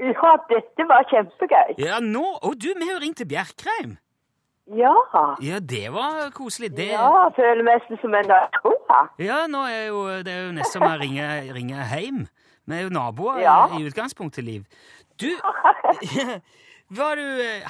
Ja, 0.00 0.36
dette 0.48 0.86
var 0.88 1.04
kjempegøy. 1.10 1.74
Ja, 1.78 1.98
nå 2.00 2.22
Og 2.42 2.54
du, 2.58 2.72
vi 2.76 2.86
har 2.88 2.96
jo 2.96 3.02
ringt 3.04 3.16
til 3.20 3.28
Bjerkreim. 3.28 3.98
Ja. 4.72 4.92
Ja, 5.42 5.58
det 5.58 5.88
var 5.92 6.30
koselig. 6.34 6.70
Det 6.76 6.86
Ja, 6.92 7.28
føler 7.36 7.62
meg 7.66 7.80
nesten 7.82 7.98
som 8.00 8.14
en 8.14 8.28
nabo. 8.30 8.72
Ja, 9.18 9.42
nå 9.50 9.64
er 9.68 9.86
jo, 9.90 10.06
det 10.24 10.32
er 10.32 10.46
jo 10.46 10.52
nesten 10.56 10.80
som 10.80 10.86
å 10.86 10.94
ringe, 11.00 11.26
ringe 11.52 11.82
hjem. 11.90 12.24
Vi 12.66 12.76
er 12.78 12.82
jo 12.86 12.92
naboer 12.94 13.40
Ja. 13.42 13.66
i 13.76 13.82
utgangspunktet, 13.84 14.44
Liv. 14.44 14.62
Du, 15.20 15.28
var 16.98 17.16
du 17.16 17.24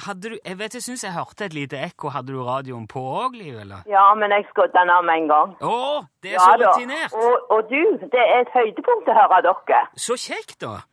Hadde 0.05 0.29
du 0.29 0.37
Jeg 0.45 0.57
vet 0.59 0.73
jeg 0.77 0.83
syns 0.85 1.03
jeg 1.03 1.13
hørte 1.15 1.45
et 1.49 1.53
lite 1.57 1.79
ekko. 1.81 2.09
Hadde 2.13 2.31
du 2.33 2.41
radioen 2.45 2.85
på 2.87 3.01
òg, 3.01 3.35
Liv, 3.39 3.57
eller? 3.65 3.83
Ja, 3.89 4.05
men 4.15 4.31
jeg 4.31 4.45
skrudde 4.51 4.73
den 4.77 4.89
av 4.93 5.03
med 5.07 5.23
en 5.23 5.27
gang. 5.33 5.55
Å, 5.61 6.05
det 6.23 6.33
er 6.33 6.37
Ja 6.39 6.45
så 6.45 6.55
rutinert! 6.61 7.13
Og, 7.17 7.51
og 7.57 7.69
du, 7.73 7.81
det 8.13 8.21
er 8.23 8.41
et 8.45 8.53
høydepunkt 8.55 9.09
å 9.11 9.17
høre 9.17 9.41
dere. 9.49 9.83
Så 9.97 10.15
kjekt, 10.19 10.59
da! 10.61 10.83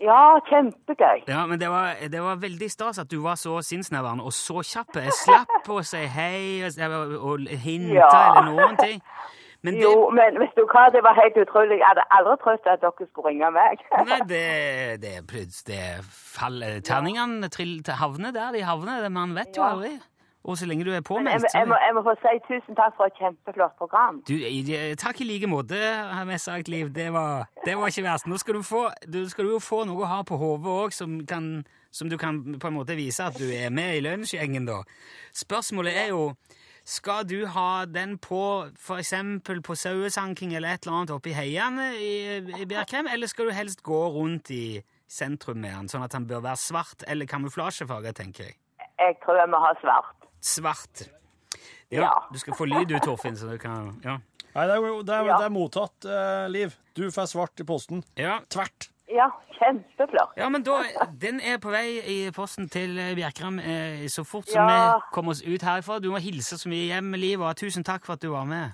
Ja, 0.00 0.38
kjempegøy. 0.48 1.26
Ja, 1.28 1.42
men 1.46 1.60
det 1.60 1.68
var, 1.68 1.94
det 2.12 2.22
var 2.24 2.38
veldig 2.40 2.70
stas 2.72 2.98
at 3.02 3.10
du 3.10 3.18
var 3.22 3.36
så 3.36 3.58
sinnsnærværende 3.64 4.24
og 4.24 4.32
så 4.32 4.62
kjapp. 4.64 4.96
Jeg 4.96 5.12
slapp 5.12 5.68
å 5.68 5.82
si 5.84 6.00
hei 6.08 6.64
og, 6.64 7.14
og 7.20 7.46
hinte 7.64 7.98
Ja. 7.98 8.08
eller 8.38 8.48
noen 8.48 8.76
ting. 8.80 9.02
Men 9.62 9.74
det, 9.76 9.82
Jo, 9.84 10.08
men 10.16 10.38
vet 10.40 10.54
du 10.56 10.62
hva, 10.64 10.86
det 10.88 11.02
var 11.04 11.12
helt 11.18 11.36
utrolig. 11.36 11.76
Jeg 11.82 11.84
hadde 11.90 12.06
aldri 12.16 12.36
trodd 12.40 12.68
at 12.72 12.80
dere 12.80 13.06
skulle 13.10 13.28
ringe 13.28 13.50
meg. 13.52 13.82
Nei, 14.08 14.20
det, 14.30 14.44
det, 15.02 15.12
det 15.68 15.82
faller 16.08 16.78
Terningene 16.80 17.50
trill 17.52 17.82
havner 18.00 18.32
der 18.32 18.56
de 18.56 18.62
havner. 18.64 19.08
Man 19.12 19.36
vet 19.36 19.52
jo 19.56 19.66
Ja. 19.66 19.74
Og 20.44 20.56
så 20.56 20.66
lenge 20.66 20.86
du 20.88 20.92
er 20.96 21.02
påmeldt 21.04 21.44
jeg, 21.44 21.50
jeg, 21.52 21.68
må, 21.68 21.76
jeg 21.84 21.94
må 21.94 22.02
få 22.06 22.14
si 22.22 22.38
tusen 22.46 22.76
takk 22.78 22.94
for 22.96 23.10
et 23.10 23.18
kjempeflott 23.20 23.74
program. 23.76 24.22
du, 24.28 24.36
Takk 25.00 25.20
i 25.20 25.26
like 25.28 25.50
måte, 25.50 25.76
har 26.14 26.24
vi 26.24 26.38
sagt, 26.40 26.68
Liv. 26.72 26.88
Det 26.94 27.10
var, 27.12 27.44
det 27.64 27.76
var 27.76 27.92
ikke 27.92 28.06
verst. 28.06 28.26
Nå 28.30 28.38
skal 28.40 28.56
du, 28.56 28.62
få, 28.64 28.86
du 29.04 29.20
skal 29.28 29.50
jo 29.52 29.58
få 29.60 29.82
noe 29.88 30.06
å 30.06 30.08
ha 30.08 30.22
på 30.24 30.38
hodet 30.40 30.72
òg, 30.72 30.96
som, 30.96 31.18
som 31.92 32.08
du 32.08 32.16
kan 32.20 32.40
på 32.56 32.70
en 32.70 32.78
måte 32.78 32.96
vise 32.96 33.26
at 33.26 33.36
du 33.36 33.50
er 33.52 33.68
med 33.74 33.98
i 33.98 34.00
lunsjgjengen, 34.06 34.64
da. 34.70 34.80
Spørsmålet 35.36 36.00
er 36.06 36.14
jo 36.14 36.30
skal 36.90 37.26
du 37.28 37.44
ha 37.52 37.84
den 37.84 38.16
på 38.18 38.40
eksempel 38.96 39.60
på 39.62 39.76
sauesanking 39.76 40.54
eller 40.56 40.74
et 40.74 40.86
eller 40.86 41.02
annet 41.02 41.12
oppe 41.14 41.30
i 41.30 41.36
heiene 41.36 41.90
i, 42.00 42.14
i 42.56 42.66
Bjerkreim, 42.66 43.06
eller 43.12 43.28
skal 43.30 43.50
du 43.50 43.54
helst 43.54 43.84
gå 43.86 44.00
rundt 44.16 44.50
i 44.56 44.80
sentrum 45.10 45.60
med 45.60 45.76
den, 45.76 45.92
sånn 45.92 46.06
at 46.06 46.16
den 46.16 46.26
bør 46.30 46.42
være 46.48 46.62
svart 46.62 47.04
eller 47.06 47.28
kamuflasjefarget, 47.30 48.16
tenker 48.22 48.48
jeg? 48.48 48.56
Jeg 49.00 49.20
tror 49.24 49.38
jeg 49.38 49.52
må 49.52 49.60
ha 49.62 49.74
svart. 49.82 50.16
Svart. 50.40 51.08
Ja, 51.90 52.00
Ja. 52.02 52.12
Du 52.32 52.38
skal 52.38 52.54
få 52.54 52.64
lyd 52.66 52.88
du, 52.88 52.98
Torfinn, 52.98 53.36
så 53.36 53.48
du 53.50 53.58
kan 53.58 54.00
Ja. 54.04 54.18
Nei, 54.54 54.66
det 54.66 54.76
er, 54.76 55.02
det 55.02 55.14
er, 55.14 55.24
Ja. 55.26 55.36
det 55.38 55.46
er 55.46 55.50
mottatt, 55.50 56.04
eh, 56.04 56.48
Liv. 56.48 56.74
Du 56.96 57.10
får 57.10 57.26
svart 57.26 57.60
i 57.60 57.64
posten. 57.64 58.04
ja. 58.16 58.40
Tvert. 58.48 58.88
Ja, 59.12 59.28
kjempeflott. 59.58 60.36
Ja, 60.36 60.48
men 60.48 60.62
da, 60.62 60.82
Den 61.18 61.40
er 61.40 61.58
på 61.58 61.70
vei 61.70 61.98
i 62.06 62.30
posten 62.30 62.68
til 62.68 62.94
Bjerkram 63.16 63.58
eh, 63.58 64.06
så 64.06 64.24
fort 64.24 64.46
som 64.48 64.68
Ja. 64.68 64.96
vi 64.98 65.02
kommer 65.12 65.30
oss 65.32 65.42
ut 65.42 65.60
herfra. 65.62 65.98
Du 66.00 66.10
må 66.12 66.18
hilse 66.20 66.56
så 66.58 66.68
mye 66.68 66.86
hjem, 66.94 67.12
Liv, 67.18 67.40
og 67.42 67.56
tusen 67.56 67.82
takk 67.84 68.04
for 68.06 68.12
at 68.12 68.20
du 68.20 68.30
var 68.30 68.44
med. 68.44 68.70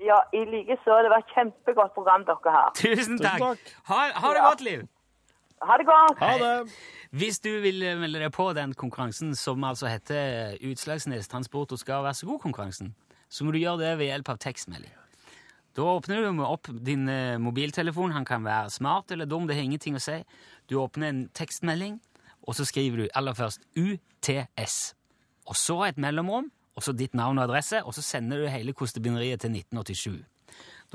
Ja, 0.00 0.20
i 0.34 0.44
like 0.44 0.76
så. 0.84 1.00
Det 1.02 1.08
var 1.08 1.18
et 1.18 1.32
kjempegodt 1.34 1.94
program 1.94 2.24
dere 2.24 2.52
har. 2.52 2.70
Tusen 2.74 3.18
takk. 3.18 3.38
takk. 3.38 3.58
Ha, 3.88 4.12
ha 4.12 4.28
det 4.28 4.36
Ja. 4.42 4.48
godt, 4.50 4.60
Liv. 4.60 4.88
Ha 5.62 5.76
det 5.78 5.86
godt. 5.86 6.18
Ha 6.18 6.38
det. 6.38 6.72
Hvis 7.14 7.38
du 7.38 7.52
vil 7.62 7.78
melde 8.00 8.18
deg 8.18 8.32
på 8.34 8.48
den 8.56 8.72
konkurransen 8.74 9.36
som 9.38 9.62
altså 9.62 9.86
heter 9.86 10.56
Utslagsnes 10.66 11.28
Transport 11.30 11.70
og 11.70 11.78
skal 11.78 12.02
være 12.02 12.18
så 12.18 12.26
god-konkurransen, 12.26 12.88
så 13.30 13.44
må 13.46 13.52
du 13.54 13.60
gjøre 13.60 13.84
det 13.84 13.92
ved 14.00 14.08
hjelp 14.08 14.32
av 14.32 14.40
tekstmelding. 14.42 14.90
Da 15.78 15.86
åpner 15.92 16.24
du 16.24 16.42
opp 16.42 16.72
din 16.74 17.06
eh, 17.08 17.38
mobiltelefon. 17.38 18.16
Han 18.16 18.26
kan 18.26 18.42
være 18.42 18.74
smart 18.74 19.14
eller 19.14 19.30
dum, 19.30 19.46
det 19.46 19.54
har 19.54 19.62
ingenting 19.62 19.94
å 19.94 20.02
si. 20.02 20.16
Du 20.66 20.80
åpner 20.82 21.12
en 21.12 21.22
tekstmelding, 21.38 22.00
og 22.48 22.58
så 22.58 22.66
skriver 22.66 23.04
du 23.04 23.08
aller 23.14 23.38
først 23.38 23.62
UTS. 23.78 24.78
Og 25.46 25.54
så 25.54 25.80
et 25.86 26.02
mellomrom, 26.02 26.50
og 26.74 26.82
så 26.82 26.98
ditt 26.98 27.14
navn 27.14 27.38
og 27.38 27.46
adresse, 27.46 27.84
og 27.86 27.94
så 27.94 28.02
sender 28.02 28.42
du 28.42 28.50
hele 28.50 28.74
kostebinderiet 28.74 29.46
til 29.46 29.54
1987. 29.54 30.33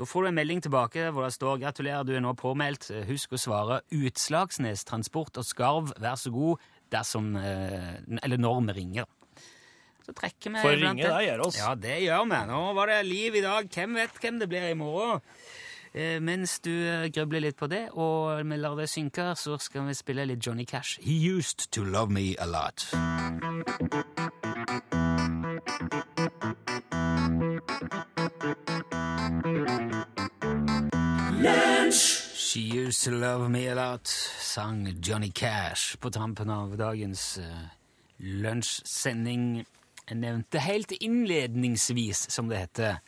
Da 0.00 0.06
får 0.08 0.22
du 0.22 0.28
en 0.30 0.36
melding 0.38 0.62
tilbake 0.64 1.10
hvor 1.12 1.26
det 1.26 1.34
står 1.34 1.58
'Gratulerer, 1.60 2.06
du 2.08 2.14
er 2.16 2.22
nå 2.24 2.32
påmeldt'. 2.32 2.88
Husk 3.04 3.34
å 3.36 3.40
svare 3.40 3.82
'Utslagsnes 3.92 4.84
Transport 4.88 5.36
og 5.36 5.44
Skarv, 5.44 5.92
vær 6.00 6.16
så 6.16 6.32
god', 6.32 6.56
dersom 6.90 7.36
eh, 7.36 8.00
Eller 8.22 8.40
når 8.40 8.62
vi 8.64 8.72
ringer. 8.80 9.04
Så 10.06 10.14
trekker 10.16 10.54
vi 10.54 10.62
For 10.62 10.72
ringe, 10.72 11.02
det. 11.04 11.12
det 11.12 11.26
gjør 11.26 11.44
oss. 11.44 11.58
Ja, 11.58 11.74
det 11.74 11.98
gjør 12.00 12.24
vi. 12.32 12.38
Nå 12.48 12.72
var 12.74 12.86
det 12.86 13.06
liv 13.06 13.34
i 13.36 13.44
dag. 13.44 13.68
Hvem 13.68 13.94
vet 14.00 14.16
hvem 14.22 14.40
det 14.40 14.48
blir 14.48 14.70
i 14.70 14.74
morgen? 14.74 15.20
Eh, 15.92 16.18
mens 16.18 16.60
du 16.64 16.72
eh, 16.72 17.10
grubler 17.12 17.40
litt 17.44 17.58
på 17.60 17.68
det, 17.68 17.90
og 17.92 18.40
vi 18.40 18.56
lar 18.56 18.76
det 18.80 18.88
synke, 18.88 19.34
så 19.36 19.58
skal 19.60 19.84
vi 19.84 19.94
spille 19.94 20.24
litt 20.24 20.40
Johnny 20.40 20.64
Cash. 20.64 20.96
He 21.02 21.12
used 21.12 21.70
to 21.72 21.84
love 21.84 22.08
me 22.10 22.36
a 22.38 22.46
lot. 22.46 22.88
She 32.50 32.60
used 32.60 33.04
to 33.04 33.12
love 33.12 33.48
me 33.48 33.68
a 33.68 33.74
lot, 33.74 34.08
sang 34.40 34.96
Johnny 35.00 35.30
Cash 35.30 35.96
på 36.02 36.10
tampen 36.10 36.50
av 36.50 36.72
dagens 36.74 37.38
uh, 37.38 37.68
lunsjsending. 38.18 39.44
Jeg 40.08 40.18
nevnte 40.18 40.58
helt 40.58 40.90
innledningsvis, 40.90 42.24
som 42.34 42.48
det 42.50 42.58
heter 42.58 42.98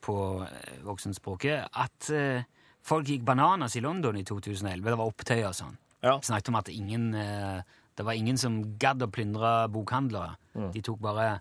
på 0.00 0.16
uh, 0.40 0.70
voksenspråket, 0.86 1.68
at 1.68 2.08
uh, 2.16 2.40
folk 2.80 3.12
gikk 3.12 3.28
bananas 3.28 3.76
i 3.76 3.84
London 3.84 4.16
i 4.16 4.24
2011. 4.24 4.80
Det 4.88 4.96
var 5.02 5.12
opptøyer 5.12 5.50
og 5.50 5.58
sånn. 5.60 5.76
Ja. 6.00 6.16
Snakket 6.24 6.48
om 6.54 6.60
at 6.62 6.72
ingen, 6.72 7.10
uh, 7.12 7.60
det 7.92 8.08
var 8.08 8.16
ingen 8.16 8.40
som 8.40 8.62
gadd 8.80 9.04
å 9.04 9.12
plyndre 9.12 9.52
bokhandlere. 9.74 10.38
De 10.72 10.80
tok 10.80 11.04
bare 11.04 11.34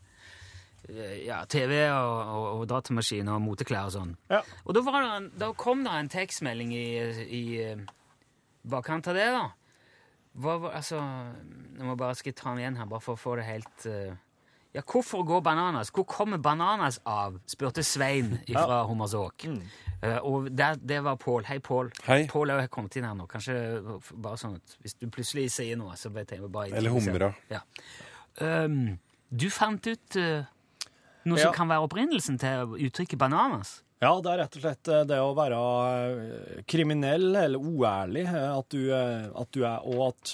ja, 1.25 1.41
TV 1.49 1.73
og, 1.91 2.19
og, 2.31 2.45
og 2.61 2.65
datamaskin 2.71 3.27
og 3.33 3.41
moteklær 3.43 3.89
og 3.89 3.95
sånn. 3.97 4.13
Ja. 4.31 4.41
Og 4.65 4.75
da, 4.77 4.83
var 4.85 5.01
det 5.03 5.09
en, 5.17 5.29
da 5.41 5.49
kom 5.57 5.81
det 5.83 5.95
en 5.97 6.11
tekstmelding 6.13 6.71
i, 6.77 6.85
i 7.27 7.41
eh, 7.63 7.81
bakkant 8.67 9.09
av 9.11 9.17
det, 9.19 9.25
da. 9.35 9.47
Hva, 10.37 10.53
var- 10.61 10.77
altså, 10.77 11.01
jeg 11.79 11.85
må 11.87 11.95
bare 11.97 12.15
skal 12.19 12.35
ta 12.37 12.51
den 12.53 12.61
igjen 12.63 12.77
her, 12.77 12.87
bare 12.91 13.01
for 13.03 13.17
å 13.17 13.21
få 13.21 13.35
det 13.39 13.47
helt 13.47 13.87
uh, 13.89 14.13
Ja, 14.75 14.83
hvorfor 14.85 15.23
går 15.25 15.41
bananas? 15.41 15.89
Hvor 15.95 16.05
kommer 16.05 16.37
bananas 16.37 16.99
av? 17.09 17.39
spurte 17.49 17.81
Svein 17.81 18.35
fra 18.45 18.83
Hummersåk. 18.85 19.47
Eh, 20.03 20.19
og 20.21 20.51
der, 20.53 20.77
det 20.77 20.99
var 21.07 21.15
Pål. 21.17 21.47
Hei, 21.49 21.57
Pål. 21.65 21.89
Pål 22.29 22.53
er 22.53 22.67
kommet 22.69 22.99
inn 22.99 23.07
her 23.07 23.15
nå. 23.17 23.25
Kanskje 23.31 23.55
bare 24.13 24.37
sånn 24.37 24.59
at 24.59 24.75
hvis 24.83 24.93
du 25.01 25.07
plutselig 25.09 25.47
sier 25.55 25.79
noe, 25.79 25.95
så 25.97 26.11
vet 26.13 26.35
jeg 26.35 26.45
bare 26.53 26.69
Eller 26.77 26.93
humra. 26.93 27.31
Ja. 27.49 27.63
Um, 28.37 28.99
du 29.33 29.47
fant 29.49 29.89
ut 29.89 30.19
eh, 30.21 30.45
noe 31.27 31.41
som 31.41 31.53
kan 31.55 31.69
være 31.69 31.85
opprinnelsen 31.87 32.39
til 32.41 32.77
uttrykket 32.87 33.19
bananas? 33.21 33.81
Ja, 33.97 34.11
det 34.21 34.29
er 34.29 34.41
rett 34.43 34.57
og 34.59 34.61
slett 34.61 34.89
eh, 34.93 35.05
det 35.09 35.17
å 35.23 35.33
være 35.37 35.57
eh, 35.57 36.57
kriminell 36.69 37.31
eller 37.33 37.57
uærlig, 37.57 38.27
eh, 38.29 38.51
at 38.53 38.69
du, 38.73 38.81
at 38.93 39.49
du 39.55 39.63
er, 39.63 39.87
og 39.89 40.11
at 40.11 40.33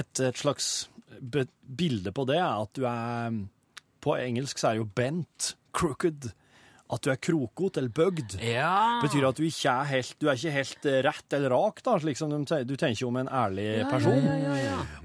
et, 0.00 0.22
et 0.24 0.40
slags 0.40 0.88
bilde 1.20 2.12
på 2.14 2.24
det 2.28 2.38
er 2.38 2.62
at 2.62 2.72
du 2.78 2.86
er, 2.88 3.38
på 4.04 4.16
engelsk 4.16 4.60
så 4.60 4.70
er 4.70 4.78
det 4.78 4.84
jo 4.84 4.90
bent, 5.02 5.50
crooked, 5.76 6.30
at 6.88 7.04
du 7.04 7.10
er 7.12 7.18
krokot 7.20 7.76
eller 7.76 7.92
bøgd. 7.92 8.38
Ja. 8.40 8.98
betyr 9.02 9.26
at 9.28 9.38
du 9.38 9.44
ikke 9.44 9.72
er 9.72 9.88
helt, 9.90 10.14
du 10.20 10.28
er 10.28 10.38
ikke 10.38 10.54
helt 10.54 10.86
eh, 10.88 11.00
rett 11.04 11.36
eller 11.36 11.52
rak, 11.52 11.82
da, 11.84 11.96
slik 12.00 12.20
som 12.20 12.32
de, 12.32 12.60
du 12.64 12.74
tenker 12.80 13.08
om 13.08 13.18
en 13.20 13.28
ærlig 13.28 13.66
person. 13.90 14.24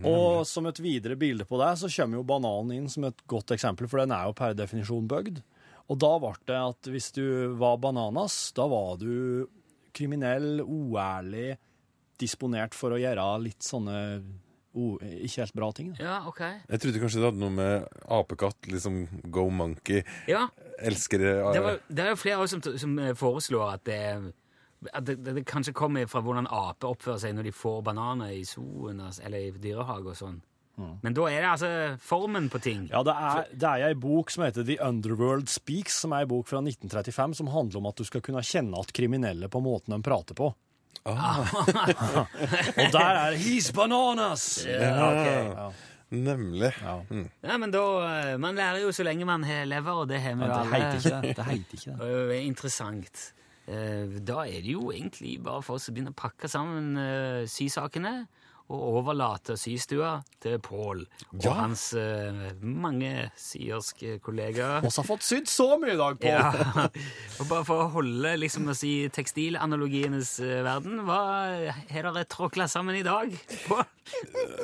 Og 0.08 0.46
som 0.48 0.70
et 0.70 0.80
videre 0.84 1.18
bilde 1.20 1.48
på 1.50 1.60
det, 1.62 1.74
så 1.82 1.92
kommer 1.92 2.22
jo 2.22 2.28
bananen 2.28 2.78
inn 2.78 2.88
som 2.92 3.10
et 3.10 3.26
godt 3.30 3.56
eksempel, 3.56 3.90
for 3.92 4.04
den 4.04 4.16
er 4.16 4.30
jo 4.30 4.38
per 4.38 4.56
definisjon 4.58 5.10
bøgd. 5.12 5.44
Og 5.92 6.00
da 6.00 6.14
ble 6.24 6.32
det 6.48 6.62
at 6.62 6.90
hvis 6.94 7.12
du 7.18 7.26
var 7.60 7.82
bananas, 7.84 8.38
da 8.56 8.70
var 8.72 8.96
du 9.02 9.46
kriminell, 9.94 10.64
uærlig, 10.64 11.58
disponert 12.22 12.78
for 12.78 12.96
å 12.96 13.02
gjøre 13.02 13.26
litt 13.44 13.66
sånne 13.66 13.98
o- 14.76 14.98
ikke 15.02 15.42
helt 15.44 15.54
bra 15.58 15.72
ting. 15.72 15.92
Da. 15.98 16.04
Ja, 16.04 16.16
ok. 16.30 16.40
Jeg 16.70 16.80
trodde 16.84 17.02
kanskje 17.04 17.20
det 17.22 17.28
hadde 17.32 17.42
noe 17.44 17.54
med 17.54 17.88
apekatt, 18.20 18.70
liksom 18.72 19.02
go 19.32 19.48
monkey, 19.50 20.04
Ja, 20.28 20.48
elsker 20.80 21.20
det, 21.24 21.62
var, 21.64 21.80
det 21.90 22.06
er 22.06 22.10
jo 22.14 22.22
flere 22.24 22.48
som, 22.52 22.62
som 22.62 22.98
eh, 23.00 23.14
foreslår 23.18 23.76
at 23.76 23.84
det, 23.86 24.00
at 24.94 25.06
det, 25.08 25.20
det, 25.24 25.36
det 25.40 25.46
kanskje 25.48 25.74
kommer 25.78 26.08
fra 26.12 26.22
hvordan 26.26 26.48
aper 26.50 26.90
oppfører 26.96 27.22
seg 27.24 27.36
når 27.38 27.48
de 27.50 27.54
får 27.56 27.84
bananer 27.88 28.34
i 28.36 28.42
zoen 28.48 29.00
altså, 29.06 29.24
eller 29.30 29.46
i 29.48 29.54
dyrehage 29.64 30.10
og 30.12 30.18
sånn. 30.20 30.42
Men 30.74 31.14
da 31.14 31.28
er 31.30 31.44
det 31.44 31.50
altså 31.52 31.68
formen 32.02 32.48
på 32.50 32.58
ting. 32.66 32.88
Ja, 32.90 33.04
det 33.06 33.14
er, 33.14 33.44
det 33.54 33.68
er 33.70 33.84
ei 33.92 33.94
bok 33.94 34.32
som 34.34 34.42
heter 34.42 34.66
The 34.66 34.80
Underworld 34.82 35.46
Speaks, 35.54 36.00
som 36.02 36.16
er 36.18 36.24
ei 36.26 36.30
bok 36.32 36.48
fra 36.50 36.64
1935 36.66 37.36
som 37.38 37.52
handler 37.54 37.78
om 37.78 37.90
at 37.92 38.02
du 38.02 38.08
skal 38.10 38.24
kunne 38.26 38.42
kjenne 38.42 38.80
at 38.82 38.90
kriminelle 38.98 39.52
på 39.54 39.62
måten 39.62 39.94
de 39.94 40.00
prater 40.02 40.34
på. 40.34 40.48
Ah. 41.06 41.44
Og 42.80 42.92
der 42.94 43.00
er 43.06 43.30
det 43.32 43.40
'He's 43.40 43.72
bananas'! 43.76 44.64
Ja, 44.68 45.70
Nemlig. 46.14 46.72
Ja. 46.82 47.00
Ja, 47.44 47.58
men 47.58 47.72
da, 47.72 48.32
eh, 48.34 48.40
Man 48.40 48.56
lærer 48.56 48.82
jo 48.84 48.92
så 48.92 49.04
lenge 49.04 49.26
man 49.26 49.44
har 49.44 49.66
lever, 49.66 49.92
og 49.92 50.10
det 50.10 50.22
har 50.22 50.36
vi 50.36 50.46
jo 50.46 50.52
alle. 50.52 50.94
det. 50.94 51.04
Det 51.38 51.46
ikke 51.54 51.76
det. 51.76 52.00
Det 52.30 52.38
er 52.38 52.42
interessant. 52.42 53.34
Eh, 53.68 54.20
Da 54.28 54.34
er 54.46 54.62
det 54.62 54.72
jo 54.74 54.92
egentlig 54.92 55.44
bare 55.44 55.64
for 55.64 55.74
oss 55.74 55.90
å 55.90 55.94
begynne 55.94 56.12
å 56.14 56.20
pakke 56.22 56.48
sammen 56.48 56.98
eh, 56.98 57.48
sysakene 57.48 58.28
og 58.72 58.84
overlate 59.02 59.58
systua 59.60 60.16
til 60.42 60.56
Pål 60.64 61.02
og 61.04 61.44
Ja. 61.44 61.52
hans 61.58 61.94
eh, 62.00 62.54
mange 62.64 63.30
syerske 63.38 64.20
kollegaer. 64.24 64.86
Oss 64.88 64.98
har 65.02 65.06
fått 65.08 65.26
sydd 65.28 65.48
så 65.52 65.74
mye 65.82 65.94
i 65.94 66.00
dag, 66.00 66.18
Pål! 66.20 66.30
Ja, 66.30 66.88
og 67.44 67.50
bare 67.50 67.66
for 67.68 67.84
å 67.84 67.90
holde 67.98 68.36
liksom 68.40 68.70
å 68.72 68.76
si 68.78 69.10
tekstilanalogienes 69.14 70.40
eh, 70.44 70.62
verden, 70.66 71.04
hva 71.08 71.20
har 71.92 72.08
dere 72.10 72.26
tråkla 72.32 72.70
sammen 72.72 72.96
i 73.00 73.04
dag? 73.06 73.36
Pål? 73.68 73.84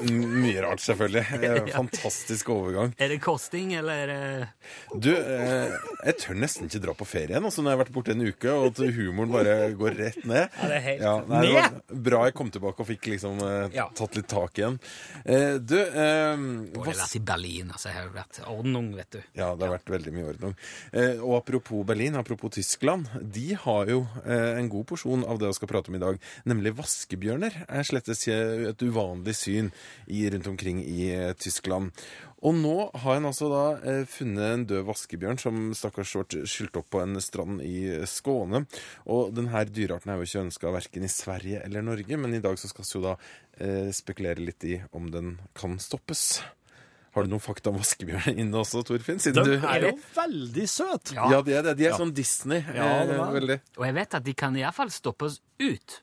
Mye 0.09 0.61
rart, 0.65 0.81
selvfølgelig. 0.83 1.25
Eh, 1.49 1.69
Fantastisk 1.71 2.49
overgang. 2.51 2.91
Er 2.99 3.07
det 3.13 3.19
kosting, 3.23 3.71
eller 3.79 4.01
er 4.03 4.09
det 4.11 4.99
Du, 5.01 5.11
eh, 5.15 5.71
jeg 6.09 6.17
tør 6.23 6.35
nesten 6.41 6.67
ikke 6.67 6.81
dra 6.83 6.93
på 6.97 7.07
ferie 7.07 7.31
igjen, 7.31 7.45
altså, 7.47 7.63
når 7.63 7.71
jeg 7.71 7.77
har 7.77 7.83
vært 7.85 7.93
borte 7.95 8.13
en 8.15 8.25
uke, 8.27 8.51
og 8.51 8.67
at 8.73 8.81
humoren 8.97 9.31
bare 9.33 9.55
går 9.79 9.95
rett 9.99 10.19
ned. 10.27 10.49
Ja, 10.59 10.67
det 10.69 10.77
er 10.79 10.85
helt 10.89 11.31
nei, 11.31 11.41
det 11.45 11.53
var 11.55 12.03
bra 12.09 12.21
jeg 12.27 12.35
kom 12.39 12.51
tilbake 12.53 12.83
og 12.83 12.89
fikk 12.91 13.09
liksom 13.15 13.39
eh, 13.45 13.69
Ja. 13.79 13.88
Tatt 13.97 14.17
litt 14.17 14.29
tak 14.31 14.59
igjen. 14.59 14.77
Eh, 15.23 15.55
du 15.61 15.77
eh, 15.79 16.43
Både 16.75 16.93
vært 16.93 17.17
i 17.17 17.23
Berlin, 17.31 17.73
altså. 17.73 17.89
Jeg 17.91 17.97
har 17.99 18.13
vært 18.13 18.41
ordnung, 18.49 18.91
vet 18.97 19.11
du. 19.15 19.19
Ja, 19.37 19.51
det 19.55 19.67
har 19.67 19.75
vært 19.77 19.93
veldig 19.95 20.13
mye 20.15 20.29
ordnung. 20.33 20.55
Eh, 20.91 21.17
og 21.17 21.39
apropos 21.39 21.85
Berlin, 21.87 22.19
apropos 22.19 22.53
Tyskland. 22.55 23.09
De 23.21 23.47
har 23.65 23.91
jo 23.91 24.03
eh, 24.23 24.59
en 24.59 24.71
god 24.71 24.87
porsjon 24.91 25.25
av 25.25 25.41
det 25.41 25.51
vi 25.51 25.59
skal 25.59 25.71
prate 25.73 25.91
om 25.91 25.99
i 25.99 26.03
dag, 26.03 26.21
nemlig 26.49 26.75
vaskebjørner. 26.79 27.63
er 27.67 27.87
slett 27.87 28.09
et 28.09 28.85
uvanlig 28.85 29.35
syn 29.37 29.71
i, 30.07 30.25
rundt 30.29 30.49
omkring 30.51 30.83
i 30.85 31.11
eh, 31.15 31.33
Tyskland. 31.39 31.93
Og 32.39 32.55
nå 32.55 32.75
har 33.03 33.17
en 33.17 33.27
altså 33.27 33.49
da 33.51 33.63
eh, 33.83 34.05
funnet 34.07 34.53
en 34.53 34.65
død 34.69 34.85
vaskebjørn 34.87 35.41
som 35.41 35.57
stakkars 35.75 36.13
ble 36.15 36.45
skylt 36.47 36.77
opp 36.79 36.87
på 36.93 37.01
en 37.03 37.19
strand 37.23 37.59
i 37.65 38.05
Skåne. 38.07 38.63
Og 39.11 39.33
denne 39.35 39.65
dyrearten 39.67 40.13
er 40.13 40.19
jo 40.19 40.29
ikke 40.29 40.45
ønska 40.45 40.73
verken 40.75 41.07
i 41.07 41.11
Sverige 41.11 41.63
eller 41.65 41.83
Norge, 41.83 42.19
men 42.21 42.37
i 42.37 42.43
dag 42.43 42.55
så 42.59 42.71
skal 42.71 42.87
vi 42.87 42.95
jo 42.95 43.03
da 43.09 43.17
eh, 43.59 43.91
spekulere 43.95 44.39
litt 44.43 44.63
i 44.63 44.79
om 44.95 45.09
den 45.11 45.37
kan 45.57 45.77
stoppes. 45.79 46.41
Har 47.15 47.25
du 47.25 47.31
noen 47.31 47.41
fakta 47.41 47.71
om 47.71 47.79
vaskebjørnen 47.79 48.37
inne 48.43 48.59
også, 48.61 48.83
Torfinn? 48.85 49.17
Siden 49.19 49.43
De 49.43 49.55
du 49.57 49.65
er 49.67 49.87
jo 49.87 49.95
veldig 50.15 50.67
søte! 50.69 51.15
Ja. 51.17 51.29
ja, 51.33 51.39
de 51.41 51.55
er 51.57 51.63
det. 51.65 51.77
De 51.79 51.87
er 51.89 51.95
sånn 51.97 52.13
Disney. 52.13 52.61
Ja, 52.61 52.89
det 53.05 53.15
eh, 53.15 53.17
var- 53.17 53.33
veldig. 53.33 53.57
Og 53.79 53.85
jeg 53.87 53.95
vet 53.97 54.13
at 54.19 54.23
de 54.27 54.33
kan 54.37 54.55
iallfall 54.59 54.91
stoppes 54.93 55.39
ut. 55.59 56.01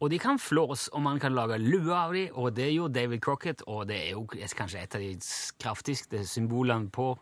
Og 0.00 0.10
de 0.12 0.18
kan 0.20 0.36
flås, 0.40 0.88
og 0.92 1.00
man 1.04 1.18
kan 1.20 1.32
lage 1.32 1.56
lue 1.60 1.92
av 1.96 2.12
dem, 2.12 2.28
og 2.36 2.50
det 2.56 2.66
gjorde 2.74 2.92
David 2.98 3.20
Crocket, 3.24 3.62
og 3.66 3.86
det 3.88 3.96
er 3.96 4.10
jo 4.12 4.26
kanskje 4.28 4.82
et 4.82 4.94
av 4.94 5.00
de 5.00 5.12
kraftigste 5.62 6.20
symbolene 6.28 6.90
på 6.92 7.14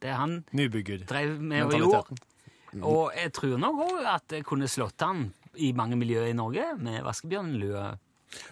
det 0.00 0.12
han 0.14 0.44
Nybygger. 0.54 1.06
drev 1.10 1.40
med 1.42 1.64
og 1.64 1.72
gjorde. 1.74 2.20
Og 2.86 3.10
jeg 3.18 3.32
tror 3.34 3.56
nok 3.58 3.80
òg 3.88 4.04
at 4.06 4.30
jeg 4.36 4.44
kunne 4.46 4.68
slått 4.70 5.02
han 5.02 5.32
i 5.58 5.72
mange 5.74 5.96
miljøer 5.98 6.30
i 6.30 6.36
Norge 6.38 6.68
med 6.78 7.02
vaskebjørnlue. 7.02 7.98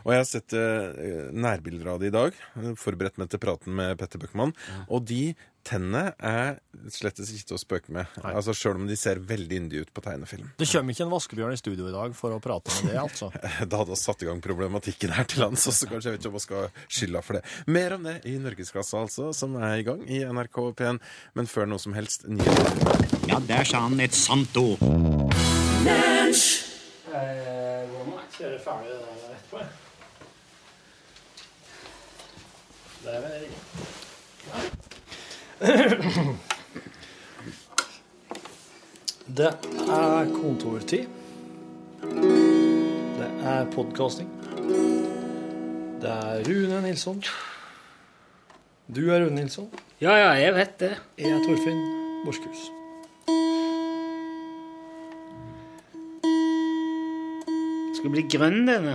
Og 0.04 0.14
jeg 0.14 0.22
har 0.22 0.28
sett 0.28 0.56
uh, 0.58 1.28
nærbilder 1.34 1.92
av 1.94 2.00
det 2.02 2.10
i 2.12 2.16
dag. 2.16 2.34
eh, 2.58 2.72
Forberedt 2.78 3.18
meg 3.20 3.30
til 3.32 3.40
praten 3.42 3.74
med 3.78 3.96
Petter 4.00 4.20
Bøckmann. 4.22 4.54
Og 4.88 5.04
de 5.08 5.34
tennene 5.68 6.14
er 6.24 6.54
slett 6.94 7.18
ikke 7.20 7.44
til 7.50 7.56
å 7.58 7.60
spøke 7.60 7.92
med. 7.92 8.08
Altså 8.24 8.54
Sjøl 8.56 8.78
om 8.80 8.86
de 8.88 8.96
ser 8.96 9.18
veldig 9.20 9.58
yndige 9.58 9.84
ut 9.84 9.90
på 9.92 10.00
tegnefilm. 10.06 10.46
Det 10.56 10.68
kommer 10.70 10.94
ikke 10.94 11.04
en 11.04 11.12
vaskebjørn 11.12 11.52
i 11.52 11.60
studio 11.60 11.90
i 11.90 11.92
dag 11.92 12.14
for 12.16 12.32
å 12.32 12.38
prate 12.40 12.72
med 12.78 12.94
det, 12.94 13.02
altså. 13.02 13.28
Da 13.68 13.82
hadde 13.82 13.92
vi 13.92 13.98
satt 14.00 14.24
i 14.24 14.28
gang 14.30 14.40
problematikken 14.44 15.12
her 15.12 15.28
til 15.28 15.44
lands, 15.44 15.66
så 15.68 15.90
kanskje 15.90 16.08
jeg 16.14 16.16
vet 16.16 16.24
ikke 16.24 16.32
om 16.32 16.38
vi 16.38 16.44
skal 16.46 16.70
skylda 16.88 17.24
for 17.26 17.36
det. 17.36 17.44
Mer 17.68 17.98
om 17.98 18.08
det 18.08 18.16
i 18.30 18.38
Norgesklasse, 18.40 18.96
altså, 19.04 19.28
som 19.36 19.58
er 19.60 19.82
i 19.82 19.86
gang 19.90 20.00
i 20.08 20.22
NRK 20.24 20.62
P1. 20.80 21.02
Men 21.36 21.50
før 21.52 21.68
noe 21.68 21.82
som 21.84 21.92
helst, 21.98 22.24
nyheter. 22.24 23.04
Ja, 23.28 23.42
der 23.50 23.68
sa 23.68 23.84
han 23.84 24.00
et 24.00 24.16
sant 24.16 24.56
ord. 24.56 24.80
Kjøre 28.38 28.58
ferdig 28.62 28.90
det 28.94 28.98
der 29.02 29.30
etterpå. 29.34 29.58
Det 33.02 33.10
er 33.14 33.20
vel 33.24 33.32
Det 39.40 39.50
er 39.96 40.30
kontortid. 40.36 41.04
Det 43.18 43.30
er 43.42 43.66
podkasting. 43.74 44.30
Det 45.98 46.10
er 46.14 46.46
Rune 46.46 46.82
Nilsson. 46.86 47.18
Du 48.86 49.10
er 49.10 49.26
Rune 49.26 49.34
Nilsson. 49.34 49.70
Ja, 50.00 50.14
ja, 50.14 50.30
jeg 50.30 50.54
vet 50.54 50.80
det. 50.80 50.94
Jeg 51.18 51.30
er 51.30 51.42
Torfinn 51.42 51.82
Borchhus. 52.24 52.77
Skal 57.98 58.12
bli 58.14 58.22
grønn, 58.30 58.60
denne. 58.62 58.92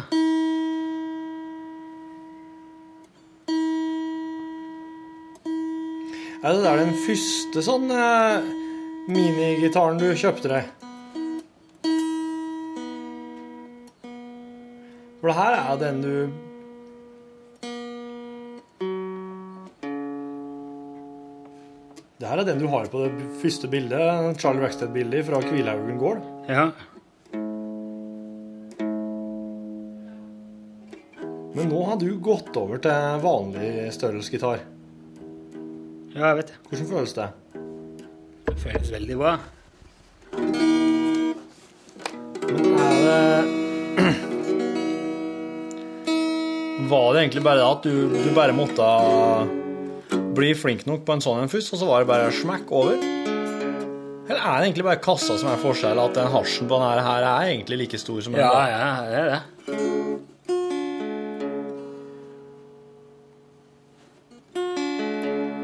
Ja, 6.39 6.53
det 6.55 6.69
er 6.69 6.79
den 6.79 6.93
første 7.03 7.63
sånn 7.65 7.91
eh, 7.91 8.45
minigitaren 9.11 9.99
du 9.99 10.05
kjøpte 10.15 10.53
deg? 10.53 10.69
For 15.19 15.33
det 15.33 15.35
her 15.41 15.57
er 15.57 15.83
den 15.83 15.99
du 16.03 16.15
Det 22.23 22.31
her 22.31 22.39
er 22.39 22.47
den 22.47 22.63
du 22.63 22.69
har 22.71 22.87
på 22.87 23.03
det 23.03 23.27
første 23.43 23.67
bildet, 23.67 24.39
Charlie 24.39 24.63
Rackstead-bildet 24.63 25.27
fra 25.27 25.43
Kvilhaugen 25.43 25.99
gård. 25.99 26.23
Ja. 26.47 26.69
Har 31.93 31.99
du 32.01 32.15
gått 32.17 32.55
over 32.57 32.79
til 32.81 33.19
vanlig 33.21 33.93
størrelsesgitar. 33.93 34.63
ja, 36.15 36.23
jeg 36.25 36.37
vet 36.39 36.47
det. 36.49 36.55
Hvordan 36.69 36.87
føles 36.89 37.13
det? 37.13 37.27
Det 38.47 38.55
føles 38.63 38.89
veldig 38.95 39.17
bra. 39.19 39.33
Men 42.49 42.65
er 42.81 42.97
det 43.05 43.21
Var 46.93 47.07
det 47.13 47.19
egentlig 47.21 47.45
bare 47.45 47.61
det 47.61 47.69
at 47.69 47.85
du, 47.85 47.95
du 48.09 48.33
bare 48.33 48.57
måtte 48.57 48.81
bli 50.33 50.49
flink 50.57 50.89
nok 50.89 51.05
på 51.05 51.13
en 51.13 51.21
sånn 51.21 51.45
en 51.45 51.53
først, 51.53 51.69
og 51.75 51.79
så 51.83 51.85
var 51.91 52.01
det 52.01 52.09
bare 52.09 52.33
smekk 52.33 52.65
over? 52.73 52.97
Eller 54.23 54.41
er 54.41 54.55
det 54.57 54.65
egentlig 54.65 54.87
bare 54.89 55.03
kassa 55.03 55.37
som 55.37 55.51
er 55.53 55.61
forskjell, 55.61 55.99
at 56.01 56.17
den 56.17 56.25
hasjen 56.33 56.65
på 56.65 56.73
denne 56.81 57.05
her 57.05 57.21
er 57.21 57.53
egentlig 57.53 57.77
like 57.85 58.01
stor 58.01 58.17
som 58.25 58.33
den? 58.33 58.41
Ja, 58.41 58.65
ja, 58.65 59.05
det 59.05 59.13
er 59.21 59.29
det. 59.35 59.52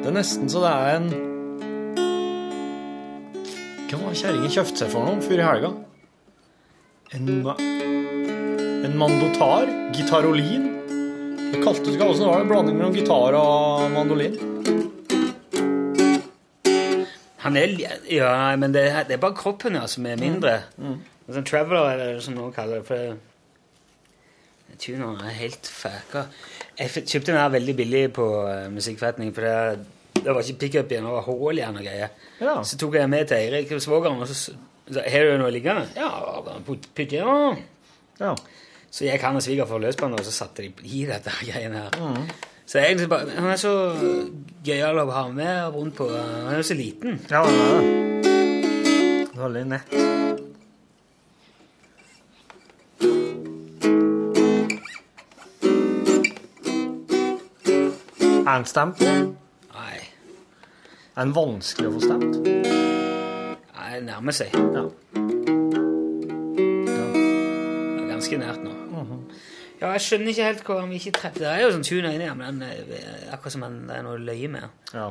Er 0.10 0.16
nesten 0.18 0.50
så 0.52 0.62
det 0.64 0.72
er 0.74 0.96
en 0.98 1.10
Hva 3.90 3.98
var 4.04 4.14
kjerringa 4.18 4.50
kjøpte 4.54 4.78
seg 4.84 4.92
for 4.94 5.06
noe 5.08 5.22
før 5.26 5.40
i 5.42 5.46
helga? 5.48 5.70
En, 7.18 7.30
en 8.86 8.98
mandotar? 9.02 9.66
Gitarolin? 9.96 10.68
Det 11.50 11.64
kalte 11.64 11.90
det 11.90 11.98
Hvordan 11.98 12.28
var 12.30 12.44
det? 12.44 12.50
Blanding 12.52 12.78
mellom 12.78 12.94
gitar 12.94 13.34
og 13.40 13.88
mandolin? 13.96 14.36
Han 17.46 17.58
er 17.58 17.74
Ja, 18.12 18.56
men 18.62 18.74
det, 18.76 18.84
er- 18.92 19.08
det 19.10 19.16
er 19.18 19.24
bare 19.24 19.34
kroppen 19.38 19.74
ja, 19.80 19.88
som 19.90 20.06
er 20.06 20.20
mindre. 20.22 20.60
En 20.78 21.00
Sånn 21.30 21.46
traveler, 21.46 21.92
eller 21.94 22.20
som 22.26 22.34
noen 22.38 22.54
kaller 22.54 22.80
det. 22.82 22.86
For 22.90 23.18
Tuneren 24.80 25.18
er 25.26 25.34
helt 25.36 25.68
fæka. 25.68 26.24
Jeg 26.80 26.90
kjøpte 27.10 27.32
den 27.34 27.42
her 27.42 27.50
veldig 27.54 27.76
billig 27.76 28.04
på 28.16 28.26
uh, 28.48 28.70
musikkforretning, 28.72 29.34
for 29.36 29.42
det, 29.44 29.86
det 30.30 30.36
var 30.38 30.46
ikke 30.46 30.62
pickup 30.62 30.92
igjen, 30.92 31.06
det 31.10 31.14
var 31.16 31.26
hull 31.26 31.58
igjen 31.58 31.78
og 31.80 31.86
greier. 31.86 32.12
Ja. 32.38 32.60
Så 32.62 32.78
tok 32.78 33.00
jeg 33.00 33.10
med 33.10 33.26
til 33.30 33.40
Eirik, 33.40 33.72
svogeren, 33.82 34.22
og 34.22 34.30
så 34.30 34.38
sa 34.38 34.58
så 34.90 35.04
Har 35.06 35.26
du 35.26 35.36
noe 35.38 35.52
liggende? 35.54 35.86
Ja, 35.96 36.10
putt 36.66 36.88
i 36.98 37.06
den. 37.06 37.58
ja. 38.20 38.36
Så 38.90 39.06
gikk 39.06 39.22
han 39.22 39.38
og 39.38 39.44
svigerfar 39.46 39.82
løs 39.82 39.98
på 39.98 40.08
den, 40.08 40.18
og 40.18 40.26
så 40.26 40.34
satte 40.34 40.66
de 40.66 40.72
i 40.84 41.04
dette 41.06 41.34
greiene 41.50 41.84
her. 41.86 42.24
Så 42.66 42.80
jeg 42.80 42.92
egentlig 42.92 43.10
bare, 43.10 43.30
Han 43.38 43.50
er 43.50 43.58
så 43.58 43.74
gøyal 44.66 45.02
å 45.02 45.10
ha 45.14 45.28
med 45.34 45.74
rundt 45.74 45.98
på. 45.98 46.10
Han 46.14 46.54
er 46.54 46.62
jo 46.62 46.70
så 46.70 46.78
liten. 46.78 47.20
Ja, 47.30 47.44
ja. 47.46 47.50
er 47.50 47.82
det. 47.82 49.30
Veldig 49.40 49.66
nett. 49.74 49.94
Nei, 58.50 59.39
Er 61.20 61.26
den 61.28 61.34
vanskelig 61.36 61.90
å 61.90 61.94
få 61.98 62.02
stemt? 62.06 62.36
nei 63.80 63.90
det 63.98 64.04
nærmer 64.08 64.36
seg. 64.38 64.54
Ja. 64.56 64.84
Det 66.56 68.04
er 68.04 68.12
ganske 68.14 68.40
nært 68.40 68.62
nå. 68.64 68.72
Ja, 69.80 69.94
Jeg 69.96 70.04
skjønner 70.06 70.32
ikke 70.34 70.48
helt 70.50 70.64
hva 70.68 70.78
han 70.82 70.92
ikke 70.96 71.14
treffer. 71.16 71.40
Det 71.44 71.50
er 71.50 71.62
jo 71.66 71.72
sånn 71.76 71.86
tuna 71.88 72.10
inni 72.16 72.28
her, 72.28 72.36
men 72.40 72.62
er 72.64 72.80
akkurat 73.36 73.54
som 73.56 73.64
han, 73.68 73.78
det 73.88 73.98
er 73.98 74.04
noe 74.08 74.20
løye 74.22 74.50
med. 74.52 74.70
ja. 74.94 75.10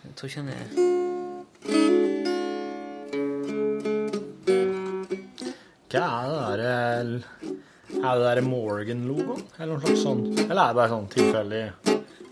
Jeg 0.00 0.14
tror 0.16 0.30
ikke 0.30 0.40
han 0.40 0.48
er 0.48 0.60
Hva 5.90 6.06
er 6.54 6.56
det 6.56 6.64
der 6.64 7.08
Er 8.00 8.14
det 8.16 8.24
der 8.24 8.40
Morgan-logoen? 8.46 9.42
Eller 9.58 9.74
noe 9.74 9.82
slags 9.84 10.04
sånn 10.06 10.22
Eller 10.46 10.62
er 10.62 10.70
det 10.70 10.78
bare 10.78 10.92
sånn 10.94 11.08
tilfeldig 11.12 11.62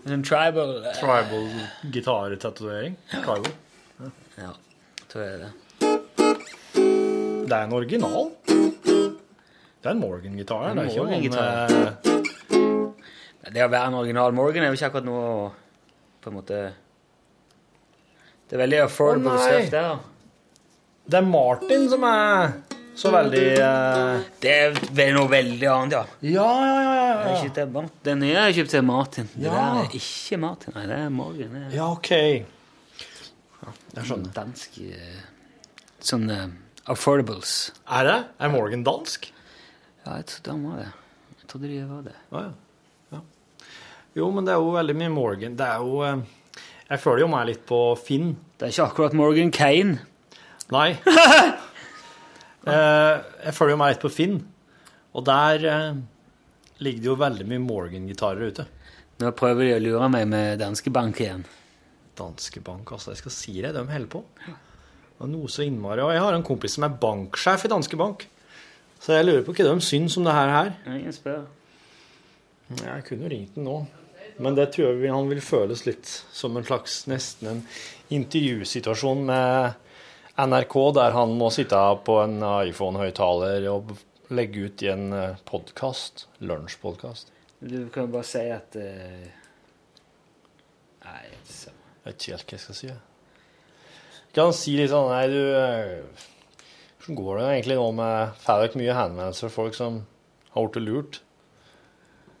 en 0.05 0.23
tribal 0.23 0.77
uh, 0.85 0.91
tribal 0.99 1.49
gitartatovering? 1.91 2.95
Tribal. 3.11 3.51
Ja, 4.39 4.53
tror 5.11 5.23
jeg 5.23 5.39
det. 5.39 5.51
Det 7.49 7.57
er 7.57 7.63
en 7.63 7.73
original. 7.73 8.31
Det 9.79 9.87
er 9.87 9.91
en 9.91 9.99
Morgan-gitar. 9.99 10.73
Det 10.73 10.83
er 10.83 10.89
ikke 10.91 11.03
noen 11.07 11.23
eh, 11.39 11.93
Det 13.53 13.63
å 13.63 13.71
være 13.71 13.87
en 13.89 13.97
original 14.01 14.35
Morgan 14.35 14.63
er 14.63 14.69
jo 14.69 14.77
ikke 14.77 14.89
akkurat 14.91 15.07
noe 15.07 15.23
på 16.19 16.29
en 16.29 16.35
måte 16.35 16.57
Det 18.45 18.57
er 18.57 18.61
veldig 18.65 18.81
affordable 18.83 19.33
oh, 19.33 19.39
stuff 19.39 19.71
der. 19.73 20.01
Det 21.09 21.17
er 21.17 21.25
Martin 21.25 21.87
som 21.89 22.03
er 22.05 22.59
så 22.99 23.11
veldig 23.13 23.43
uh... 23.63 24.19
Det 24.43 24.53
er 25.05 25.13
noe 25.15 25.29
veldig 25.31 25.67
annet, 25.71 25.95
ja. 25.95 26.01
Ja, 26.35 26.47
ja, 26.67 26.77
ja. 26.83 26.93
ja, 26.99 27.33
ja. 27.39 27.49
til 27.55 27.89
Den 28.03 28.23
nye 28.23 28.33
jeg 28.35 28.57
kjøpt 28.57 28.73
til 28.75 28.83
Martin. 28.83 29.29
Det 29.35 29.45
Ja. 29.47 29.53
der 29.55 29.83
er 29.85 29.99
ikke 29.99 30.39
Martin. 30.41 30.75
Nei, 30.75 30.85
det 30.89 30.97
er 31.05 31.09
Morgan. 31.09 31.53
Det 31.55 31.61
er 31.69 31.75
Ja, 31.77 31.91
OK. 31.91 32.09
Jeg 32.09 34.05
skjønner. 34.07 34.31
dansk 34.33 34.79
eh, 34.83 35.21
Sånn 35.99 36.29
uh, 36.31 36.47
affordables. 36.91 37.53
Er 37.91 38.07
det? 38.07 38.17
Er 38.39 38.51
Morgan 38.53 38.83
dansk? 38.87 39.29
Ja, 40.05 40.17
jeg 40.19 40.27
trodde 40.31 40.55
han 40.55 40.67
var 40.67 40.81
det. 40.83 40.89
Jeg 41.39 41.49
trodde 41.51 41.71
de 41.71 41.79
var 41.89 42.03
det. 42.07 42.15
Ja, 42.31 42.43
ja. 42.49 42.51
ja. 43.15 43.21
Jo, 44.19 44.29
men 44.35 44.47
det 44.47 44.55
er 44.55 44.61
jo 44.63 44.75
veldig 44.75 44.97
mye 45.01 45.13
Morgan. 45.15 45.57
Det 45.59 45.67
er 45.67 45.83
jo 45.83 46.03
uh, 46.03 46.59
Jeg 46.89 47.03
føler 47.05 47.23
jo 47.25 47.31
meg 47.31 47.47
litt 47.53 47.65
på 47.69 47.81
Finn. 47.99 48.35
Det 48.57 48.67
er 48.67 48.75
ikke 48.75 48.91
akkurat 48.91 49.17
Morgan 49.23 49.55
Kane. 49.55 49.99
Nei. 50.71 50.91
Eh, 52.67 53.15
jeg 53.45 53.55
følger 53.55 53.75
jo 53.75 53.79
meg 53.79 53.93
litt 53.93 54.03
på 54.03 54.11
Finn, 54.11 54.39
og 55.15 55.25
der 55.27 55.67
eh, 55.69 56.01
ligger 56.83 57.03
det 57.05 57.09
jo 57.11 57.19
veldig 57.19 57.47
mye 57.47 57.63
Morgan-gitarer 57.63 58.51
ute. 58.51 58.65
Nå 59.19 59.31
prøver 59.35 59.67
de 59.67 59.75
å 59.75 59.83
lure 59.83 60.09
meg 60.11 60.27
med 60.31 60.59
Danske 60.61 60.91
Bank 60.95 61.19
igjen. 61.19 61.45
Danske 62.19 62.63
Bank, 62.63 62.91
altså. 62.95 63.13
Jeg 63.13 63.21
skal 63.21 63.35
si 63.35 63.55
det, 63.59 63.73
de 63.75 63.83
holder 63.83 64.11
på. 64.11 64.23
Og 65.19 65.31
noe 65.31 65.51
så 65.51 65.65
innmari. 65.65 66.03
Og 66.03 66.13
jeg 66.15 66.23
har 66.23 66.35
en 66.35 66.45
kompis 66.47 66.77
som 66.77 66.85
er 66.87 66.99
banksjef 67.01 67.65
i 67.67 67.71
Danske 67.71 67.99
Bank. 67.99 68.25
Så 68.99 69.15
jeg 69.15 69.27
lurer 69.27 69.43
på 69.47 69.55
hva 69.55 69.67
de 69.67 69.83
syns 69.83 70.15
om 70.19 70.27
det 70.27 70.35
her. 70.35 70.51
her. 70.55 70.71
Ingen 70.95 71.15
spør. 71.15 71.43
Jeg 72.79 73.05
kunne 73.07 73.25
jo 73.25 73.31
ringt 73.33 73.55
den 73.55 73.67
nå. 73.67 73.77
Men 74.39 74.55
det 74.55 74.69
tror 74.75 74.95
jeg 74.95 75.11
han 75.11 75.27
vil 75.31 75.41
føles 75.43 75.83
litt 75.87 76.07
som 76.07 76.55
en 76.55 76.67
slags 76.67 77.01
nesten 77.11 77.49
en 77.51 77.61
intervjusituasjon 78.15 79.25
med 79.27 79.88
NRK, 80.39 80.75
der 80.95 81.11
han 81.17 81.33
må 81.39 81.49
sitte 81.51 81.79
på 82.07 82.15
en 82.23 82.39
iPhone-høyttaler 82.43 83.65
og 83.73 83.91
legge 84.31 84.69
ut 84.69 84.83
i 84.85 84.91
en 84.93 85.11
podkast. 85.49 86.27
Lunsjpodkast. 86.39 87.33
Du 87.59 87.89
kan 87.91 88.07
jo 88.07 88.13
bare 88.13 88.27
si 88.27 88.45
at 88.53 88.77
uh... 88.79 89.27
Nei, 91.03 91.25
så. 91.43 91.73
Jeg 92.05 92.05
vet 92.05 92.23
ikke 92.23 92.35
helt 92.37 92.51
hva 92.51 92.55
jeg 92.55 92.63
skal 92.63 92.77
si. 92.77 92.87
jeg. 92.87 92.99
Kan 94.37 94.53
si 94.55 94.75
litt 94.77 94.91
sånn 94.93 95.09
Nei, 95.09 95.23
du 95.31 95.39
eh, 95.57 96.27
Hvordan 96.99 97.17
går 97.17 97.39
det 97.39 97.45
egentlig 97.49 97.77
nå 97.79 97.87
med 97.97 98.35
Får 98.43 98.61
dere 98.61 98.81
mye 98.81 98.97
henvendelser 98.99 99.49
fra 99.49 99.55
folk 99.55 99.77
som 99.77 100.03
har 100.53 100.69
blitt 100.69 100.85
lurt 100.85 101.19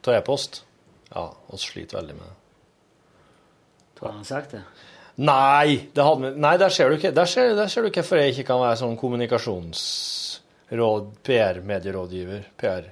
av 0.05 0.15
e-post? 0.15 0.61
Ja, 1.09 1.25
oss 1.49 1.65
sliter 1.65 1.99
veldig 1.99 2.15
med 2.19 2.29
det. 2.29 2.37
Har 3.99 4.13
han 4.15 4.25
sagt 4.25 4.53
det? 4.55 4.61
Nei, 5.19 5.89
det 5.95 6.03
hadde, 6.05 6.29
nei 6.39 6.53
der 6.61 6.69
ser 6.71 6.89
du 6.89 6.95
ikke 6.95 7.11
Der 7.11 7.25
ser, 7.27 7.49
der 7.57 7.67
ser 7.67 7.81
du 7.83 7.87
ikke 7.89 8.01
hvorfor 8.05 8.17
jeg 8.21 8.29
ikke 8.31 8.43
kan 8.47 8.59
være 8.61 8.77
sånn 8.79 8.95
kommunikasjonsråd, 8.99 11.05
PR-medierådgiver. 11.27 12.41
PR. 12.61 12.83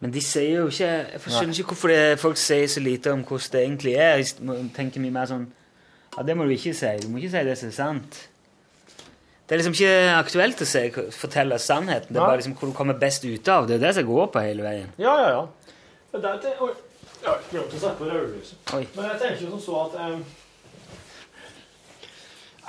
Men 0.00 0.10
de 0.14 0.20
sier 0.22 0.60
jo 0.62 0.66
ikke 0.70 0.88
Jeg 0.88 1.20
skjønner 1.26 1.54
ikke 1.58 1.68
hvorfor 1.74 1.88
det, 1.92 2.18
folk 2.22 2.36
sier 2.40 2.66
så 2.70 2.80
lite 2.80 3.12
om 3.12 3.22
hvordan 3.26 3.52
det 3.52 3.60
egentlig 3.64 3.94
er. 3.98 4.14
Jeg 4.22 4.26
tenker 4.76 5.00
mye 5.04 5.16
mer 5.18 5.26
sånn 5.30 5.46
Ja, 6.16 6.20
det 6.24 6.34
må 6.38 6.42
du 6.48 6.52
ikke 6.54 6.72
si. 6.74 6.92
Du 7.02 7.08
må 7.12 7.16
ikke 7.20 7.30
si 7.34 7.42
det 7.46 7.58
som 7.60 7.68
er 7.68 7.72
sant. 7.76 8.12
Det 9.48 9.52
er 9.54 9.58
liksom 9.62 9.74
ikke 9.76 9.92
aktuelt 10.18 10.60
å 10.60 10.66
se, 10.68 10.80
fortelle 11.16 11.56
sannheten. 11.62 12.10
Det 12.12 12.18
er 12.18 12.20
Nei. 12.20 12.28
bare 12.32 12.40
liksom 12.40 12.54
hvor 12.58 12.68
du 12.68 12.74
kommer 12.76 12.96
best 13.00 13.22
ut 13.24 13.48
av. 13.48 13.64
Det 13.68 13.74
er 13.78 13.82
det 13.86 13.92
som 13.96 14.04
går 14.08 14.26
på 14.34 14.38
hele 14.44 14.62
veien. 14.64 14.88
Ja, 15.00 15.14
ja, 15.22 15.28
ja. 15.38 15.44
Men 16.12 16.18
det 16.24 16.30
er 16.34 16.38
til, 16.42 16.52
oi, 16.66 16.72
jeg 17.22 17.28
har 17.30 17.38
glemt 17.52 17.72
å 17.72 17.74
sette 17.80 17.96
på 18.00 18.04
rødlyset. 18.10 18.56
Men 18.96 19.04
jeg 19.08 19.16
tenker 19.22 19.40
jo 19.46 19.50
som 19.54 19.62
så 19.64 19.74
at 19.86 19.92
eh, 20.04 20.18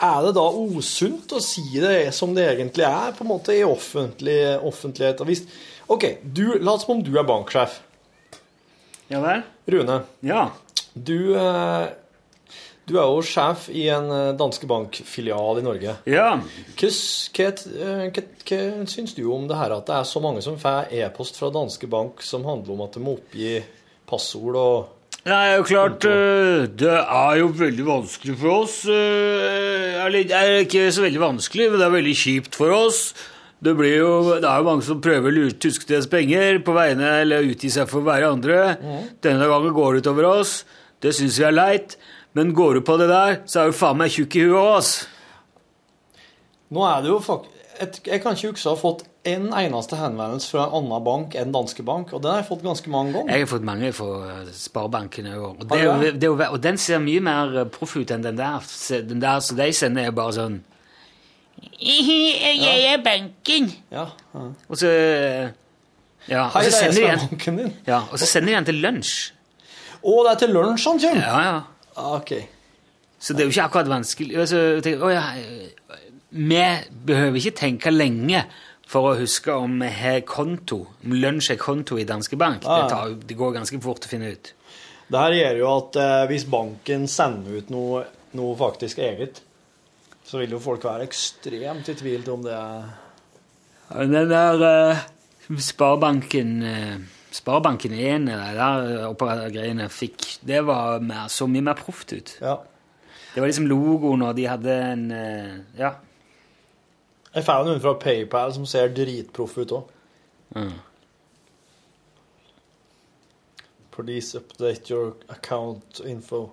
Er 0.02 0.22
det 0.24 0.36
da 0.38 0.46
usunt 0.80 1.34
å 1.36 1.42
si 1.44 1.66
det 1.82 2.14
som 2.16 2.32
det 2.36 2.46
egentlig 2.54 2.86
er, 2.88 3.12
på 3.18 3.26
en 3.26 3.32
måte, 3.34 3.56
i 3.56 3.66
offentlig, 3.68 4.38
offentlighet? 4.64 5.24
OK, 5.92 6.06
du, 6.24 6.46
oss 6.62 6.86
som 6.86 6.96
om 6.98 7.04
du 7.04 7.12
er 7.20 7.28
banksjef. 7.28 7.80
Ja 9.10 9.20
vel? 9.24 9.42
Rune, 9.68 10.04
Ja. 10.22 10.52
du, 10.94 11.34
eh, 11.36 11.88
du 12.86 12.96
er 12.98 13.06
jo 13.10 13.22
sjef 13.26 13.68
i 13.74 13.88
en 13.90 14.08
eh, 14.14 14.34
danske 14.38 14.68
bank-filial 14.70 15.60
i 15.60 15.66
Norge. 15.66 15.96
Ja. 16.10 16.30
Hva, 16.78 16.92
hva, 17.36 17.50
eh, 17.50 18.06
hva, 18.14 18.24
hva 18.46 18.88
syns 18.90 19.16
du 19.18 19.24
om 19.34 19.48
det 19.50 19.58
her 19.58 19.76
at 19.76 19.90
det 19.90 19.98
er 19.98 20.08
så 20.10 20.22
mange 20.24 20.42
som 20.46 20.58
får 20.62 20.94
e-post 20.94 21.38
fra 21.42 21.50
danske 21.54 21.90
bank 21.90 22.22
som 22.26 22.46
handler 22.48 22.74
om 22.78 22.86
at 22.86 22.96
de 22.96 23.04
må 23.04 23.18
oppgi 23.18 23.58
passord 24.10 24.56
og 24.62 24.88
Er 25.36 25.58
jo 25.58 25.64
klart 25.68 26.06
eh, 26.08 26.68
Det 26.80 26.94
er 26.94 27.34
jo 27.42 27.50
veldig 27.60 27.86
vanskelig 27.88 28.36
for 28.40 28.54
oss. 28.64 28.78
eh, 28.90 29.98
Eller 30.06 30.24
det 30.30 30.36
er 30.38 30.62
ikke 30.64 30.88
så 30.96 31.04
veldig 31.06 31.22
vanskelig, 31.22 31.68
men 31.72 31.80
det 31.82 31.88
er 31.90 31.96
veldig 31.98 32.16
kjipt 32.22 32.56
for 32.58 32.72
oss. 32.76 33.02
Det, 33.60 33.74
blir 33.76 33.98
jo, 34.00 34.12
det 34.40 34.48
er 34.48 34.62
jo 34.62 34.68
mange 34.70 34.86
som 34.88 35.02
prøver 35.04 35.28
å 35.28 35.36
lure 35.36 35.58
tyskes 35.60 36.08
penger 36.08 36.62
på 36.64 36.72
vegne 36.78 37.10
eller 37.26 37.44
utgi 37.52 37.68
seg 37.74 37.90
for 37.92 38.00
å 38.00 38.08
være 38.08 38.30
andre. 38.32 38.60
Denne 39.26 39.50
gangen 39.52 39.76
går 39.76 39.98
det 39.98 40.06
utover 40.06 40.30
oss. 40.30 40.62
Det 41.04 41.12
syns 41.18 41.38
vi 41.42 41.46
er 41.50 41.58
leit. 41.58 41.98
Men 42.38 42.54
går 42.56 42.80
du 42.80 42.82
på 42.88 42.96
det 43.02 43.10
der, 43.12 43.40
så 43.50 43.66
er 43.66 43.72
du 43.74 43.76
faen 43.76 43.98
meg 44.00 44.14
tjukk 44.16 44.38
i 44.40 44.46
huet 44.48 44.56
òg, 44.62 44.78
ass. 44.80 44.92
Nå 46.72 46.84
er 46.86 47.02
det 47.04 47.10
jo 47.12 47.20
fak- 47.26 47.48
et, 47.82 48.00
Jeg 48.08 48.22
kan 48.24 48.36
ikke 48.36 48.52
huske 48.54 48.70
å 48.70 48.74
ha 48.76 48.80
fått 48.80 49.04
en 49.30 49.50
eneste 49.56 49.98
henvendelse 50.00 50.50
fra 50.54 50.66
en 50.68 50.76
annen 50.80 51.04
bank 51.06 51.36
enn 51.40 51.52
Danske 51.54 51.84
Bank, 51.86 52.14
og 52.14 52.22
den 52.24 52.32
har 52.32 52.42
jeg 52.42 52.48
fått 52.50 52.64
ganske 52.66 52.92
mange 52.94 53.14
ganger. 53.16 53.32
Jeg 53.36 53.46
har 53.46 53.52
fått 53.52 53.66
mange 53.68 53.92
fra 53.96 54.36
Sparebanken 54.56 55.30
òg. 55.34 55.44
Og, 55.50 55.64
det, 55.70 55.80
er 55.84 56.04
det? 56.04 56.12
det 56.22 56.30
er 56.30 56.50
og 56.50 56.60
den 56.64 56.78
ser 56.82 57.02
mye 57.04 57.24
mer 57.24 57.58
eh, 57.64 57.68
proff 57.76 57.96
ut 58.00 58.12
enn 58.16 58.24
den 58.26 58.38
der. 58.40 58.68
Den 59.10 59.24
der 59.24 59.40
som 59.46 59.60
de 59.60 59.70
sender, 59.76 60.10
er 60.10 60.16
bare 60.16 60.36
sånn 60.38 60.60
Jeg 61.80 62.94
er 62.94 63.02
banken. 63.04 63.72
Ja. 63.92 64.06
ja. 64.34 64.46
Og 64.70 64.78
så 64.80 64.94
Ja, 66.30 66.46
og 66.46 66.54
Hei, 66.54 66.64
så 66.70 66.70
det 66.70 66.70
er 66.70 66.94
sender 66.94 67.02
de 67.02 67.10
den, 67.10 67.28
banken 67.30 67.58
din. 67.58 67.74
ja, 67.88 68.04
og 68.12 68.20
så 68.20 68.26
sender 68.30 68.52
de 68.52 68.56
den 68.60 68.66
til 68.70 68.80
lunsj. 68.84 69.14
Å, 70.00 70.16
det 70.24 70.32
er 70.32 70.40
til 70.44 70.54
lunsj 70.56 70.88
han 70.88 71.00
kommer? 71.04 71.26
Ja, 71.26 71.40
ja. 71.48 71.60
Ah, 71.96 72.16
Ok. 72.20 72.34
Så 73.20 73.34
det 73.36 73.44
er 73.44 73.50
jo 73.50 73.52
ikke 73.52 73.64
akkurat 73.68 73.90
vanskelig. 73.92 74.36
Altså, 74.40 74.58
jeg 74.78 74.84
tenker, 74.86 75.02
å, 75.04 75.10
ja, 75.12 75.24
vi 76.30 76.64
behøver 77.06 77.40
ikke 77.40 77.58
tenke 77.58 77.94
lenge 77.94 78.44
for 78.90 79.12
å 79.12 79.18
huske 79.20 79.54
om 79.54 79.78
vi 79.84 79.90
har 79.94 80.22
konto, 80.26 80.80
om 81.06 81.14
lunsj 81.14 81.54
er 81.54 81.60
konto 81.62 82.00
i 82.02 82.08
Danske 82.10 82.38
Bank. 82.40 82.66
Ah, 82.66 82.80
ja. 82.80 82.86
Det, 82.86 82.96
tar, 82.96 83.14
det 83.30 83.38
går 83.38 83.60
ganske 83.60 83.82
fort 83.84 84.06
å 84.06 84.12
finne 84.12 84.32
ut. 84.34 84.54
Det 85.10 85.22
her 85.22 85.36
gjør 85.38 85.60
jo 85.62 85.70
at 85.74 86.00
eh, 86.02 86.24
hvis 86.30 86.48
banken 86.50 87.06
sender 87.10 87.62
ut 87.62 87.70
noe, 87.74 88.04
noe 88.38 88.58
faktisk 88.58 89.02
eget, 89.02 89.42
så 90.26 90.42
vil 90.42 90.54
jo 90.54 90.62
folk 90.62 90.86
være 90.86 91.08
ekstremt 91.10 91.90
i 91.90 91.96
tvil 91.98 92.28
om 92.30 92.44
det 92.46 92.58
Den 93.90 94.30
der 94.30 94.66
eh, 94.68 95.08
Sparebanken 95.58 96.52
eh, 96.66 97.00
Sparebanken 97.34 97.94
1, 97.94 98.28
eller 98.34 98.58
der 98.58 99.08
operagreiene 99.10 99.86
fikk, 99.94 100.40
det 100.46 100.64
var 100.66 101.02
mer, 101.02 101.28
så 101.30 101.46
mye 101.50 101.66
mer 101.66 101.78
proft 101.78 102.14
ut. 102.14 102.36
Ja. 102.42 102.56
Det 103.34 103.42
var 103.42 103.50
liksom 103.52 103.68
logoen, 103.70 104.24
og 104.26 104.34
de 104.38 104.48
hadde 104.50 104.78
en 104.92 105.10
eh, 105.14 105.58
Ja. 105.78 105.94
Jeg 107.36 107.46
får 107.46 107.66
noen 107.68 107.82
fra 107.84 107.94
PayPal 108.02 108.54
som 108.56 108.66
ser 108.70 108.94
dritproff 108.96 109.58
ut 109.60 109.74
òg. 109.78 109.92
Mm. 110.56 110.78
Please 113.94 114.38
update 114.38 114.90
your 114.90 115.14
account 115.30 116.00
info. 116.06 116.48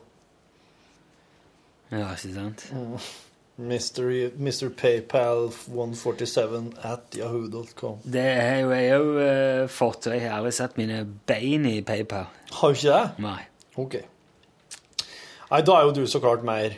Ja, 1.91 2.11
ikke 2.13 2.35
sant? 2.35 2.67
Mr. 3.57 4.11
Mr. 4.37 4.69
PayPal 4.69 5.47
147 5.71 6.75
at 6.85 7.17
yahoo.com. 7.17 8.03
Det 8.05 8.27
har 8.27 8.59
jo 8.61 8.75
jeg 8.75 8.99
òg 8.99 9.13
uh, 9.17 9.63
fått, 9.71 10.11
jeg 10.13 10.27
har 10.27 10.41
aldri 10.41 10.53
sett 10.59 10.77
mine 10.77 11.01
bein 11.31 11.65
i 11.71 11.79
PayPal. 11.87 12.29
Har 12.59 12.75
du 12.75 12.83
ikke 12.83 12.99
det? 12.99 13.25
Nei. 13.25 13.39
Ok. 13.81 13.97
Nei, 15.47 15.63
da 15.63 15.79
er 15.79 15.87
jo 15.87 15.95
du 15.95 16.07
så 16.11 16.19
klart 16.19 16.43
mer 16.43 16.75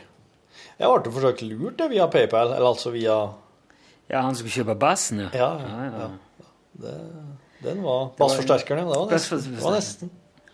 Jeg 0.77 0.87
ble 0.87 1.11
forsøkt 1.11 1.41
lurt 1.41 1.79
det 1.81 1.89
via 1.91 2.07
PayPal, 2.07 2.53
eller 2.53 2.69
altså 2.69 2.93
via 2.93 3.17
Ja, 4.09 4.23
han 4.25 4.35
skulle 4.35 4.53
kjøpe 4.53 4.75
bassen, 4.79 5.21
ja. 5.25 5.29
Ja, 5.37 5.49
ja, 5.61 5.89
ja. 5.93 6.93
Den 7.63 7.81
var 7.83 8.11
Bassforsterkeren, 8.17 8.87
ja. 8.87 9.05
Det 9.11 9.19
var 9.61 9.75
nesten. 9.75 10.09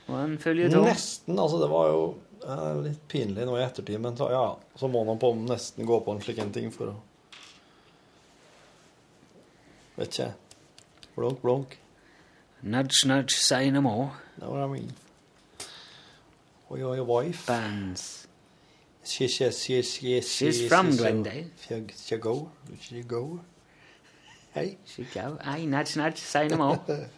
Det 0.05 0.11
var 0.11 0.21
nesten. 0.27 0.85
Nesten. 0.85 1.39
Altså, 1.39 1.59
det 1.61 1.69
var 1.71 1.89
jo 1.93 2.01
eh, 2.43 2.71
litt 2.85 3.03
pinlig 3.11 3.45
nå 3.47 3.55
i 3.59 3.63
ettertid, 3.63 3.99
men 4.01 4.17
så, 4.17 4.27
ja, 4.33 4.45
så 4.75 4.89
må 4.91 5.03
man 5.07 5.21
på 5.21 5.31
nesten 5.37 5.87
gå 5.87 5.99
på 6.05 6.15
en 6.15 6.23
slik 6.25 6.41
en 6.43 6.53
ting 6.55 6.71
for 6.73 6.93
å 6.93 6.95
Vet 9.95 10.11
ikke. 10.11 10.33
Blunk, 11.15 11.37
blunk. 11.39 11.77
Nudge, 12.67 13.05
nudge, 13.07 13.37
say 13.39 13.69
no 13.71 13.79
more. 13.79 14.09
No, 14.41 14.51
I 14.59 14.67
mean? 14.67 14.91
Oh, 16.69 16.75
your 16.75 17.05
wife? 17.05 17.45
Bands. 17.47 18.27
She, 19.05 19.27
she, 19.27 19.51
she, 19.51 19.81
she, 19.81 20.21
she, 20.21 20.21
She's 20.21 20.67
from 20.67 20.95
Glendale. 20.97 21.45
She, 21.67 21.85
she 21.95 22.17
go. 22.17 22.51
She 22.81 23.03
go. 23.03 23.39
Hey. 24.51 24.77
She 24.83 25.03
go. 25.03 25.37
Hey, 25.43 25.65
nudge, 25.67 25.95
nudge, 25.95 26.17
say 26.17 26.47
no 26.47 26.57
more. 26.57 26.81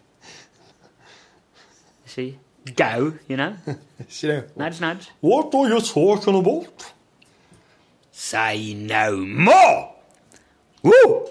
She 2.06 2.38
go, 2.74 3.12
you 3.28 3.36
know? 3.36 3.54
She 4.08 4.28
know. 4.28 4.44
Nudge, 4.56 4.80
nudge. 4.80 5.10
What 5.20 5.54
are 5.54 5.68
you 5.68 5.80
talking 5.80 6.38
about? 6.38 6.92
Say 8.10 8.74
no 8.74 9.16
more! 9.16 9.94
Woo! 10.82 11.28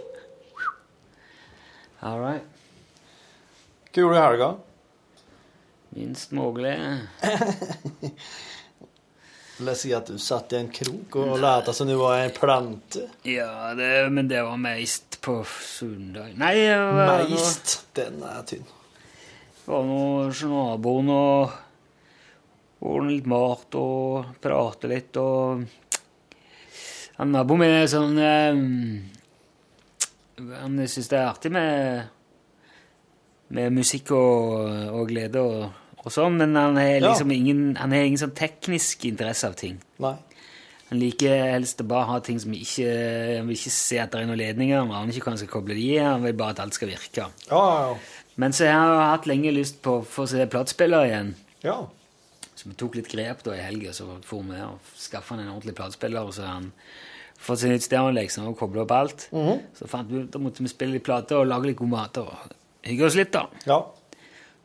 All 2.01 2.19
right. 2.19 2.43
Hva 3.91 4.01
gjorde 4.01 4.13
du 4.13 4.19
i 4.19 4.21
helga? 4.21 4.49
Minst 5.89 6.31
mulig. 6.31 6.77
Jeg 9.57 9.73
si 9.79 9.91
at 9.95 10.05
du 10.05 10.19
satt 10.21 10.53
i 10.53 10.59
en 10.59 10.67
krok 10.69 11.15
og 11.17 11.39
lot 11.41 11.69
som 11.73 11.89
du 11.89 11.95
var 11.97 12.19
en 12.21 12.33
plante? 12.35 13.07
Ja, 13.25 13.73
det, 13.73 14.09
men 14.13 14.27
det 14.29 14.43
var 14.45 14.57
meist 14.61 15.17
på 15.25 15.39
søndag. 15.65 16.35
Nei, 16.37 16.69
var 16.69 17.23
Meist. 17.25 17.87
Den 17.97 18.21
er 18.21 18.43
tynn. 18.45 18.67
Det 19.57 19.71
var 19.71 19.87
noe 19.87 20.29
sånn 20.37 20.53
naboen 20.53 21.09
og 21.09 21.55
ordne 22.85 23.15
litt 23.15 23.25
mat 23.27 23.79
og 23.81 24.37
prate 24.43 24.91
litt 24.91 25.17
og 25.17 25.65
Han 27.17 27.33
naboen 27.33 27.63
min 27.63 27.73
er 27.79 27.89
sånn 27.89 28.19
eh, 28.21 28.53
Han 30.61 30.77
syns 30.85 31.09
det 31.09 31.17
er 31.17 31.31
artig 31.31 31.51
med 31.57 32.13
med 33.47 33.71
musikk 33.71 34.11
og, 34.11 34.67
og 34.91 35.07
glede 35.07 35.39
og, 35.39 35.67
og 36.05 36.11
sånn, 36.13 36.37
men 36.37 36.55
han 36.55 36.75
har 36.77 36.99
Ja. 36.99 37.09
liksom 37.09 37.31
ingen, 37.33 37.75
han 37.75 37.91
har 37.91 38.05
ingen 38.05 38.17
sånn 38.21 38.35
teknisk 38.35 39.05
interesse 39.05 39.47
av 39.47 39.55
ting. 39.55 39.79
Nei. 39.99 40.15
Han 40.89 40.99
liker 41.01 41.51
helst 41.51 41.81
å 41.81 41.87
bare 41.87 42.05
ha 42.07 42.19
ting 42.23 42.39
som 42.39 42.53
ikke 42.55 42.87
Han 43.37 43.47
vil 43.49 43.57
ikke 43.57 43.71
se 43.75 43.97
at 43.99 44.11
det 44.11 44.21
er 44.21 44.25
noen 44.29 44.37
ledninger, 44.39 44.77
han 44.79 44.91
aner 44.91 45.11
ikke 45.11 45.25
hvordan 45.25 45.35
han 45.37 45.41
skal 45.47 45.61
koble 45.61 45.75
de 45.75 45.83
i, 45.95 45.97
han 45.99 46.23
vil 46.23 46.33
bare 46.33 46.49
at 46.55 46.59
alt 46.63 46.73
skal 46.73 46.87
virke. 46.87 47.25
Ja, 47.49 47.89
ja, 47.91 47.97
Men 48.37 48.51
så 48.53 48.65
har 48.71 48.87
jeg 48.93 49.11
hatt 49.11 49.25
lenge 49.27 49.51
lyst 49.53 49.81
på 49.81 49.99
å 49.99 50.05
få 50.05 50.27
se 50.29 50.45
platespiller 50.47 51.05
igjen. 51.09 51.35
ja. 51.63 51.87
Så 52.57 52.65
vi 52.69 52.73
tok 52.73 52.95
litt 52.95 53.07
grep 53.07 53.43
da 53.43 53.51
i 53.53 53.57
helga, 53.61 53.91
så 53.93 54.07
for 54.25 54.41
vi 54.41 54.55
og 54.65 54.79
skaffa 54.97 55.35
han 55.35 55.41
en 55.45 55.51
ordentlig 55.53 55.75
platespiller. 55.75 56.25
Og 56.25 56.33
så 56.33 56.41
han 56.43 56.71
fått 57.37 57.59
seg 57.59 57.69
nytt 57.69 57.83
stereoanlegg 57.85 58.31
som 58.31 58.45
han 58.45 58.55
kobla 58.55 58.81
opp 58.81 58.91
alt. 58.91 59.27
Så 59.77 59.87
fant 59.87 60.09
vi, 60.09 60.23
da 60.25 60.39
måtte 60.39 60.63
vi 60.65 60.67
spille 60.67 60.93
litt 60.93 61.03
plater 61.05 61.37
og 61.37 61.45
lage 61.51 61.67
litt 61.67 61.77
god 61.77 61.89
mat 61.89 62.17
og 62.17 62.33
hygge 62.81 63.05
oss 63.05 63.13
litt, 63.15 63.31
da. 63.31 63.45
ja. 63.67 63.77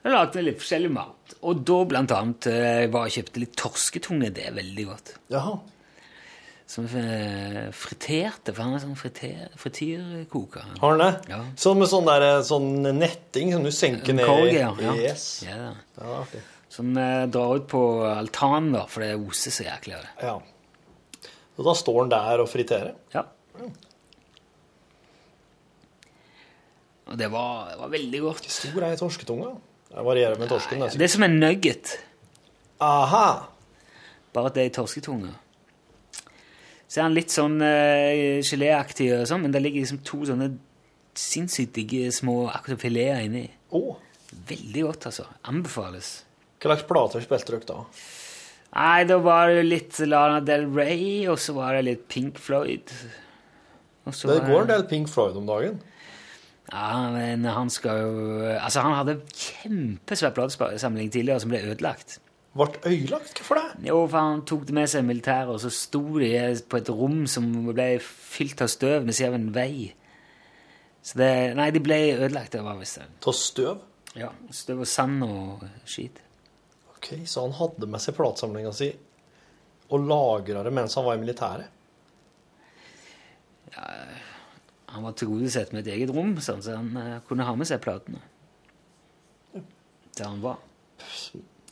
Da 0.03 0.09
lagde 0.11 0.33
vi 0.41 0.43
litt 0.49 0.59
forskjellig 0.59 0.91
mat. 0.91 1.22
Og 1.41 1.63
da 1.67 1.79
blant 1.89 2.13
annet 2.15 2.49
eh, 2.51 2.87
var 2.93 3.09
jeg 3.09 3.23
kjøpte 3.23 3.43
litt 3.43 3.55
torsketunge. 3.59 4.33
Det 4.35 4.49
er 4.49 4.57
veldig 4.57 4.85
godt. 4.89 5.15
Jaha. 5.33 5.55
Som 6.73 6.87
eh, 6.97 7.67
friterte, 7.77 8.55
for 8.55 8.65
han 8.65 8.77
er 8.77 8.83
sånn 8.85 8.97
friter, 8.97 9.51
frityrkoker. 9.61 10.71
Har 10.81 10.95
han 10.95 11.03
det? 11.03 11.11
Ja. 11.33 11.41
Sånn 11.61 11.83
med 11.83 11.91
sånn, 11.91 12.09
der, 12.09 12.27
sånn 12.49 12.71
netting 12.97 13.53
som 13.53 13.67
du 13.67 13.73
senker 13.75 14.17
ned 14.17 14.29
Korg, 14.29 14.49
i? 14.53 14.57
ja. 14.61 14.71
ja. 14.81 14.95
Yes. 15.01 15.27
Ja, 15.45 15.59
da. 15.59 15.75
Ja, 15.99 16.15
artig. 16.23 16.41
Som 16.73 16.95
eh, 16.97 17.27
drar 17.29 17.61
ut 17.61 17.67
på 17.69 17.83
altanen, 18.09 18.71
da, 18.79 18.87
for 18.89 19.05
det 19.05 19.19
oser 19.21 19.53
så 19.53 19.67
jæklig 19.67 19.99
av 19.99 20.07
det. 20.07 20.31
Ja. 20.31 21.31
Så 21.53 21.67
da 21.67 21.75
står 21.77 21.99
han 22.01 22.15
der 22.15 22.45
og 22.47 22.49
friterer? 22.49 22.95
Ja. 23.13 23.27
Og 27.13 27.19
det 27.21 27.29
var, 27.29 27.69
det 27.69 27.77
var 27.83 27.93
veldig 27.93 28.23
godt. 28.25 28.49
Stor 28.49 28.87
er 28.87 28.97
torsketunga. 28.97 29.53
Det 29.93 30.03
varierer 30.07 30.39
med 30.41 30.49
torsken. 30.49 30.81
Det 30.81 30.97
Det. 30.97 31.05
er 31.05 31.13
som 31.13 31.23
en 31.23 31.39
nugget, 31.41 31.99
Aha! 32.81 33.49
bare 34.33 34.47
at 34.47 34.55
det 34.55 34.63
er 34.63 34.71
i 34.71 34.75
torsketunge. 34.75 35.35
Så 36.89 37.01
er 37.01 37.03
han 37.05 37.15
litt 37.15 37.31
sånn 37.33 37.61
uh, 37.61 38.41
geléaktig, 38.45 39.11
og 39.17 39.27
sånn, 39.29 39.43
men 39.43 39.53
det 39.53 39.63
ligger 39.63 39.81
liksom 39.85 40.03
to 40.05 40.25
sånne 40.29 40.51
sinnssykt 41.17 41.75
digge 41.77 42.11
små 42.13 42.49
akkurat 42.53 42.81
fileter 42.81 43.21
inni. 43.27 43.47
Oh. 43.71 43.97
Veldig 44.49 44.83
godt, 44.89 45.07
altså. 45.11 45.27
Anbefales. 45.45 46.23
hva 46.63 46.73
slags 46.73 46.87
plater 46.89 47.21
spilte 47.25 47.53
dere 47.53 47.69
da? 47.69 47.85
Nei, 48.73 49.05
da 49.05 49.19
var 49.21 49.51
det 49.53 49.65
litt 49.67 49.99
Lana 50.09 50.41
Del 50.41 50.65
Rey, 50.73 51.27
og 51.29 51.37
så 51.39 51.53
var 51.53 51.77
det 51.77 51.85
litt 51.85 52.07
Pink 52.09 52.39
Floyd. 52.41 52.89
Det 54.07 54.39
går 54.49 54.63
en 54.63 54.71
del 54.71 54.87
Pink 54.89 55.11
Floyd 55.13 55.37
om 55.37 55.47
dagen. 55.47 55.81
Ja, 56.73 57.11
men 57.13 57.45
han 57.45 57.71
skal 57.71 57.99
jo 58.01 58.13
Altså, 58.57 58.81
han 58.81 58.95
hadde 58.97 59.19
kjempesvær 59.29 60.33
platesamling 60.37 61.11
tidligere 61.13 61.43
som 61.43 61.53
ble 61.53 61.61
ødelagt. 61.69 62.19
Ble 62.57 62.69
ødelagt? 62.89 63.39
Hvorfor 63.41 63.61
det? 63.61 63.89
Jo, 63.89 64.07
for 64.07 64.19
han 64.19 64.45
tok 64.49 64.65
det 64.69 64.77
med 64.77 64.89
seg 64.89 65.05
i 65.05 65.09
militæret, 65.09 65.53
og 65.53 65.61
så 65.61 65.71
sto 65.73 66.03
de 66.21 66.33
på 66.69 66.81
et 66.81 66.91
rom 66.93 67.23
som 67.29 67.49
ble 67.69 67.87
fylt 68.03 68.65
av 68.65 68.73
støv 68.73 69.07
ved 69.07 69.17
siden 69.17 69.33
av 69.35 69.39
en 69.41 69.55
vei. 69.55 69.93
Så 71.03 71.19
det 71.21 71.31
Nei, 71.59 71.71
de 71.75 71.81
ble 71.83 72.01
ødelagt. 72.17 72.53
Det 72.57 72.65
var 72.65 72.81
visst 72.81 73.01
det. 73.01 73.09
Ta 73.25 73.33
støv? 73.37 73.81
Ja. 74.17 74.29
Støv 74.53 74.85
og 74.85 74.89
sand 74.89 75.25
og 75.25 75.65
skit. 75.89 76.21
Ok, 76.95 77.15
Så 77.27 77.43
han 77.47 77.57
hadde 77.57 77.89
med 77.91 78.01
seg 78.05 78.17
platesamlinga 78.17 78.73
si 78.77 78.93
og 79.93 80.07
lagra 80.09 80.63
det 80.65 80.73
mens 80.73 80.95
han 80.97 81.05
var 81.05 81.19
i 81.19 81.21
militæret? 81.21 81.69
Han 84.93 85.07
var 85.07 85.15
tilgodesett 85.17 85.73
med 85.73 85.87
et 85.87 85.95
eget 85.95 86.13
rom, 86.13 86.35
sånn, 86.45 86.61
så 86.65 86.77
han 86.77 86.93
uh, 86.99 87.17
kunne 87.29 87.47
ha 87.49 87.55
med 87.57 87.69
seg 87.69 87.81
platene. 87.85 88.21
Der 90.19 90.27
han 90.29 90.43
var. 90.43 90.61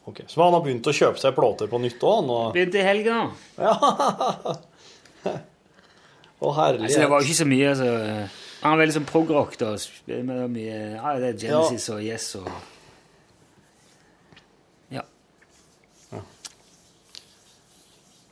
Ok, 0.08 0.22
Så 0.26 0.40
han 0.42 0.54
har 0.56 0.62
begynt 0.64 0.88
å 0.88 0.94
kjøpe 0.96 1.20
seg 1.20 1.36
plater 1.36 1.68
på 1.70 1.78
nytt 1.82 2.00
òg. 2.00 2.30
Og... 2.32 2.52
Begynte 2.56 2.80
i 2.80 2.86
helga, 2.86 3.22
Ja. 3.60 3.76
Å, 6.40 6.50
herlighet. 6.56 6.86
Altså, 6.86 7.00
det 7.02 7.08
var 7.12 7.20
jo 7.20 7.28
ikke 7.28 7.36
så 7.36 7.44
mye, 7.50 7.66
altså. 7.68 7.88
Han 8.62 8.72
var 8.72 8.78
veldig 8.80 8.94
sånn 8.96 9.08
prog-rock, 9.08 9.56
da. 9.60 9.74
Spiller 9.80 10.24
med 10.24 10.54
mye 10.54 10.76
Ja, 10.94 11.12
det 11.20 11.34
er 11.34 11.40
Genesis 11.42 11.88
og 11.92 12.00
Yes 12.04 12.28
og 12.40 12.48
Ja. 14.96 15.04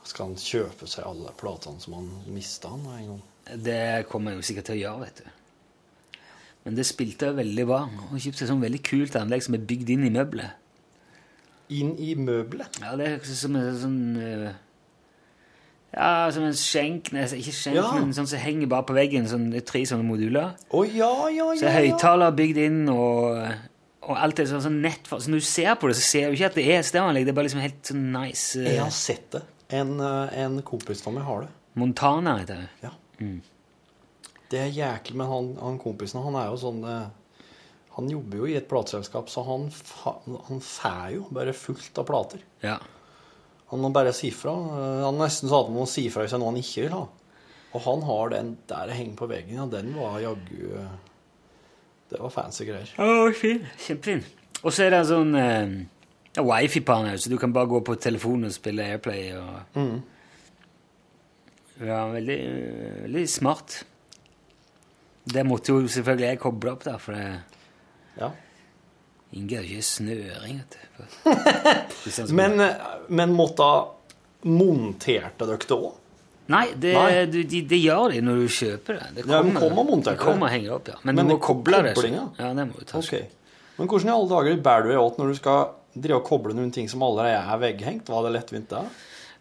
Skal 0.09 0.31
han 0.31 0.37
kjøpe 0.41 0.89
seg 0.89 1.05
alle 1.05 1.33
platene 1.37 1.81
som 1.81 1.99
han 1.99 2.09
mista 2.33 2.73
han 2.73 2.87
en 2.95 3.11
gang? 3.13 3.21
Det 3.57 4.05
kommer 4.09 4.31
jeg 4.33 4.39
jo 4.41 4.47
sikkert 4.49 4.69
til 4.69 4.77
å 4.77 4.81
gjøre, 4.83 5.05
vet 5.07 5.21
du. 5.23 5.35
Men 6.65 6.75
det 6.77 6.85
spilte 6.85 7.31
veldig 7.37 7.65
bra. 7.69 7.81
Og 8.11 8.17
kjøpte 8.19 8.43
et 8.45 8.49
sånn 8.51 8.61
veldig 8.63 8.81
kult 8.85 9.15
anlegg 9.17 9.45
som 9.45 9.55
er 9.57 9.63
bygd 9.69 9.89
inn 9.95 10.03
i 10.05 10.11
møbelet. 10.13 10.57
Inn 11.69 11.93
i 12.01 12.15
møbelet? 12.17 12.79
Ja, 12.81 12.95
det 12.99 13.07
er 13.07 13.29
som 13.29 13.55
en 13.55 13.77
sånn 13.77 13.99
eh, 14.25 14.51
Ja, 15.93 16.29
som 16.33 16.43
en 16.45 16.53
skjenk 16.57 17.09
ikke 17.13 17.53
skjenk, 17.53 17.77
Ja. 17.77 17.91
men 17.97 18.13
sånn 18.13 18.27
som 18.29 18.41
henger 18.41 18.69
bare 18.69 18.85
på 18.89 18.93
veggen. 18.97 19.25
Sånn, 19.29 19.49
tre 19.65 19.81
sånne 19.89 20.05
moduler. 20.05 20.55
Å 20.69 20.83
ja, 20.85 21.11
ja, 21.33 21.49
Så 21.55 21.65
ja. 21.65 21.71
ja. 21.71 21.75
høyttaler 21.79 22.35
bygd 22.37 22.57
inn, 22.65 22.81
og, 22.93 23.39
og 24.05 24.17
alt 24.17 24.39
er 24.41 24.49
sånn, 24.51 24.61
sånn 24.67 24.81
nett 24.83 25.07
for, 25.09 25.21
Så 25.21 25.31
når 25.33 25.41
du 25.41 25.47
ser 25.49 25.73
på 25.81 25.89
det, 25.89 25.97
så 25.97 26.05
ser 26.05 26.29
du 26.29 26.37
ikke 26.37 26.51
at 26.51 26.57
det 26.59 26.67
er 26.75 26.85
stereoanlegg. 26.85 27.25
Det 27.25 27.33
er 27.33 27.39
bare 27.39 27.49
liksom 27.49 27.63
helt 27.65 27.81
sånn 27.93 28.05
nice 28.13 28.59
eh, 28.61 28.73
Jeg 28.75 28.83
har 28.83 28.93
sett 28.93 29.29
det. 29.37 29.43
En, 29.79 29.95
eh, 30.01 30.37
en 30.45 30.61
kompis 30.65 31.05
av 31.07 31.13
meg 31.17 31.25
har 31.29 31.45
det. 31.47 31.51
Montana 31.79 32.37
heter 32.41 32.65
det. 32.65 32.69
Ja. 32.85 32.93
Det 34.49 34.59
er 34.63 34.71
jæklig, 34.73 35.15
men 35.19 35.27
han, 35.29 35.49
han 35.61 35.79
kompisen 35.81 36.23
han 36.25 36.35
er 36.39 36.47
jo 36.49 36.57
sånn 36.57 36.79
eh, 36.89 37.43
Han 37.97 38.07
jobber 38.09 38.37
jo 38.41 38.47
i 38.49 38.55
et 38.57 38.67
plateselskap, 38.69 39.27
så 39.29 39.43
han, 39.45 39.67
han 40.47 40.61
får 40.63 41.11
jo 41.17 41.25
bare 41.35 41.53
fullt 41.53 41.97
av 41.99 42.07
plater. 42.07 42.41
Ja. 42.63 42.77
Han 43.69 43.83
må 43.83 43.91
bare 43.93 44.13
si 44.15 44.31
fra. 44.33 44.53
Eh, 44.55 45.03
Han 45.05 45.19
nesten 45.21 45.49
sa 45.51 45.59
at 45.61 45.67
han 45.69 45.75
må 45.77 45.85
si 45.89 46.07
fra 46.09 46.23
hvis 46.23 46.31
det 46.33 46.39
er 46.39 46.43
noe 46.45 46.53
han 46.53 46.61
ikke 46.63 46.85
vil 46.87 46.95
ha. 46.95 47.03
Og 47.69 47.83
han 47.85 48.01
har 48.07 48.31
den 48.33 48.53
der 48.71 48.89
henger 48.97 49.17
på 49.19 49.27
veggen, 49.29 49.59
og 49.61 49.69
den 49.75 49.91
var 49.93 50.15
jaggu 50.23 50.71
eh, 50.79 50.93
Det 52.09 52.17
var 52.23 52.31
fancy 52.33 52.65
greier. 52.65 52.89
Å, 52.97 53.29
fin. 53.37 53.61
Kjempefin. 53.85 54.23
Og 54.63 54.73
så 54.73 54.87
er 54.87 54.95
det 54.95 55.03
en 55.03 55.09
sånn 55.11 55.35
eh, 55.37 55.75
ja, 56.39 56.41
wifi-panel, 56.47 57.19
så 57.21 57.29
du 57.29 57.37
kan 57.41 57.53
bare 57.53 57.69
gå 57.69 57.83
på 57.85 57.93
telefonen 58.01 58.49
og 58.49 58.55
spille 58.55 58.87
Airplay. 58.95 59.29
Og, 59.37 59.77
Mm. 59.77 59.99
Ja, 61.79 62.01
veldig, 62.11 62.37
veldig 63.05 63.23
smart. 63.31 63.83
Det 65.29 65.43
måtte 65.45 65.71
jo 65.75 65.83
selvfølgelig 65.87 66.27
jeg 66.31 66.39
koble 66.41 66.71
opp, 66.73 66.83
da, 66.87 66.97
for 66.97 67.13
det 67.15 67.27
Ja. 68.19 68.31
Har 69.29 69.63
ikke 69.63 69.83
snøring, 69.85 70.61
Men, 72.39 72.55
men 73.13 73.33
måtte 73.37 73.67
monterte 74.49 75.45
dere 75.45 75.59
det 75.61 75.75
òg? 75.75 75.91
Nei, 76.49 76.63
det, 76.81 76.93
Nei. 76.97 77.25
Du, 77.29 77.37
de, 77.45 77.59
det 77.69 77.77
gjør 77.77 78.09
de 78.15 78.21
når 78.25 78.39
du 78.41 78.47
kjøper 78.55 78.97
det. 78.97 79.09
det 79.19 79.25
Ja, 79.29 79.41
kommer 79.53 79.85
montert, 79.85 80.15
det 80.17 80.23
kommer 80.23 80.47
og 80.47 80.53
henger 80.55 80.71
opp, 80.79 80.87
ja. 80.89 80.95
Men, 81.03 81.15
Men 81.19 81.27
du 81.27 81.33
må 81.35 81.37
det- 81.37 81.45
koble 81.45 81.81
det. 81.85 81.91
så- 81.95 82.07
Ja, 82.39 82.53
det 82.57 82.65
må 82.71 82.79
du 82.79 82.85
ta. 82.89 82.97
okay. 82.97 83.27
Men 83.77 83.87
hvordan 83.87 84.09
i 84.09 84.15
alle 84.15 84.29
dager 84.33 84.57
bærer 84.65 84.83
du 84.83 84.89
deg 84.89 84.97
åt 84.99 85.17
når 85.21 85.27
du 85.29 85.35
skal 85.35 85.69
drive 85.93 86.17
og 86.17 86.25
koble 86.25 86.53
noen 86.57 86.71
ting 86.73 86.89
som 86.89 87.03
allerede 87.05 87.37
er 87.37 87.57
vegghengt? 87.61 88.09
Var 88.09 88.23
det 88.25 88.33
lettvint 88.33 88.67
da? 88.73 88.81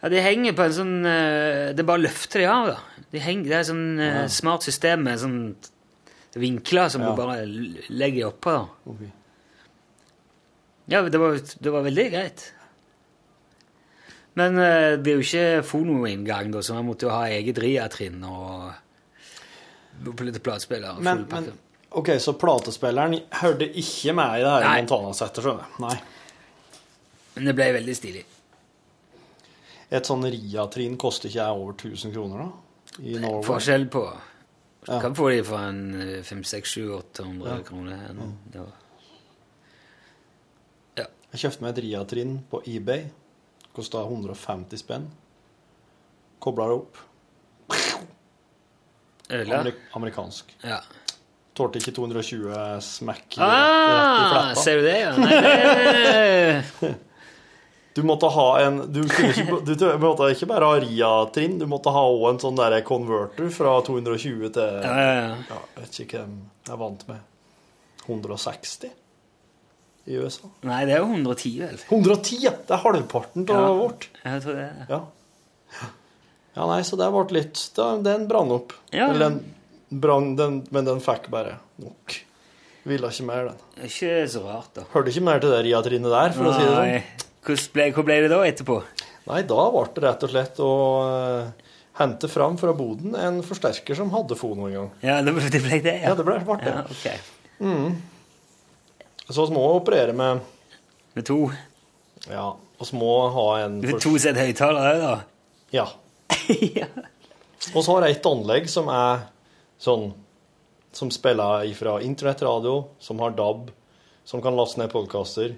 Ja, 0.02 0.08
De 0.12 0.20
henger 0.22 0.54
på 0.54 0.62
en 0.62 0.74
sånn 0.76 0.94
eh, 1.10 1.72
Det 1.74 1.84
bare 1.86 2.04
løfter 2.04 2.44
de 2.44 2.46
av, 2.50 2.68
da. 2.70 3.04
De 3.10 3.18
henger, 3.22 3.48
det 3.50 3.56
er 3.56 3.64
et 3.64 3.70
sånn 3.70 3.86
ja. 3.98 4.26
smart 4.30 4.62
system 4.66 5.02
med 5.08 5.18
sånn 5.22 5.38
vinkler 6.38 6.90
som 6.92 7.02
Ja. 7.02 7.08
du 7.10 7.16
bare 7.18 7.46
legger 7.90 8.28
oppå. 8.28 8.52
da. 8.52 8.92
Ok. 8.92 9.00
Ja, 10.92 11.02
det 11.02 11.18
var, 11.18 11.34
det 11.40 11.72
var 11.72 11.82
veldig 11.82 12.04
greit. 12.12 12.44
Men 14.38 14.54
eh, 14.62 14.92
det 15.02 15.10
er 15.10 15.16
jo 15.18 15.24
ikke 15.24 15.64
fonoinngang, 15.66 16.52
da, 16.54 16.62
så 16.62 16.76
man 16.78 16.86
måtte 16.86 17.08
jo 17.08 17.10
ha 17.10 17.24
eget 17.32 17.58
RIA-trinn 17.58 18.22
og 18.28 18.70
platespiller. 20.14 21.00
Men, 21.02 21.24
men 21.32 21.50
ok, 21.90 22.12
så 22.22 22.36
platespilleren 22.38 23.18
hørte 23.40 23.66
ikke 23.66 24.14
med 24.14 24.38
i 24.38 24.44
det 24.46 24.52
her. 24.54 24.68
Montana-settet, 24.78 25.42
skjønner 25.42 25.66
jeg? 25.66 25.82
Nei. 25.82 25.96
Men 27.34 27.50
det 27.50 27.56
ble 27.58 27.72
veldig 27.80 27.96
stilig. 27.98 28.24
Et 29.90 30.04
sånn 30.04 30.22
RIA-trinn 30.28 30.96
koster 31.00 31.28
ikke 31.30 31.40
jeg 31.40 31.60
over 31.62 31.72
1000 31.78 32.12
kroner, 32.12 32.38
da? 32.44 32.48
I 33.02 33.14
Norway? 33.22 33.42
Forskjell 33.46 33.86
på 33.92 34.02
Du 34.84 34.92
Ja. 34.92 35.00
kan 35.00 35.14
få 35.14 35.30
de 35.30 35.42
for 35.44 35.58
en 35.58 36.22
500-800 36.22 37.46
Ja. 37.48 37.62
kroner. 37.62 37.96
her 37.96 38.14
nå. 38.14 38.32
Det 38.50 38.60
var- 38.60 38.74
Jeg 41.30 41.40
kjøpte 41.40 41.60
meg 41.60 41.76
et 41.78 41.84
RIA-trinn 41.84 42.38
på 42.50 42.62
eBay. 42.66 43.04
Kosta 43.74 43.98
150 43.98 44.78
spenn. 44.78 45.10
Kobla 46.40 46.64
det 46.68 46.74
opp. 46.74 46.96
Amerik 49.30 49.74
amerikansk. 49.94 50.44
Ja. 50.64 50.80
Tålte 51.54 51.76
ikke 51.82 51.92
220 51.92 52.80
smekk 52.80 53.36
Ah, 53.38 53.44
rett 53.44 54.20
i 54.20 54.30
fletta. 54.32 54.62
ser 54.62 54.76
du 54.76 54.82
det, 54.86 55.00
ja? 55.00 55.16
Nei, 55.18 55.40
det... 56.80 56.94
Du 57.98 58.04
måtte 58.06 58.28
ha 58.30 58.46
en 58.62 58.76
Du, 58.94 59.00
ikke, 59.02 59.58
du, 59.66 59.72
måtte 59.98 60.28
ikke 60.30 60.46
bare 60.52 60.68
ha 60.70 60.78
RIA-trinn, 60.78 61.56
du 61.58 61.66
måtte 61.66 61.90
ha 61.90 62.04
òg 62.06 62.28
en 62.28 62.38
sånn 62.44 62.60
der 62.60 62.76
converter 62.86 63.50
fra 63.50 63.72
220 63.82 64.52
til 64.54 64.78
Ja, 64.86 64.92
ja, 64.94 65.16
ja. 65.16 65.34
Ja, 65.48 65.58
jeg 65.74 65.82
vet 65.82 66.00
ikke 66.04 66.20
hvem 66.20 66.38
jeg 66.68 66.74
er 66.76 66.80
vant 66.84 67.02
med. 67.08 67.26
160 68.06 68.92
i 70.08 70.16
USA. 70.22 70.48
Nei, 70.64 70.78
det 70.88 70.94
er 70.94 71.02
jo 71.02 71.10
110, 71.10 71.58
vel? 71.60 71.82
110, 71.90 72.38
ja! 72.46 72.54
Det 72.68 72.76
er 72.76 72.82
halvparten 72.84 73.48
av 73.52 73.82
vårt. 73.82 74.08
Jeg 74.22 74.44
tror 74.46 74.56
det. 74.56 74.68
Ja. 74.88 75.00
ja, 76.54 76.68
nei, 76.70 76.80
så 76.86 76.96
det 77.00 77.10
ble 77.12 77.26
litt 77.36 77.66
Den 78.06 78.24
brann 78.30 78.54
opp. 78.54 78.72
Ja. 78.94 79.10
Eller 79.10 79.26
den 79.26 80.00
brann, 80.00 80.34
den, 80.38 80.62
men 80.70 80.88
den 80.88 81.02
fikk 81.04 81.28
bare 81.34 81.58
nok. 81.82 82.20
Ville 82.88 83.10
ikke 83.12 83.26
mer, 83.28 83.50
den. 83.50 83.88
Ikke 83.90 84.12
så 84.32 84.46
rart, 84.46 84.70
da. 84.78 84.86
Hørte 84.94 85.12
ikke 85.12 85.26
mer 85.28 85.42
til 85.42 85.52
det 85.52 85.64
RIA-trinnet 85.66 86.14
der, 86.14 86.36
for 86.36 86.48
å 86.48 86.54
si 86.54 86.64
det 86.64 86.76
sånn. 86.78 87.26
Ble, 87.48 87.88
hvor 87.96 88.04
ble 88.04 88.20
det 88.24 88.30
da 88.32 88.42
etterpå? 88.44 88.82
Nei, 89.28 89.42
da 89.48 89.64
ble 89.72 89.86
det 89.94 90.04
rett 90.04 90.24
og 90.26 90.32
slett 90.32 90.60
å 90.64 90.72
eh, 91.06 91.72
hente 92.00 92.28
fram 92.30 92.58
fra 92.60 92.74
boden 92.76 93.16
en 93.16 93.40
forsterker 93.46 93.96
som 93.98 94.12
hadde 94.12 94.36
fono 94.38 94.68
en 94.68 94.76
gang. 94.76 94.90
Ja, 95.04 95.18
det 95.24 95.34
ble 95.36 95.48
det, 95.52 95.62
ble 95.64 95.80
det 95.84 95.96
ja. 96.02 96.10
Ja, 96.10 96.14
det 96.18 96.26
ble, 96.28 96.38
ble 96.44 96.58
det. 96.62 96.74
Ja, 96.76 96.84
ok. 96.86 97.06
Så 99.28 99.46
vi 99.46 99.56
må 99.56 99.64
operere 99.76 100.14
med 100.16 100.40
Med 101.16 101.26
to. 101.26 101.48
Ja, 102.28 102.52
vi 102.78 102.86
må 102.96 103.12
ha 103.34 103.46
en 103.64 103.80
får 103.82 104.00
to 104.04 104.14
sett 104.20 104.38
høyttalere, 104.38 104.98
da. 105.02 105.14
Ja. 105.74 105.86
ja. 106.78 106.86
Og 107.74 107.82
så 107.82 107.96
har 107.96 108.06
jeg 108.06 108.18
et 108.18 108.28
anlegg 108.28 108.68
som 108.70 108.88
er 108.92 109.26
sånn 109.82 110.12
Som 110.94 111.10
spiller 111.12 111.66
fra 111.76 111.98
internettradio, 112.02 112.88
som 112.98 113.20
har 113.20 113.34
DAB, 113.36 113.68
som 114.24 114.40
kan 114.42 114.56
laste 114.56 114.80
ned 114.80 114.88
podkaster, 114.90 115.52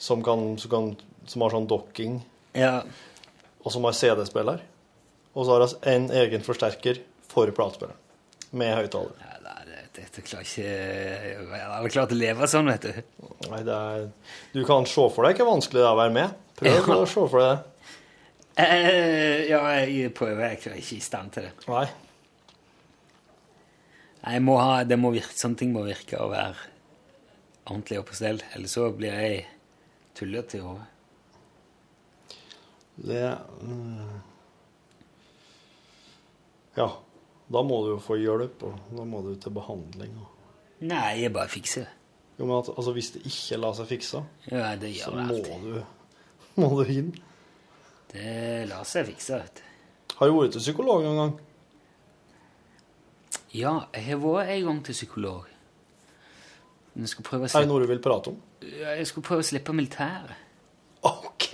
som, 0.00 0.22
kan, 0.24 0.56
som, 0.58 0.70
kan, 0.72 0.88
som 1.26 1.42
har 1.44 1.50
sånn 1.54 1.66
docking, 1.70 2.18
ja. 2.54 2.82
og 3.64 3.72
som 3.72 3.84
har 3.88 3.92
CD-spiller. 3.96 4.62
Og 5.34 5.46
så 5.46 5.54
har 5.56 5.64
vi 5.66 5.90
en 5.94 6.08
egen 6.10 6.44
forsterker 6.46 7.00
for 7.30 7.50
platespilleren, 7.56 7.98
med 8.54 8.76
høyttaler. 8.78 9.16
Ja, 9.24 9.38
nei, 9.48 9.64
det- 9.70 9.80
Dette 9.94 10.22
klarer 10.26 10.42
ikke 10.42 10.62
Jeg 10.64 11.60
har 11.70 11.88
klart 11.88 12.10
å 12.10 12.18
leve 12.18 12.46
sånn, 12.50 12.66
vet 12.66 12.82
du. 12.82 13.02
Nei, 13.50 13.62
det 13.62 13.74
er 13.74 14.08
Du 14.52 14.64
kan 14.66 14.84
se 14.86 15.08
for 15.14 15.22
deg 15.26 15.36
hvor 15.38 15.52
vanskelig 15.52 15.78
det 15.82 15.84
er 15.86 15.94
å 15.94 16.00
være 16.00 16.12
med. 16.12 16.34
Prøv 16.56 16.72
Ja. 16.74 16.94
å 16.94 17.06
se 17.06 17.28
for 17.30 17.38
deg 17.38 17.58
det. 17.58 17.64
Eh, 18.56 19.48
ja, 19.50 19.60
jeg 19.84 20.14
prøver. 20.14 20.40
Jeg 20.50 20.66
er 20.66 20.76
ikke 20.80 20.96
i 20.96 21.00
stand 21.00 21.32
til 21.32 21.42
det. 21.44 21.52
Nei. 21.68 21.86
Nei, 24.26 24.38
må 24.40 24.56
ha, 24.60 24.82
det 24.84 24.98
må 24.98 25.10
virke, 25.14 25.34
Sånne 25.36 25.56
ting 25.60 25.72
må 25.74 25.82
virke 25.86 26.18
å 26.22 26.30
være 26.30 26.54
ordentlig 27.66 27.98
og 28.00 28.06
på 28.06 28.14
stell. 28.18 28.40
Ellers 28.54 28.74
så 28.76 28.88
blir 28.96 29.12
jeg 29.12 29.46
tullete 30.16 30.58
i 30.58 30.60
hodet. 30.64 30.86
Det 32.96 33.38
mm. 33.62 34.20
Ja. 36.76 36.88
Da 37.52 37.60
må 37.62 37.82
du 37.84 37.90
jo 37.92 37.98
få 38.02 38.16
hjelp, 38.18 38.62
og 38.64 38.94
da 38.96 39.04
må 39.06 39.20
du 39.22 39.34
til 39.38 39.52
behandling. 39.54 40.14
Nei, 40.84 41.20
jeg 41.20 41.32
bare 41.34 41.50
fikser 41.52 41.84
det. 41.84 41.92
Jo, 42.38 42.46
men 42.48 42.56
at, 42.56 42.70
altså, 42.72 42.94
hvis 42.96 43.12
det 43.14 43.20
ikke 43.28 43.58
lar 43.60 43.76
seg 43.78 43.90
fikse, 43.92 44.22
Ja, 44.50 44.72
det 44.80 44.90
så 44.96 45.12
gjør 45.12 45.18
det 45.20 45.26
må 45.28 45.36
alltid. 45.36 45.66
du, 45.68 45.82
må 46.62 46.70
du 46.80 46.92
inn. 46.94 47.12
Det 48.14 48.64
lar 48.70 48.86
seg 48.88 49.06
fikse, 49.12 49.38
vet 49.42 49.60
du. 49.60 50.14
Har 50.18 50.30
du 50.30 50.36
vært 50.38 50.54
til 50.56 50.64
psykolog 50.64 51.04
noen 51.04 51.20
gang? 51.20 51.34
Ja, 53.54 53.74
jeg 53.94 54.08
har 54.08 54.22
vært 54.22 54.50
en 54.56 54.68
gang 54.70 54.80
til 54.86 54.96
psykolog. 54.96 55.50
Er 56.94 57.06
det 57.10 57.66
noe 57.66 57.82
du 57.82 57.88
vil 57.90 58.02
prate 58.02 58.30
om? 58.30 58.38
Jeg 58.62 59.06
skulle 59.10 59.26
prøve 59.26 59.42
å 59.42 59.46
slippe 59.46 59.74
militæret. 59.74 60.38
OK! 61.06 61.50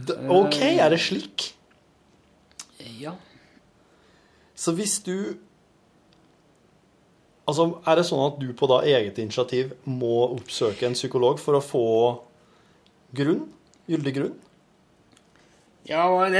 OK, 0.00 0.58
er 0.62 0.88
det 0.92 1.00
slik? 1.04 1.50
Ja. 3.00 3.16
Så 4.54 4.74
hvis 4.76 5.00
du 5.04 5.38
Altså, 7.42 7.64
er 7.90 7.98
det 7.98 8.04
sånn 8.06 8.20
at 8.22 8.36
du 8.38 8.52
på 8.54 8.68
da 8.70 8.78
eget 8.86 9.16
initiativ 9.18 9.72
må 9.90 10.28
oppsøke 10.28 10.86
en 10.86 10.94
psykolog 10.94 11.40
for 11.42 11.58
å 11.58 11.64
få 11.64 11.86
grunn? 13.18 13.48
Gyldig 13.90 14.12
grunn? 14.14 14.36
Ja, 15.90 16.06
var 16.06 16.30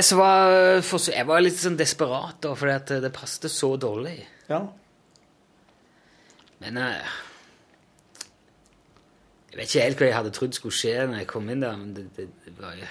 Jeg 1.11 1.27
var 1.27 1.43
litt 1.43 1.59
sånn 1.59 1.77
desperat, 1.77 2.39
da, 2.47 2.55
fordi 2.55 2.77
at 2.77 2.93
det 3.03 3.11
passet 3.13 3.51
så 3.51 3.75
dårlig. 3.77 4.21
Ja. 4.47 4.63
Men 6.63 6.79
eh, 6.79 7.19
Jeg 9.51 9.59
vet 9.59 9.67
ikke 9.67 9.89
helt 9.89 9.99
hva 9.99 10.07
jeg 10.07 10.17
hadde 10.21 10.37
trodd 10.39 10.55
skulle 10.57 10.79
skje 10.79 10.95
når 11.03 11.25
jeg 11.25 11.31
kom 11.35 11.51
inn 11.51 11.67
der, 11.67 11.75
men 11.77 11.91
det, 11.99 12.07
det, 12.17 12.31
det 12.47 12.55
var 12.63 12.79
jo 12.79 12.87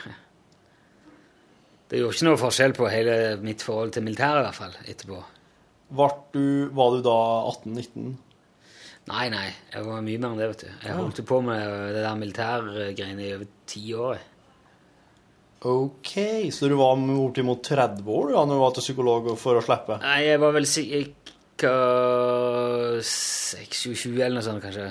Det 1.92 2.00
gjorde 2.00 2.16
ikke 2.16 2.28
noe 2.30 2.40
forskjell 2.40 2.74
på 2.78 2.88
hele 2.88 3.16
mitt 3.44 3.64
forhold 3.68 3.92
til 3.92 4.06
militæret, 4.06 4.40
i 4.40 4.46
hvert 4.48 4.56
fall, 4.56 4.76
etterpå. 4.88 5.18
Du, 6.32 6.44
var 6.72 6.94
du 6.96 7.02
da 7.04 7.16
18-19? 7.52 8.14
Nei, 9.12 9.26
nei, 9.34 9.48
jeg 9.74 9.84
var 9.84 10.04
mye 10.06 10.22
mer 10.22 10.30
enn 10.30 10.40
det, 10.40 10.48
vet 10.54 10.62
du. 10.64 10.70
Jeg 10.86 10.96
holdt 10.96 11.20
jo 11.20 11.26
på 11.28 11.40
med 11.44 11.64
det 11.92 12.04
der 12.06 12.20
militærgreiene 12.22 13.26
i 13.26 13.34
over 13.36 13.50
ti 13.68 13.82
år. 13.98 14.22
OK, 15.68 16.14
så 16.56 16.70
du 16.72 16.78
var 16.80 16.96
bortimot 16.96 17.60
30 17.68 18.08
år 18.08 18.32
da 18.34 18.44
når 18.48 18.56
du 18.56 18.62
var 18.64 18.72
til 18.78 18.86
psykolog 18.86 19.28
for 19.38 19.60
å 19.60 19.64
slippe? 19.66 19.98
Nei, 20.02 20.20
jeg 20.30 20.40
var 20.42 20.56
vel 20.56 20.66
ca. 20.72 21.74
26 23.06 24.16
eller 24.16 24.38
noe 24.40 24.46
sånt, 24.46 24.64
kanskje. 24.64 24.88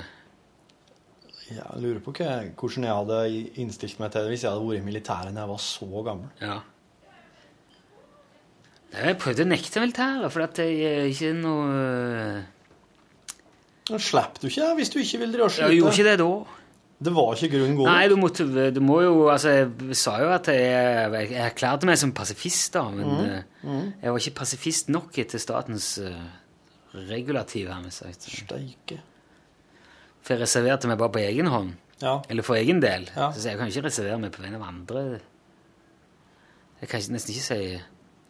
Ja, 1.51 1.65
Jeg 1.65 1.81
lurer 1.83 2.03
på 2.05 2.13
hvordan 2.13 2.85
jeg 2.87 2.99
hadde 3.01 3.23
innstilt 3.59 3.99
meg 3.99 4.13
til 4.13 4.23
det 4.29 4.35
hvis 4.35 4.45
jeg 4.45 4.53
hadde 4.53 4.69
vært 4.69 4.85
i 4.85 4.87
militæret 4.87 5.35
da 5.35 5.43
jeg 5.43 5.51
var 5.51 5.65
så 5.65 6.05
gammel. 6.07 6.29
Ja. 6.45 6.61
Jeg 8.91 9.19
prøvde 9.23 9.45
å 9.47 9.51
nekte 9.51 9.83
militæret, 9.83 10.33
for 10.35 10.43
at 10.43 10.59
jeg 10.59 10.79
er 10.83 11.05
ikke 11.11 11.35
noe 11.39 11.75
Men 13.91 14.03
Slapp 14.03 14.41
du 14.43 14.49
ikke 14.49 14.73
hvis 14.81 14.91
du 14.91 14.99
ikke 15.03 15.21
vil 15.23 15.37
drive 15.37 15.47
og 15.47 15.61
Jeg 15.61 15.79
gjorde 15.79 15.93
skyte? 15.95 16.01
ikke 16.01 16.11
det 16.11 16.17
da. 16.25 16.57
Det 17.01 17.13
var 17.17 17.31
ikke 17.37 17.51
grunn 17.55 17.77
god 17.79 17.89
Nei, 17.89 18.09
du, 18.13 18.17
måtte, 18.21 18.47
du 18.75 18.81
må 18.85 18.99
jo 19.05 19.13
Altså, 19.33 19.55
jeg 19.55 19.97
sa 19.97 20.17
jo 20.21 20.33
at 20.35 20.51
jeg, 20.53 21.13
jeg 21.15 21.39
erklærte 21.47 21.89
meg 21.89 22.01
som 22.01 22.13
pasifist, 22.17 22.75
da, 22.75 22.83
men 22.93 23.15
eh, 23.25 23.87
jeg 24.03 24.11
var 24.13 24.19
ikke 24.21 24.41
pasifist 24.43 24.91
nok 24.93 25.17
etter 25.23 25.41
statens 25.41 25.95
uh, 26.03 26.27
regulativ, 27.09 27.71
har 27.71 27.81
vi 27.85 27.93
sagt. 27.95 28.27
Steike. 28.27 28.99
For 30.21 30.35
jeg 30.35 30.43
reserverte 30.43 30.91
meg 30.91 30.99
bare 31.01 31.15
på 31.15 31.23
egen 31.23 31.49
hånd. 31.49 31.73
Ja. 32.03 32.19
Eller 32.33 32.45
for 32.45 32.59
egen 32.59 32.81
del. 32.83 33.07
Ja. 33.15 33.31
Så 33.33 33.49
jeg 33.49 33.61
kan 33.61 33.71
ikke 33.71 33.87
reservere 33.87 34.19
meg 34.21 34.35
på 34.35 34.43
vegne 34.45 34.61
av 34.61 34.67
andre. 34.69 35.05
Jeg 36.81 36.91
kan 36.91 37.09
nesten 37.15 37.33
ikke 37.33 37.47
si 37.47 37.61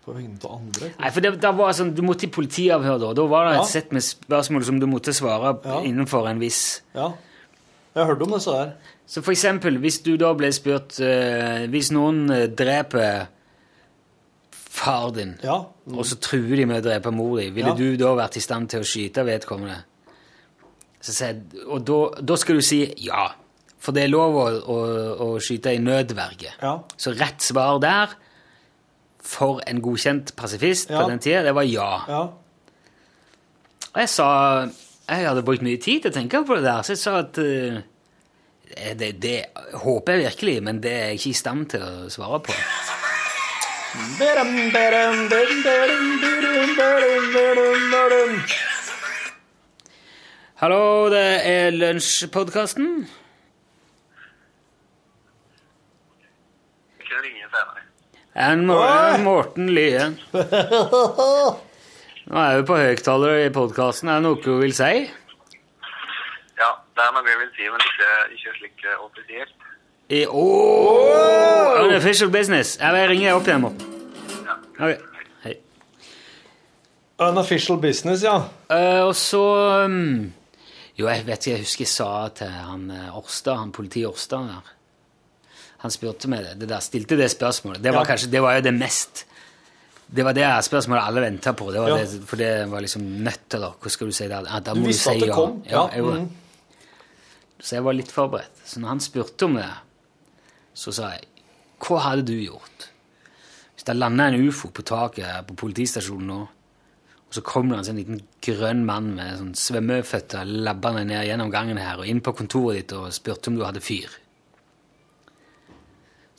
På 0.05 0.14
vegne 0.16 0.38
av 0.44 0.55
andre? 0.57 0.92
Nei, 0.98 1.11
for 1.12 1.20
det, 1.20 1.34
da 1.42 1.51
var 1.53 1.72
sånn, 1.76 1.94
Du 1.94 2.01
måtte 2.03 2.24
i 2.24 2.30
politiavhør 2.32 2.98
da. 3.03 3.12
Da 3.14 3.26
var 3.28 3.48
det 3.51 3.57
Ja. 3.57 3.62
et 3.62 3.68
sett 3.68 3.92
med 3.92 4.03
spørsmål 4.03 4.64
som 4.64 4.78
du 4.80 4.86
måtte 4.86 5.12
svare 5.12 5.59
Ja. 5.64 5.80
innenfor 5.82 6.28
en 6.30 6.38
viss 6.40 6.80
Ja. 6.94 7.12
Jeg 7.94 8.07
hørte 8.07 8.22
om 8.22 8.32
om 8.32 8.38
disse 8.38 8.51
der. 8.51 8.72
Så 9.07 9.22
for 9.22 9.32
eksempel, 9.32 9.78
hvis 9.80 9.98
du 10.03 10.16
da 10.16 10.32
ble 10.34 10.53
spurt 10.53 11.01
uh, 11.01 11.66
Hvis 11.66 11.90
noen 11.90 12.30
uh, 12.30 12.46
dreper 12.46 13.26
far 14.53 15.11
din, 15.12 15.36
Ja. 15.42 15.57
og 15.92 16.05
så 16.07 16.16
truer 16.20 16.57
de 16.57 16.64
med 16.66 16.82
å 16.84 16.88
drepe 16.88 17.11
mor 17.12 17.38
di, 17.40 17.51
ville 17.51 17.68
Ja. 17.70 17.74
du 17.74 17.96
da 17.96 18.14
vært 18.14 18.36
i 18.36 18.40
stand 18.40 18.68
til 18.70 18.80
å 18.80 18.84
skyte 18.84 19.24
vedkommende? 19.24 19.82
Så 21.03 21.12
sier 21.12 21.42
og 21.68 21.84
da, 21.84 22.20
da 22.22 22.36
skal 22.36 22.57
du 22.57 22.61
si 22.62 22.94
ja. 22.98 23.32
For 23.78 23.92
det 23.92 24.05
er 24.05 24.09
lov 24.09 24.34
å, 24.34 24.61
å, 24.68 24.78
å 25.18 25.40
skyte 25.40 25.72
i 25.74 25.78
nødverge. 25.78 26.53
Ja. 26.62 26.78
Så 26.96 27.12
rett 27.18 27.40
svar 27.40 27.80
der, 27.80 28.09
for 29.23 29.61
en 29.68 29.81
godkjent 29.85 30.35
pasifist 30.37 30.91
Ja. 30.91 31.03
på 31.03 31.11
den 31.11 31.18
tida, 31.18 31.43
det 31.43 31.55
var 31.55 31.62
ja. 31.68 31.91
Ja. 32.09 32.21
Og 33.93 34.01
jeg 34.01 34.09
sa 34.09 34.29
Jeg 35.11 35.27
hadde 35.27 35.43
brukt 35.43 35.62
mye 35.62 35.77
tid 35.83 36.03
til 36.03 36.11
å 36.12 36.14
tenke 36.14 36.45
på 36.47 36.55
det 36.55 36.62
der, 36.64 36.83
så 36.87 36.93
jeg 36.93 36.99
sa 36.99 37.16
at 37.18 37.39
uh, 37.43 37.81
det, 38.95 39.09
det 39.23 39.45
håper 39.75 40.12
jeg 40.12 40.23
virkelig, 40.29 40.62
men 40.62 40.79
det 40.83 40.93
er 40.93 41.07
jeg 41.11 41.18
ikke 41.18 41.31
i 41.31 41.39
stand 41.41 41.66
til 41.73 41.83
å 41.83 42.09
svare 42.09 42.39
på. 42.47 42.55
Hallo, 50.61 51.09
det 51.11 51.27
er 51.49 51.71
Lunsjpodkasten. 51.73 52.87
Ikke 57.01 57.23
ringe 57.25 57.47
senere. 57.49 57.85
En 58.41 58.66
Morten, 58.66 59.22
Morten 59.22 59.66
Lyen. 59.68 60.14
Nå 62.30 62.36
er 62.41 62.55
vi 62.57 62.62
på 62.70 62.78
høyttaler 62.78 63.43
i 63.43 63.51
podkasten. 63.53 64.09
Er 64.09 64.22
det 64.22 64.24
noe 64.24 64.38
du 64.41 64.55
vil 64.62 64.72
si? 64.72 65.03
Ja, 66.57 66.70
det 66.97 67.05
er 67.05 67.12
noe 67.12 67.28
jeg 67.28 67.41
vil 67.43 67.51
si, 67.59 67.68
men 67.68 67.84
ikke, 67.84 68.09
ikke 68.38 68.55
slik 68.57 68.86
eh, 68.86 69.05
offisielt. 69.05 69.68
I, 70.09 70.22
oh, 70.24 71.84
Unofficial 71.84 72.32
business. 72.32 72.78
Jeg 72.80 73.12
ringer 73.12 73.36
opp 73.36 73.45
igjen. 73.51 73.61
Morten. 73.66 73.84
Ja. 74.49 74.57
Ok, 74.88 75.28
hei. 75.45 75.55
Unofficial 77.28 77.76
business, 77.84 78.24
ja. 78.24 78.38
Uh, 78.72 79.05
og 79.11 79.16
så 79.20 79.45
um, 79.84 80.32
Jo, 80.97 81.12
jeg 81.12 81.28
vet 81.28 81.45
ikke, 81.45 81.59
jeg 81.59 81.68
husker 81.68 81.84
jeg 81.84 81.93
sa 81.93 82.12
til 82.41 82.57
han 82.57 82.88
Orstad, 83.20 83.61
han 83.66 83.76
politi 83.76 84.09
Orstad 84.09 84.49
der 84.49 84.76
Han 85.81 85.91
spurte 85.95 86.28
meg 86.28 86.45
det, 86.45 86.55
det 86.61 86.68
der, 86.68 86.81
stilte 86.85 87.16
det 87.16 87.31
spørsmålet. 87.33 87.81
Det 87.83 87.93
var, 87.95 88.05
Ja. 88.05 88.11
kanskje, 88.12 88.31
det 88.31 88.43
var 88.43 88.57
jo 88.59 88.61
det 88.68 88.74
mest 88.76 89.24
Det 90.11 90.24
var 90.26 90.35
det 90.35 90.43
spørsmålet 90.66 91.07
alle 91.07 91.20
venta 91.22 91.53
på. 91.55 91.70
Det 91.72 91.81
var 91.81 91.89
Ja. 91.89 91.97
det, 92.05 92.22
for 92.26 92.37
det 92.37 92.68
var 92.68 92.81
liksom 92.81 93.03
nødt, 93.22 93.49
da. 93.49 93.70
hva 93.81 93.91
skal 93.91 94.07
du 94.09 94.12
si 94.12 94.26
der? 94.28 94.43
Da 94.43 94.74
må 94.74 94.83
Du 94.83 94.87
visste 94.89 95.03
si 95.05 95.11
at 95.11 95.20
det 95.20 95.28
ja. 95.28 95.35
kom. 95.35 95.62
Ja, 95.66 95.70
Ja, 95.70 95.89
jeg 95.95 96.03
mm. 96.05 96.31
Så 97.61 97.76
jeg 97.76 97.85
var 97.85 97.93
litt 97.93 98.11
forberedt. 98.11 98.57
Så 98.64 98.81
når 98.81 98.89
han 98.89 99.01
spurte 99.01 99.45
om 99.45 99.55
det, 99.55 99.68
så 100.74 100.93
sa 100.93 101.11
jeg 101.11 101.26
Hva 101.81 101.99
hadde 102.01 102.24
du 102.26 102.33
gjort 102.35 102.89
hvis 103.76 103.87
det 103.87 103.97
landa 103.97 104.26
en 104.28 104.47
ufo 104.49 104.68
på 104.68 104.83
taket 104.85 105.24
her 105.24 105.43
på 105.43 105.55
politistasjonen 105.57 106.26
nå, 106.28 106.41
og 106.43 107.33
så 107.33 107.41
kom 107.43 107.70
det 107.70 107.78
en 107.78 107.85
sånn 107.85 107.97
liten 107.97 108.18
grønn 108.45 108.85
mann 108.85 109.14
med 109.16 109.39
sånn 109.39 109.55
svømmeføtter 109.57 110.45
labbende 110.45 111.07
ned 111.07 111.24
gjennom 111.24 111.51
gangen 111.51 111.78
her 111.78 111.97
og 112.03 112.07
inn 112.07 112.20
på 112.20 112.35
kontoret 112.37 112.76
ditt 112.83 112.93
og 112.93 113.09
spurte 113.11 113.49
om 113.49 113.57
du 113.57 113.64
hadde 113.64 113.81
fyr? 113.81 114.11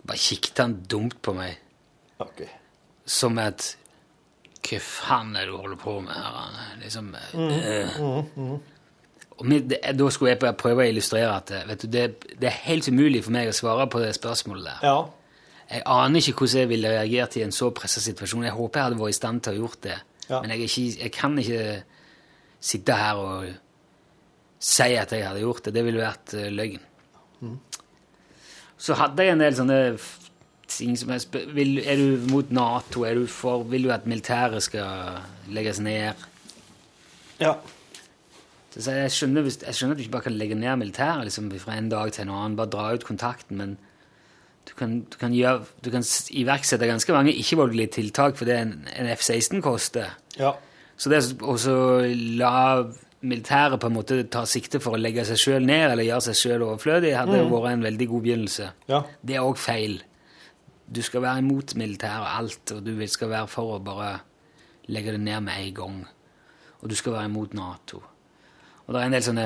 Bare 0.08 0.18
kikket 0.18 0.58
han 0.64 0.74
dumt 0.90 1.20
på 1.22 1.34
meg 1.38 1.58
Ok. 2.22 2.42
som 3.06 3.38
et 3.42 3.76
Hva 4.62 4.78
faen 4.82 5.36
er 5.36 5.46
det 5.48 5.54
du 5.54 5.58
holder 5.58 5.78
på 5.82 5.96
med 6.06 6.14
her? 6.14 6.76
Liksom 6.82 7.16
øh. 7.34 8.60
Og 9.42 9.46
med, 9.50 9.72
Da 9.98 10.10
skulle 10.10 10.32
jeg 10.36 10.40
bare 10.40 10.54
prøve 10.54 10.84
å 10.84 10.90
illustrere 10.92 11.32
at 11.34 11.52
eh, 11.52 11.64
vet 11.70 11.82
du, 11.82 11.88
det, 11.90 12.04
det 12.38 12.50
er 12.50 12.60
helt 12.68 12.88
umulig 12.92 13.24
for 13.26 13.34
meg 13.34 13.50
å 13.50 13.56
svare 13.58 13.88
på 13.90 14.02
det 14.04 14.12
spørsmålet 14.18 14.68
der. 14.68 14.84
Ja. 14.86 15.00
Jeg 15.72 15.82
aner 15.88 16.20
ikke 16.20 16.44
hvordan 16.44 16.60
jeg 16.62 16.70
ville 16.70 16.92
reagert 16.92 17.38
i 17.40 17.44
en 17.46 17.54
så 17.56 17.70
pressa 17.74 18.02
situasjon. 18.04 18.44
Jeg 18.46 18.54
håper 18.58 18.80
jeg 18.80 18.90
hadde 18.90 19.00
vært 19.00 19.16
i 19.16 19.18
stand 19.18 19.42
til 19.42 19.54
å 19.56 19.62
gjort 19.64 19.82
det. 19.88 19.98
Ja. 20.28 20.42
Men 20.44 20.52
jeg, 20.54 20.68
ikke, 20.68 21.04
jeg 21.04 21.12
kan 21.16 21.38
ikke 21.42 21.84
sitte 22.62 22.98
her 23.00 23.22
og 23.24 23.46
si 24.62 24.90
at 25.00 25.16
jeg 25.16 25.26
hadde 25.26 25.42
gjort 25.42 25.66
det. 25.66 25.74
Det 25.74 25.86
ville 25.88 26.04
vært 26.04 26.36
eh, 26.38 26.50
løgn. 26.54 26.84
Så 28.82 28.98
hadde 28.98 29.26
jeg 29.26 29.36
en 29.36 29.44
del 29.44 29.58
sånne 29.58 29.78
ting 30.72 30.96
som 30.98 31.12
jeg 31.14 31.26
spør, 31.26 31.52
vil, 31.54 31.76
Er 31.86 32.00
du 32.00 32.32
mot 32.32 32.50
Nato? 32.54 33.04
Er 33.06 33.20
du 33.20 33.28
for, 33.30 33.66
vil 33.70 33.86
du 33.86 33.92
at 33.94 34.08
militæret 34.10 34.64
skal 34.64 35.22
legges 35.54 35.82
ned? 35.84 36.26
Ja. 37.42 37.54
Så 38.72 38.96
jeg, 38.96 39.12
skjønner, 39.12 39.44
jeg 39.44 39.76
skjønner 39.76 39.94
at 39.94 40.00
du 40.00 40.06
ikke 40.06 40.16
bare 40.16 40.28
kan 40.30 40.38
legge 40.40 40.56
ned 40.56 40.80
militæret 40.80 41.28
liksom, 41.28 41.52
fra 41.60 41.76
en 41.76 41.90
dag 41.92 42.12
til 42.16 42.24
en 42.26 42.34
annen, 42.34 42.56
bare 42.56 42.72
dra 42.72 42.94
ut 42.96 43.04
kontakten, 43.04 43.58
men 43.60 43.78
du 44.70 44.74
kan, 44.78 45.02
du 45.12 45.18
kan, 45.20 45.34
gjøre, 45.36 45.66
du 45.84 45.90
kan 45.92 46.06
iverksette 46.32 46.88
ganske 46.88 47.14
mange 47.14 47.34
ikke-voldelige 47.36 47.98
tiltak 47.98 48.38
for 48.40 48.48
det 48.48 48.60
en, 48.62 48.76
en 48.96 49.10
F-16 49.12 49.60
koster. 49.66 50.14
Ja. 50.40 50.54
Så 50.96 51.12
det 51.12 51.20
å 51.26 51.56
også 51.56 51.76
la 52.40 52.86
militæret 53.22 53.80
på 53.80 53.90
en 53.90 53.96
måte 53.96 54.18
tar 54.34 54.48
sikte 54.50 54.80
for 54.82 54.98
å 54.98 55.02
legge 55.02 55.26
seg 55.28 55.40
sjøl 55.40 55.66
ned 55.68 55.92
eller 55.92 56.08
gjøre 56.08 56.26
seg 56.30 56.40
sjøl 56.40 56.66
overflødig, 56.66 57.14
hadde 57.18 57.38
jo 57.38 57.50
vært 57.52 57.76
en 57.76 57.86
veldig 57.86 58.08
god 58.10 58.26
begynnelse. 58.28 58.70
Ja. 58.90 59.02
Det 59.22 59.38
er 59.38 59.46
òg 59.46 59.60
feil. 59.62 60.00
Du 60.92 61.02
skal 61.06 61.24
være 61.24 61.44
imot 61.44 61.76
militæret 61.80 62.26
og 62.26 62.32
alt, 62.40 62.74
og 62.76 62.86
du 62.86 62.94
skal 63.08 63.32
være 63.32 63.52
for 63.52 63.76
å 63.78 63.82
bare 63.84 64.16
legge 64.92 65.14
det 65.16 65.22
ned 65.22 65.46
med 65.46 65.68
en 65.68 65.76
gang. 65.78 66.00
Og 66.82 66.90
du 66.90 66.98
skal 66.98 67.16
være 67.16 67.30
imot 67.30 67.54
Nato. 67.54 68.02
Og 68.88 68.94
det 68.96 69.02
er 69.02 69.06
en 69.06 69.16
del 69.16 69.24
sånne 69.24 69.46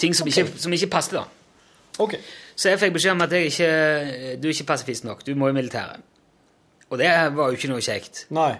ting 0.00 0.16
som, 0.16 0.28
ikke, 0.28 0.48
som 0.58 0.74
ikke 0.74 0.90
passer, 0.92 1.20
da. 1.20 1.24
Okay. 2.02 2.18
Så 2.56 2.72
jeg 2.72 2.80
fikk 2.80 2.96
beskjed 2.96 3.14
om 3.14 3.22
at 3.24 3.32
jeg 3.36 3.52
ikke, 3.52 3.68
du 4.40 4.48
er 4.48 4.54
ikke 4.56 4.68
pasifist 4.72 5.06
nok. 5.06 5.22
Du 5.26 5.34
må 5.38 5.48
i 5.48 5.56
militæret. 5.56 6.02
Og 6.90 6.98
det 7.00 7.08
var 7.36 7.48
jo 7.48 7.56
ikke 7.56 7.70
noe 7.70 7.84
kjekt. 7.84 8.26
Nei. 8.34 8.50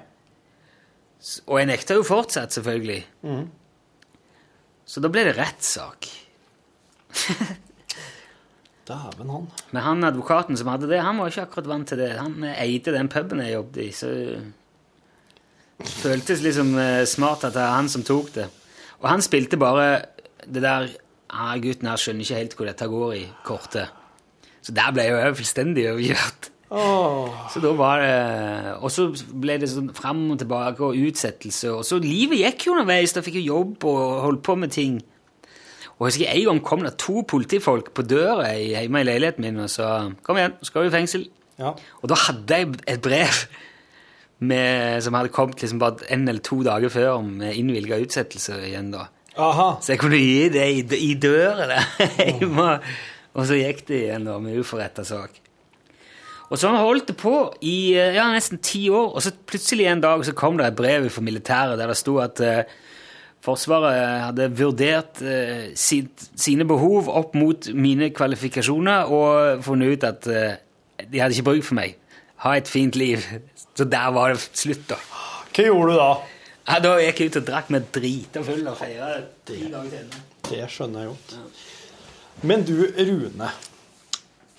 Og 1.47 1.59
jeg 1.61 1.69
nekta 1.69 1.97
jo 1.99 2.05
fortsatt, 2.07 2.55
selvfølgelig. 2.55 3.03
Så 4.93 5.01
da 5.01 5.09
ble 5.09 5.25
det 5.25 5.39
rettssak. 5.39 6.09
Dæven, 8.89 9.31
han. 9.31 9.47
Men 9.71 9.85
han 9.87 10.05
advokaten 10.05 10.59
som 10.59 10.69
hadde 10.69 10.91
det, 10.91 11.01
han 11.01 11.21
var 11.21 11.31
ikke 11.31 11.47
akkurat 11.47 11.71
vant 11.71 11.89
til 11.89 12.03
det. 12.03 12.11
Han 12.19 12.43
eh, 12.45 12.59
eide 12.67 12.93
den 12.93 13.09
puben 13.13 13.41
jeg 13.41 13.55
jobbet 13.55 13.79
i, 13.87 13.89
så 13.97 14.11
det 14.13 15.93
føltes 16.03 16.43
liksom 16.45 16.75
eh, 16.79 17.05
smart 17.09 17.47
at 17.49 17.55
det 17.55 17.63
var 17.63 17.79
han 17.79 17.89
som 17.93 18.05
tok 18.07 18.35
det. 18.37 18.49
Og 19.01 19.09
han 19.09 19.25
spilte 19.25 19.59
bare 19.59 19.87
det 20.45 20.63
der 20.63 20.91
ah, 21.33 21.57
gutten 21.63 21.89
her 21.89 22.01
skjønner 22.01 22.27
ikke 22.27 22.41
helt 22.43 22.57
hvor 22.59 22.69
dette 22.69 22.91
går 22.93 23.15
i 23.17 23.25
kortet. 23.47 23.99
Så 24.63 24.75
der 24.77 24.93
ble 24.95 25.07
jeg 25.09 25.17
jo 25.17 25.39
fullstendig 25.41 25.89
overkjørt. 25.91 26.51
Så 27.53 27.61
da 27.61 27.73
var 27.77 28.01
det 28.01 28.77
Og 28.81 28.89
så 28.93 29.09
ble 29.13 29.59
det 29.61 29.69
sånn 29.69 29.91
fram 29.97 30.23
og 30.33 30.39
tilbake 30.41 30.85
og 30.87 30.97
utsettelse. 30.97 31.73
Og 31.73 31.83
så 31.85 31.99
livet 32.01 32.41
gikk 32.41 32.67
jo 32.67 32.77
underveis. 32.77 33.13
Da 33.13 33.25
fikk 33.25 33.37
jeg 33.41 33.51
jobb 33.51 33.85
og 33.91 34.01
holdt 34.27 34.45
på 34.47 34.57
med 34.57 34.73
ting. 34.73 35.01
Og 35.99 36.09
jeg 36.09 36.15
husker 36.15 36.33
En 36.33 36.49
gang 36.49 36.63
kom 36.67 36.87
det 36.87 36.97
to 36.99 37.23
politifolk 37.29 37.93
på 37.95 38.07
døra 38.09 38.49
hjemme 38.57 39.03
i 39.03 39.07
leiligheten 39.07 39.45
min 39.45 39.61
og 39.61 39.71
sa 39.71 40.11
'Kom 40.23 40.37
igjen, 40.37 40.57
nå 40.59 40.65
skal 40.65 40.83
du 40.83 40.89
i 40.89 40.97
fengsel'. 40.99 41.29
Ja. 41.59 41.75
Og 42.03 42.09
da 42.09 42.15
hadde 42.15 42.57
jeg 42.57 42.75
et 42.89 43.03
brev 43.03 43.47
med, 44.41 45.03
som 45.03 45.15
hadde 45.15 45.29
kommet 45.29 45.63
liksom 45.63 45.79
bare 45.79 45.97
en 46.11 46.29
eller 46.29 46.41
to 46.41 46.63
dager 46.63 46.89
før 46.89 47.21
med 47.23 47.55
innvilga 47.55 48.01
utsettelse 48.03 48.59
igjen. 48.67 48.91
da. 48.91 49.07
Aha. 49.37 49.79
Så 49.81 49.93
jeg 49.93 49.99
kunne 49.99 50.17
gi 50.17 50.49
det 50.49 50.67
i, 50.73 51.11
i 51.11 51.15
døra 51.15 51.67
der. 51.67 52.81
Og 53.35 53.47
så 53.47 53.55
gikk 53.55 53.87
det 53.89 54.03
igjen 54.03 54.25
da, 54.29 54.39
med 54.39 54.59
uforretta 54.61 55.05
sak. 55.05 55.42
Og 56.53 56.61
sånn 56.61 56.77
holdt 56.77 57.09
det 57.09 57.17
på 57.17 57.35
i 57.65 57.95
eh, 57.97 58.13
ja, 58.19 58.27
nesten 58.35 58.61
ti 58.61 58.85
år, 58.93 59.15
og 59.17 59.25
så 59.25 59.33
plutselig 59.33 59.87
en 59.89 60.03
dag 60.05 60.25
så 60.27 60.35
kom 60.37 60.59
det 60.61 60.69
et 60.69 60.77
brev 60.77 61.09
fra 61.13 61.25
militæret 61.25 61.81
der 61.81 61.89
det 61.89 61.97
sto 62.01 62.19
at 62.21 62.43
eh, 62.45 62.65
Forsvaret 63.43 64.29
hadde 64.29 64.45
vurdert 64.55 65.19
eh, 65.27 65.73
sitt, 65.75 66.29
sine 66.39 66.63
behov 66.69 67.09
opp 67.11 67.33
mot 67.35 67.67
mine 67.75 68.13
kvalifikasjoner 68.15 69.11
og 69.11 69.65
funnet 69.67 69.97
ut 69.97 70.07
at 70.07 70.29
eh, 70.31 70.61
de 71.03 71.19
hadde 71.19 71.35
ikke 71.35 71.49
bruk 71.49 71.67
for 71.67 71.79
meg. 71.81 71.97
Ha 72.45 72.55
et 72.61 72.71
fint 72.71 72.95
liv. 72.95 73.25
Så 73.79 73.89
der 73.89 74.13
var 74.15 74.31
det 74.31 74.45
slutt, 74.45 74.85
da. 74.93 75.01
Hva 75.51 75.67
gjorde 75.67 75.91
du 75.91 75.99
da? 75.99 76.13
Ja, 76.69 76.79
da 76.85 76.95
gikk 77.03 77.25
jeg 77.25 77.33
ut 77.33 77.41
og 77.41 77.49
drakk 77.49 77.73
meg 77.75 77.91
drita 77.97 78.45
full 78.47 78.63
og 78.71 78.79
feira 78.79 79.11
tre 79.49 79.59
dager 79.73 80.07
til. 80.13 80.23
Det 80.47 80.69
skjønner 80.71 81.03
jeg 81.03 81.11
godt. 81.17 81.35
Men 82.47 82.63
du, 82.69 82.77
Rune. 82.95 83.49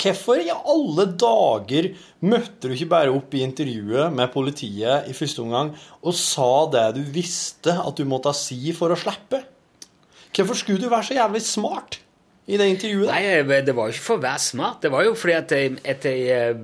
Hvorfor 0.03 0.41
i 0.41 0.51
alle 0.51 1.05
dager 1.19 1.89
møtte 2.27 2.67
du 2.67 2.75
ikke 2.75 2.91
bare 2.91 3.13
opp 3.13 3.33
i 3.37 3.43
intervjuet 3.45 4.11
med 4.11 4.31
politiet 4.33 5.07
i 5.07 5.15
første 5.15 5.43
omgang 5.43 5.71
og 6.01 6.15
sa 6.17 6.51
det 6.73 6.87
du 6.97 7.03
visste 7.15 7.75
at 7.79 7.99
du 7.99 8.03
måtte 8.09 8.33
si 8.35 8.73
for 8.75 8.91
å 8.91 8.99
slippe? 8.99 9.39
Hvorfor 10.33 10.57
skulle 10.57 10.81
du 10.81 10.89
være 10.91 11.07
så 11.07 11.17
jævlig 11.19 11.43
smart 11.45 11.99
i 12.49 12.57
det 12.59 12.67
intervjuet? 12.73 13.11
Nei, 13.13 13.59
det 13.63 13.75
var 13.77 13.87
jo 13.87 13.95
ikke 13.95 14.07
for 14.07 14.19
å 14.19 14.25
være 14.25 14.43
smart. 14.43 14.81
Det 14.83 14.91
var 14.91 15.05
jo 15.05 15.13
fordi 15.15 15.35
at 15.37 15.53
jeg, 15.55 15.75
at 15.93 16.07
jeg, 16.09 16.23
eh, 16.33 16.63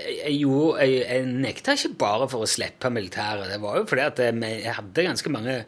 jeg, 0.00 0.38
jeg, 0.40 0.96
jeg, 1.04 1.28
nekta 1.44 1.76
ikke 1.76 1.92
bare 2.00 2.30
for 2.32 2.46
å 2.46 2.50
slippe 2.50 2.90
militæret. 2.90 3.52
Det 3.52 3.60
var 3.62 3.78
jo 3.78 3.86
fordi 3.90 4.06
at 4.08 4.24
jeg 4.24 4.76
hadde 4.80 5.06
ganske 5.10 5.34
mange 5.36 5.60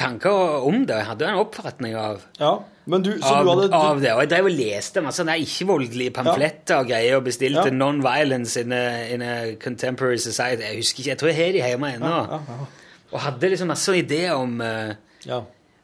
tanker 0.00 0.64
om 0.66 0.82
det. 0.88 0.96
Jeg 1.02 1.08
hadde 1.12 1.28
en 1.30 1.38
oppfatning 1.44 1.94
av, 2.00 2.24
Ja, 2.40 2.54
men 2.90 3.04
du, 3.06 3.10
så 3.22 3.34
av, 3.36 3.44
du 3.46 3.50
hadde 3.52 3.76
av 3.78 4.00
det. 4.02 4.10
Og 4.16 4.22
jeg 4.24 4.30
drev 4.32 4.48
og 4.48 4.56
leste 4.56 5.02
masse 5.04 5.22
ikke-voldelige 5.44 6.14
pamfletter 6.16 6.80
og 6.80 6.88
greier 6.90 7.20
og 7.20 7.24
bestilte 7.28 7.68
Ja. 7.68 7.76
Non-violence 7.76 8.56
in, 8.64 8.72
a- 8.72 9.06
in 9.14 9.22
a 9.22 9.34
Contemporary 9.62 10.18
Society. 10.18 10.64
Jeg 10.64 10.80
husker 10.82 11.00
ikke, 11.04 11.10
jeg 11.12 11.18
tror 11.22 11.28
jeg 11.32 11.38
har 11.40 11.52
de 11.52 11.64
hjemme 11.68 11.92
ennå. 11.94 12.10
Ja, 12.16 12.40
ja, 12.40 12.60
ja. 12.60 12.68
Og 13.12 13.20
hadde 13.28 13.48
liksom 13.52 13.68
masse 13.70 13.94
ideer 13.98 14.32
om 14.38 14.60
uh, 14.60 14.94
Ja. 15.26 15.40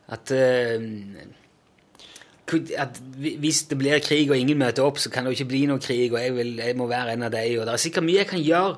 at 0.08 0.30
uh, 0.30 0.82
at 2.78 2.98
hvis 3.42 3.64
det 3.70 3.78
blir 3.80 3.98
krig 4.04 4.30
og 4.30 4.38
ingen 4.38 4.58
møter 4.60 4.84
opp, 4.86 4.98
så 5.02 5.10
kan 5.10 5.24
det 5.26 5.32
jo 5.32 5.36
ikke 5.40 5.48
bli 5.50 5.62
noe 5.66 5.82
krig, 5.82 6.12
og 6.14 6.20
jeg, 6.22 6.34
vil, 6.36 6.52
jeg 6.62 6.76
må 6.78 6.86
være 6.86 7.16
en 7.16 7.24
av 7.26 7.32
deg 7.34 7.56
Og 7.58 7.64
det 7.66 7.72
er 7.74 7.82
sikkert 7.82 8.06
mye 8.06 8.20
jeg 8.20 8.28
kan 8.30 8.38
gjøre, 8.46 8.76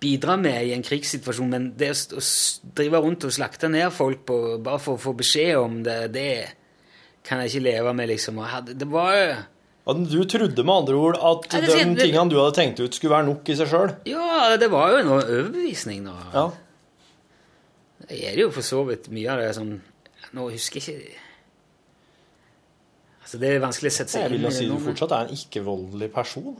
bidra 0.00 0.36
med 0.38 0.68
i 0.68 0.72
en 0.76 0.84
krigssituasjon, 0.86 1.50
men 1.50 1.68
det 1.78 1.90
å, 2.14 2.22
drive 2.78 3.02
rundt 3.02 3.26
og 3.26 3.34
slakte 3.34 3.70
ned 3.72 3.90
folk 3.94 4.24
på, 4.28 4.38
bare 4.62 4.80
for 4.82 4.98
å 4.98 5.02
få 5.02 5.14
beskjed 5.18 5.58
om 5.58 5.80
det, 5.86 5.98
det 6.14 6.30
kan 7.26 7.42
jeg 7.42 7.52
ikke 7.52 7.64
leve 7.66 7.94
med, 7.98 8.10
liksom. 8.12 8.40
Det 8.68 8.88
var 8.88 9.14
jo 9.18 9.28
Du 10.08 10.18
trodde 10.28 10.64
med 10.64 10.74
andre 10.74 10.96
ord 10.96 11.16
at 11.16 11.52
Ja, 11.54 11.60
de 11.64 11.84
tingene 11.96 12.28
du 12.30 12.38
hadde 12.38 12.56
tenkt 12.56 12.80
ut, 12.80 12.94
skulle 12.94 13.16
være 13.16 13.28
nok 13.30 13.48
i 13.48 13.56
seg 13.58 13.70
sjøl? 13.70 13.94
Ja, 14.08 14.56
det 14.60 14.70
var 14.72 14.92
jo 14.92 14.98
en 15.02 15.14
overbevisning, 15.16 16.04
da. 16.04 16.16
Ja. 16.34 16.48
Det 18.08 18.18
er 18.30 18.36
jo 18.38 18.50
for 18.54 18.64
så 18.64 18.84
vidt 18.88 19.08
mye 19.12 19.32
av 19.32 19.42
det 19.42 19.54
som 19.56 19.72
Nå 20.36 20.44
husker 20.52 20.84
jeg 20.84 21.00
ikke 21.00 21.24
Altså, 23.28 23.38
det 23.42 23.48
er 23.52 23.58
vanskelig 23.60 23.90
å 23.90 23.92
sette 23.92 24.12
seg 24.14 24.22
inn 24.22 24.30
i. 24.30 24.36
Jeg 24.38 24.40
vil 24.40 24.46
jo 24.46 24.50
si 24.56 24.66
du 24.70 24.78
fortsatt 24.80 25.10
er 25.12 25.26
en 25.26 25.34
ikke-voldelig 25.36 26.06
person. 26.14 26.54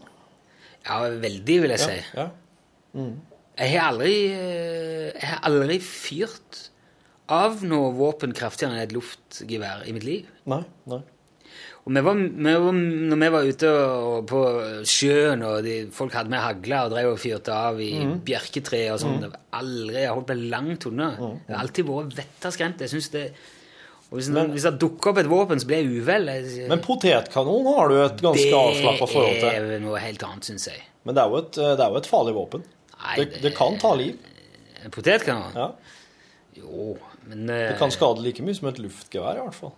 Ja, 0.84 0.98
veldig, 1.08 1.54
vil 1.64 1.72
jeg 1.72 1.80
si. 1.80 1.94
Ja. 2.12 2.26
Jeg 3.58 3.74
har 3.74 3.88
aldri 3.92 4.14
eh, 4.30 5.12
Jeg 5.18 5.28
har 5.32 5.40
aldri 5.48 5.78
fyrt 5.82 6.64
av 7.28 7.60
noe 7.68 7.90
våpen 7.92 8.32
kraftigere 8.32 8.72
enn 8.78 8.84
et 8.86 8.92
luftgevær 8.96 9.82
i 9.88 9.92
mitt 9.92 10.04
liv. 10.06 10.28
Nei, 10.48 10.62
nei. 10.88 11.00
Og 11.88 11.92
vi 11.96 12.00
var, 12.04 12.16
vi 12.20 12.52
var, 12.60 12.72
når 13.10 13.20
vi 13.22 13.28
var 13.32 13.46
ute 13.48 13.68
på 14.28 14.40
sjøen, 14.88 15.42
og 15.48 15.62
de, 15.64 15.74
folk 15.94 16.12
hadde 16.16 16.28
med 16.32 16.40
hagle 16.44 16.80
og 16.84 16.90
drev 16.92 17.10
og 17.14 17.20
fyrte 17.20 17.52
av 17.56 17.78
i 17.80 17.90
bjerketre 18.28 18.80
og 18.92 18.98
sånn 19.00 19.20
det 19.22 19.30
var 19.32 19.40
aldri, 19.60 20.02
Jeg 20.02 20.12
holdt 20.12 20.32
meg 20.34 20.42
langt 20.52 20.86
unna. 20.90 21.10
Jeg 21.48 21.54
har 21.54 21.62
alltid 21.64 21.88
vært 21.88 22.16
vettaskremt. 22.18 22.84
Jeg 22.84 22.92
synes 22.94 23.08
det 23.14 23.24
og 24.08 24.16
hvis, 24.16 24.28
Men- 24.32 24.52
hvis 24.54 24.64
det 24.64 24.78
dukker 24.80 25.10
opp 25.10 25.18
et 25.20 25.26
våpen, 25.28 25.60
så 25.60 25.66
blir 25.68 25.82
jeg 25.84 26.00
uvel. 26.00 26.28
Jeg, 26.32 26.68
Men 26.68 26.80
potetkanon 26.80 27.66
har 27.76 27.88
du 27.88 27.96
et 28.06 28.22
ganske 28.24 28.54
avslappa 28.56 29.04
forhold 29.06 29.34
til. 29.36 29.48
Det 29.68 29.76
er 29.76 29.80
noe 29.84 29.98
helt 30.00 30.22
annet, 30.24 30.44
syns 30.48 30.64
jeg. 30.70 30.80
Men 31.04 31.14
det 31.14 31.24
er 31.24 31.28
jo 31.28 31.36
et, 31.42 31.52
det 31.52 31.80
er 31.84 31.90
jo 31.92 31.96
et 32.00 32.08
farlig 32.08 32.32
våpen. 32.36 32.64
Nei, 33.02 33.16
Det, 33.20 33.42
det 33.44 33.52
kan 33.56 33.76
ta 33.78 33.92
liv. 33.98 34.16
En 34.84 34.90
potetkanon? 34.94 35.54
Ja. 35.54 35.68
Jo, 36.58 36.96
men 37.28 37.48
eh, 37.50 37.68
Det 37.72 37.78
kan 37.78 37.92
skade 37.94 38.22
like 38.24 38.42
mye 38.42 38.56
som 38.56 38.68
et 38.70 38.80
luftgevær, 38.82 39.38
i 39.38 39.44
hvert 39.44 39.54
fall. 39.58 39.74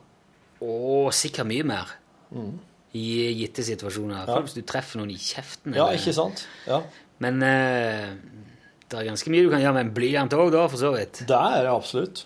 Og 0.64 1.10
sikkert 1.16 1.48
mye 1.48 1.64
mer. 1.66 1.92
I 2.96 3.04
gitte 3.38 3.62
situasjoner. 3.66 4.24
Ja. 4.28 4.40
Hvis 4.44 4.56
du 4.56 4.62
treffer 4.66 5.00
noen 5.00 5.12
i 5.14 5.18
kjeften. 5.20 5.74
Ja, 5.76 5.88
ikke 5.94 6.12
sant? 6.16 6.44
Ja. 6.68 6.80
Men 7.22 7.38
uh, 7.44 8.10
det 8.90 8.98
er 8.98 9.06
ganske 9.08 9.30
mye 9.32 9.44
du 9.46 9.50
kan 9.52 9.62
gjøre 9.62 9.76
med 9.76 9.86
en 9.88 9.94
blyant 9.94 10.34
òg, 10.36 10.50
da, 10.54 10.64
for 10.72 10.80
så 10.80 10.92
vidt. 10.96 11.22
Det 11.28 11.36
er 11.36 11.64
det 11.68 11.72
absolutt. 11.72 12.24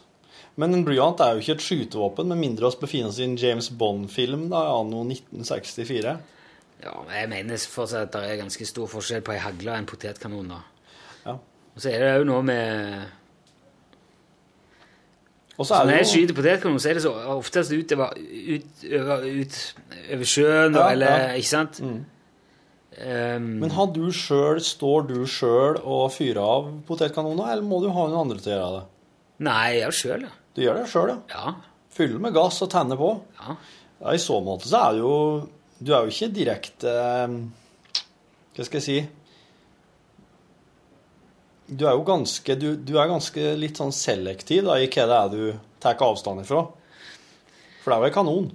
Men 0.60 0.74
en 0.76 0.84
blyant 0.86 1.18
er 1.20 1.34
jo 1.34 1.42
ikke 1.42 1.56
et 1.58 1.64
skytevåpen, 1.66 2.30
med 2.30 2.38
mindre 2.40 2.68
oss 2.70 2.78
befinner 2.78 3.10
oss 3.10 3.18
i 3.18 3.26
en 3.26 3.34
James 3.40 3.68
Bond-film 3.74 4.46
da, 4.52 4.62
anno 4.76 5.02
1964. 5.08 6.14
Ja, 6.84 6.92
men 7.06 7.16
Jeg 7.16 7.30
mener 7.32 7.64
fortsatt 7.70 8.08
at 8.08 8.14
det 8.14 8.30
er 8.30 8.40
ganske 8.44 8.66
stor 8.68 8.86
forskjell 8.92 9.24
på 9.26 9.34
ei 9.34 9.40
hagle 9.42 9.72
og 9.72 9.78
en 9.82 9.88
potetkanon. 9.90 10.52
da. 10.54 10.60
Og 11.74 11.82
så 11.82 11.90
er 11.90 12.02
det 12.02 12.16
jo 12.22 12.26
noe 12.30 12.42
med 12.46 13.12
så 15.54 15.84
når 15.86 16.00
jeg 16.00 16.06
skyter 16.10 16.34
potetkanon, 16.34 16.80
så 16.82 16.88
er 16.90 16.96
det 16.98 17.02
så 17.04 17.12
oftest 17.30 17.70
utover 17.70 18.16
ut, 18.18 18.80
over, 18.90 19.20
ut, 19.22 19.58
over 20.16 20.26
sjøen, 20.26 20.74
Ja, 20.74 20.88
eller 20.90 21.12
ja. 21.14 21.28
Ikke 21.38 21.48
sant? 21.48 21.78
Mm. 21.78 22.00
Um, 22.94 23.46
Men 23.62 23.70
har 23.74 23.86
du 23.94 24.08
selv, 24.14 24.58
står 24.66 25.06
du 25.12 25.20
sjøl 25.30 25.78
og 25.82 26.10
fyrer 26.14 26.42
av 26.42 26.72
potetkanoner, 26.88 27.52
eller 27.52 27.66
må 27.66 27.78
du 27.82 27.88
ha 27.90 28.08
noen 28.08 28.24
andre 28.24 28.42
til 28.42 28.50
å 28.52 28.56
gjøre 28.56 28.80
det? 28.80 28.82
Nei, 29.46 29.62
jeg 29.74 29.80
gjør 29.80 29.94
det 29.94 30.00
sjøl, 30.00 30.26
ja. 30.26 30.34
Du 30.54 30.62
gjør 30.62 30.78
det 30.80 30.84
sjøl, 30.90 31.14
ja? 31.14 31.18
ja. 31.34 31.54
Fyller 31.94 32.22
med 32.22 32.34
gass 32.34 32.58
og 32.66 32.70
tenner 32.74 32.98
på? 32.98 33.10
Ja. 33.38 33.56
Ja, 34.00 34.14
I 34.14 34.22
så 34.22 34.40
måte 34.42 34.66
så 34.66 34.80
er 34.88 34.96
det 34.96 35.04
jo 35.04 35.16
Du 35.78 35.92
er 35.94 36.02
jo 36.02 36.10
ikke 36.10 36.26
direkte 36.34 36.90
eh, 36.90 37.36
Hva 38.56 38.66
skal 38.66 38.80
jeg 38.80 38.86
si 38.88 38.96
Du 41.66 41.86
er 41.86 41.94
jo 41.96 42.02
ganske 42.04 42.56
Du, 42.60 42.74
du 42.76 42.96
er 42.98 43.08
ganske 43.08 43.54
litt 43.56 43.78
sånn 43.80 43.92
selektiv 43.94 44.66
da, 44.68 44.78
i 44.80 44.88
hva 44.88 45.06
det 45.08 45.20
er 45.20 45.30
du 45.32 45.44
tar 45.84 46.00
avstand 46.04 46.44
ifra. 46.44 46.64
For 47.84 47.92
det 47.92 47.96
er 47.96 48.00
jo 48.00 48.08
ei 48.08 48.14
kanon. 48.14 48.50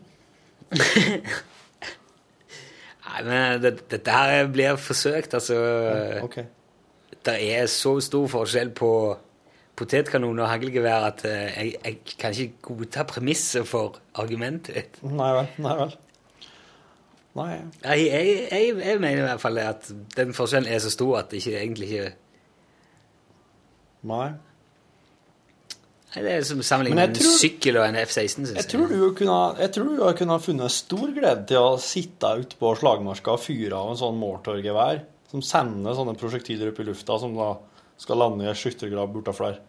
Nei, 3.10 3.20
men 3.26 3.62
det, 3.62 3.74
dette 3.89 4.14
her 4.14 4.49
blir 4.53 4.78
forsøkt, 4.82 5.34
altså. 5.38 5.57
Ok. 6.26 6.39
Det 7.26 7.36
er 7.51 7.68
så 7.70 7.95
stor 8.01 8.30
forskjell 8.32 8.72
på 8.78 8.91
potetkanon 9.80 10.41
og 10.41 10.49
haglgevær 10.49 11.07
at 11.07 11.24
eh, 11.28 11.47
jeg, 11.53 11.74
jeg 11.86 12.18
kan 12.20 12.36
ikke 12.36 12.74
godta 12.74 13.05
premisset 13.07 13.68
for 13.68 13.99
argumentet. 14.20 14.99
Nei 15.05 15.30
vel. 15.38 15.51
Nei 15.64 15.76
vel. 15.80 15.93
Nei. 17.39 17.51
Jeg, 17.84 18.07
jeg, 18.10 18.74
jeg 18.82 19.01
mener 19.03 19.22
i 19.22 19.28
hvert 19.28 19.43
fall 19.43 19.62
at 19.62 19.91
den 20.16 20.34
forskjellen 20.36 20.72
er 20.72 20.82
så 20.84 20.91
stor 20.93 21.22
at 21.22 21.32
det 21.32 21.43
ikke 21.43 21.62
egentlig 21.62 21.91
ikke 21.91 22.10
Nei. 24.03 24.29
Nei, 26.15 26.21
Det 26.23 26.31
er 26.31 26.41
som 26.47 26.61
sammenlignet 26.63 26.95
Men 26.95 27.03
jeg 27.03 27.09
en 27.09 27.21
tror- 27.21 27.39
sykkel 27.39 27.77
og 27.77 27.85
en 27.85 27.95
F-16, 28.01 28.45
syns 28.47 28.55
Jeg 28.55 28.67
tror 28.71 28.87
du 28.89 29.13
kunne, 29.13 29.39
jeg 29.59 29.71
tror 29.75 29.89
du 29.97 30.03
har 30.03 30.13
kunnet 30.17 30.41
funnet 30.41 30.71
stor 30.71 31.11
glede 31.13 31.45
til 31.51 31.57
å 31.57 31.77
sitte 31.79 32.31
ute 32.39 32.55
på 32.57 32.71
slagmarka 32.79 33.33
og 33.35 33.39
fyre 33.43 33.73
av 33.77 33.91
en 33.91 33.99
sånn 33.99 34.17
mortorgevær 34.17 35.03
som 35.29 35.41
sender 35.45 35.93
sånne 35.93 36.15
prosjektiler 36.17 36.71
opp 36.71 36.79
i 36.81 36.83
lufta 36.87 37.19
som 37.21 37.35
da 37.37 37.51
skal 37.99 38.17
lande 38.17 38.45
i 38.45 38.49
en 38.49 38.55
skyttergrav 38.57 39.11
bortafor 39.13 39.51
der. 39.51 39.59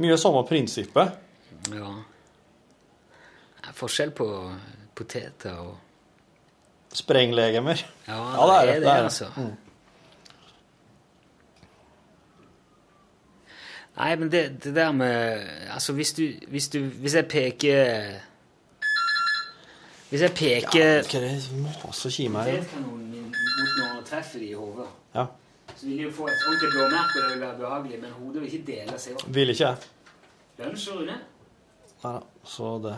Mye 0.00 0.16
samme 0.16 0.40
prinsippet. 0.48 1.12
Ja. 1.74 1.90
Det 3.60 3.68
er 3.68 3.76
forskjell 3.76 4.10
på 4.16 4.28
poteter 4.94 5.58
og 5.60 5.74
Sprenglegemer. 6.92 7.80
Ja, 8.06 8.16
det 8.46 8.56
er 8.56 8.66
det, 8.66 8.72
det, 8.74 8.80
det 8.82 8.88
er 8.88 8.96
det. 8.96 9.04
altså. 9.04 9.28
Nei, 13.96 14.16
men 14.16 14.32
det, 14.32 14.64
det 14.64 14.74
der 14.74 14.92
med 14.92 15.42
Altså, 15.70 15.92
hvis 15.92 16.12
du 16.12 16.22
Hvis, 16.48 16.68
du, 16.68 16.78
hvis 16.78 17.14
jeg 17.14 17.26
peker 17.28 18.04
Hvis 20.08 20.20
jeg 20.20 20.32
peker 20.32 20.78
ja, 20.84 21.02
Hva 21.02 21.18
er 21.18 21.26
det 21.28 21.42
som 21.42 21.56
maser 21.66 22.10
her? 22.10 22.56
Potetkanonen 22.56 23.10
min 23.10 23.28
mot 23.28 23.98
og 23.98 24.04
treffer 24.08 24.38
de 24.38 24.46
i 24.46 24.54
hodet, 24.54 24.86
Ja. 25.14 25.26
så 25.76 25.86
vil 25.86 25.98
de 25.98 26.02
jo 26.02 26.10
få 26.12 26.26
et 26.26 26.40
ordentlig 26.48 26.70
blåmerke, 26.72 27.18
og 27.18 27.28
det 27.28 27.32
vil 27.34 27.40
være 27.40 27.58
behagelig, 27.58 28.00
men 28.00 28.10
hodet 28.10 28.42
vil 28.42 28.54
ikke 28.54 28.66
dele 28.72 28.98
seg 28.98 29.14
opp. 29.14 29.34
Vil 29.34 29.50
ikke 29.50 29.76
Lunsj 30.58 30.88
og 30.90 30.98
Rune? 31.00 31.18
Nei 32.04 32.12
da, 32.12 32.20
så 32.44 32.70
det 32.84 32.96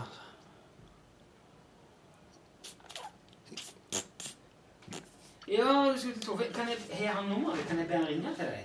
Ja, 5.49 5.93
du 5.93 5.99
skulle 5.99 6.15
til 6.15 6.23
Torfinn. 6.23 6.55
Har 6.93 7.15
han 7.21 7.29
nummeret? 7.31 7.67
Kan 7.69 7.79
jeg 7.79 7.87
be 7.89 7.95
han 7.95 8.07
ringe 8.09 8.35
til 8.37 8.45
deg? 8.45 8.63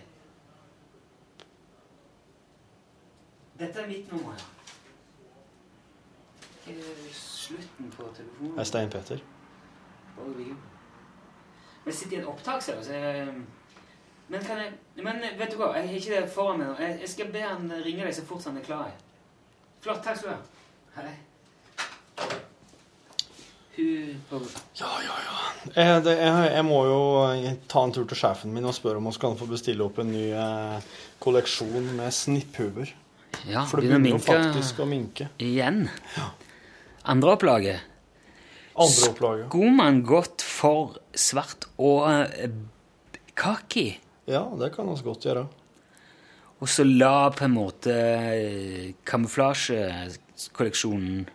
Dette 3.59 3.79
er 3.79 3.87
mitt 3.87 4.11
nummer, 4.11 4.33
ja. 4.39 4.45
Hva 6.65 6.73
er 6.75 7.13
slutten 7.15 7.89
på 7.91 8.05
telefonen? 8.15 8.59
er 8.59 8.67
Stein 8.67 8.91
vi. 10.37 10.53
Jeg 11.85 11.93
sitter 11.93 12.17
i 12.17 12.19
et 12.21 12.27
opptak, 12.27 12.61
ser 12.63 12.79
du, 12.79 13.41
Men 14.29 14.41
kan 14.45 14.57
jeg 14.57 14.73
Men 15.03 15.23
vet 15.39 15.51
du 15.51 15.57
hva, 15.57 15.73
jeg 15.75 15.87
har 15.87 15.95
ikke 15.95 16.21
det 16.21 16.29
foran 16.29 16.59
meg 16.59 16.67
nå. 16.67 16.75
Jeg, 16.79 16.99
jeg 17.01 17.09
skal 17.09 17.31
be 17.33 17.41
han 17.41 17.71
ringe 17.85 18.05
deg 18.05 18.15
så 18.15 18.25
fort 18.25 18.45
han 18.45 18.57
er 18.57 18.67
klar. 18.67 18.91
Flott. 19.81 20.03
Takk 20.03 20.17
skal 20.17 20.29
du 20.29 20.35
ha. 20.35 20.41
Hei. 21.01 21.15
Hun 23.79 24.47
Jeg, 25.75 26.03
det, 26.03 26.15
jeg, 26.17 26.51
jeg 26.53 26.65
må 26.67 26.79
jo 26.85 26.99
ta 27.71 27.83
en 27.83 27.93
tur 27.95 28.07
til 28.07 28.19
sjefen 28.19 28.51
min 28.53 28.67
og 28.67 28.75
spørre 28.75 28.99
om 28.99 29.07
vi 29.07 29.19
kan 29.21 29.37
få 29.39 29.47
bestille 29.49 29.85
opp 29.85 30.01
en 30.03 30.11
ny 30.11 30.25
eh, 30.35 30.89
kolleksjon 31.23 31.93
med 31.95 32.11
snipphuver. 32.13 32.91
Ja, 33.49 33.63
For 33.65 33.77
det 33.79 33.83
begynner 33.89 34.03
begynner 34.03 34.19
faktisk 34.19 34.79
å 34.79 34.85
minke. 34.89 35.27
Igjen. 35.39 35.89
Andre 37.09 37.31
opplaget. 37.37 37.79
Andre 38.79 39.09
opplaget. 39.09 39.45
Skulle 39.49 39.71
man 39.75 40.01
gått 40.07 40.41
for 40.45 40.97
svart 41.17 41.65
og 41.77 42.05
eh, 42.11 42.49
kaki, 43.39 43.87
Ja, 44.29 44.43
det 44.59 44.71
kan 44.75 44.85
vi 44.91 44.95
godt 45.03 45.25
gjøre. 45.25 45.47
og 46.59 46.67
så 46.69 46.83
la 46.83 47.29
på 47.31 47.43
en 47.45 47.51
måte 47.55 47.93
eh, 47.95 48.93
kamuflasjekolleksjonen 49.05 51.29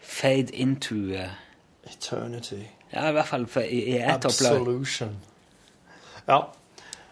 fade 0.00 0.52
into 0.52 0.94
eh, 1.14 1.30
Eternity. 1.84 2.62
Ja, 2.92 3.08
i 3.08 3.12
hvert 3.12 3.26
fall 3.26 3.46
for, 3.46 3.60
i, 3.62 3.82
i 3.94 3.98
ett 3.98 4.24
opplag. 4.24 4.56
Absolution. 4.60 5.16
Ja. 6.28 6.52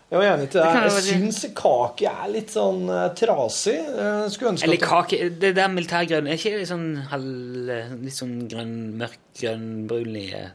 Jeg 0.09 0.21
var 0.23 0.25
enig 0.25 0.47
til 0.49 0.63
Det 0.63 0.69
det. 0.73 0.93
Jeg 0.97 1.05
syns 1.05 1.39
kake 1.59 2.09
er 2.09 2.29
litt 2.33 2.53
sånn 2.55 2.89
eh, 2.89 3.09
trasig. 3.19 3.77
Jeg 3.77 4.31
skulle 4.33 4.53
ønske 4.55 4.65
Eller 4.65 4.81
at 4.81 4.89
kake 4.89 5.19
Det 5.43 5.51
der 5.59 5.69
militærgrønn 5.73 6.31
Er 6.31 6.39
ikke 6.41 6.55
litt 6.63 6.71
sånn 6.71 6.87
halv 7.11 7.73
Litt 8.01 8.17
sånn 8.17 8.37
grønn, 8.49 8.77
mørkgrønn, 9.03 9.67
brunlig 9.91 10.31
eh, 10.39 10.55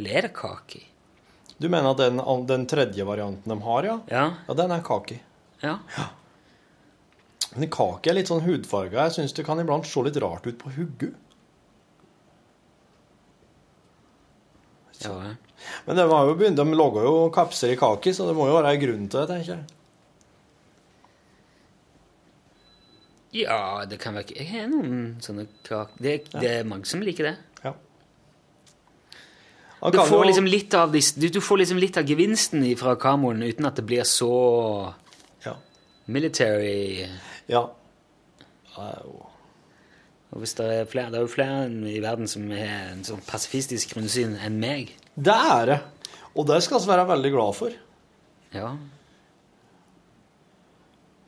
Eller 0.00 0.16
er 0.16 0.28
det 0.28 0.32
kake? 0.38 0.80
Du 1.60 1.68
mener 1.68 1.92
at 1.92 2.00
den, 2.00 2.22
den 2.48 2.64
tredje 2.68 3.04
varianten 3.08 3.52
de 3.52 3.58
har, 3.64 3.88
ja? 3.88 3.98
Ja. 4.12 4.24
Ja, 4.44 4.56
den 4.58 4.72
er 4.74 4.82
kake. 4.84 5.20
Ja. 5.62 5.78
ja. 5.96 6.08
Men 7.56 7.70
kake 7.72 8.12
er 8.12 8.18
litt 8.18 8.28
sånn 8.28 8.44
hudfarga. 8.44 9.06
Jeg 9.06 9.14
syns 9.16 9.32
det 9.38 9.46
kan 9.48 9.60
iblant 9.62 9.88
se 9.88 10.02
litt 10.04 10.18
rart 10.20 10.44
ut 10.44 10.58
på 10.60 10.72
hugget. 15.08 15.36
ja. 15.56 15.72
Men 15.86 15.96
de, 15.96 16.02
har 16.10 16.26
jo 16.28 16.34
begynt, 16.36 16.56
de 16.60 16.76
lager 16.76 17.02
jo 17.08 17.14
kapser 17.34 17.72
i 17.72 17.76
kake, 17.80 18.12
så 18.14 18.26
det 18.28 18.36
må 18.36 18.46
jo 18.50 18.58
være 18.58 18.74
en 18.76 18.80
grunn 18.82 19.08
til 19.08 19.20
det, 19.22 19.28
tenker 19.30 19.52
jeg. 19.54 19.64
Ja, 23.36 23.84
det 23.90 23.98
kan 24.00 24.14
være 24.16 24.32
Jeg 24.38 24.46
har 24.48 24.68
noen 24.70 25.16
sånne 25.24 25.44
kaker 25.66 25.98
det, 26.02 26.14
det 26.40 26.50
er 26.60 26.68
mange 26.68 26.88
som 26.88 27.02
liker 27.04 27.30
det. 27.30 27.34
Ja. 27.64 27.72
Du 29.92 29.98
får, 30.08 30.24
liksom 30.30 30.46
litt 30.48 30.72
av, 30.74 30.92
du, 30.94 31.26
du 31.28 31.40
får 31.44 31.60
liksom 31.60 31.78
litt 31.82 31.98
av 32.00 32.08
gevinsten 32.08 32.64
fra 32.80 32.94
kamoen 32.98 33.42
uten 33.44 33.68
at 33.68 33.76
det 33.76 33.84
blir 33.86 34.06
så 34.08 34.30
Ja. 35.44 35.56
military. 36.06 37.06
ja. 37.46 37.66
Det 38.76 38.82
er 38.84 39.00
jo- 39.04 39.26
Og 40.34 40.42
hvis 40.42 40.56
det 40.58 40.66
er 40.72 40.88
flere, 40.90 41.12
det 41.12 41.20
er 41.20 41.26
jo 41.26 41.30
flere 41.30 41.66
i 41.90 42.00
verden 42.02 42.28
som 42.30 42.48
har 42.50 42.90
en 42.90 43.04
sånn 43.06 43.22
pasifistisk 43.28 43.94
grunnsyn 43.94 44.34
enn 44.42 44.58
meg. 44.62 44.90
Det 45.14 45.32
er 45.32 45.70
det. 45.70 45.78
Og 46.36 46.48
det 46.48 46.58
skal 46.64 46.82
vi 46.82 46.90
være 46.90 47.08
veldig 47.08 47.32
glad 47.32 47.56
for. 47.56 47.76
Ja. 48.54 48.74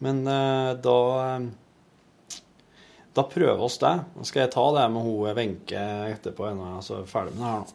Men 0.05 0.23
uh, 0.27 0.77
da 0.79 0.99
eh, 1.25 1.49
Da 3.17 3.25
prøver 3.27 3.65
oss 3.67 3.81
det. 3.83 3.95
Nå 4.15 4.27
skal 4.29 4.45
jeg 4.45 4.53
ta 4.55 4.65
det 4.77 4.85
med 4.95 5.03
hun 5.03 5.35
Wenche 5.35 5.85
etterpå, 6.13 6.53
når 6.55 6.77
jeg 6.77 7.01
er 7.01 7.09
ferdig 7.11 7.35
med 7.35 7.43
det 7.43 7.49
her 7.49 7.63
nå. 7.65 7.75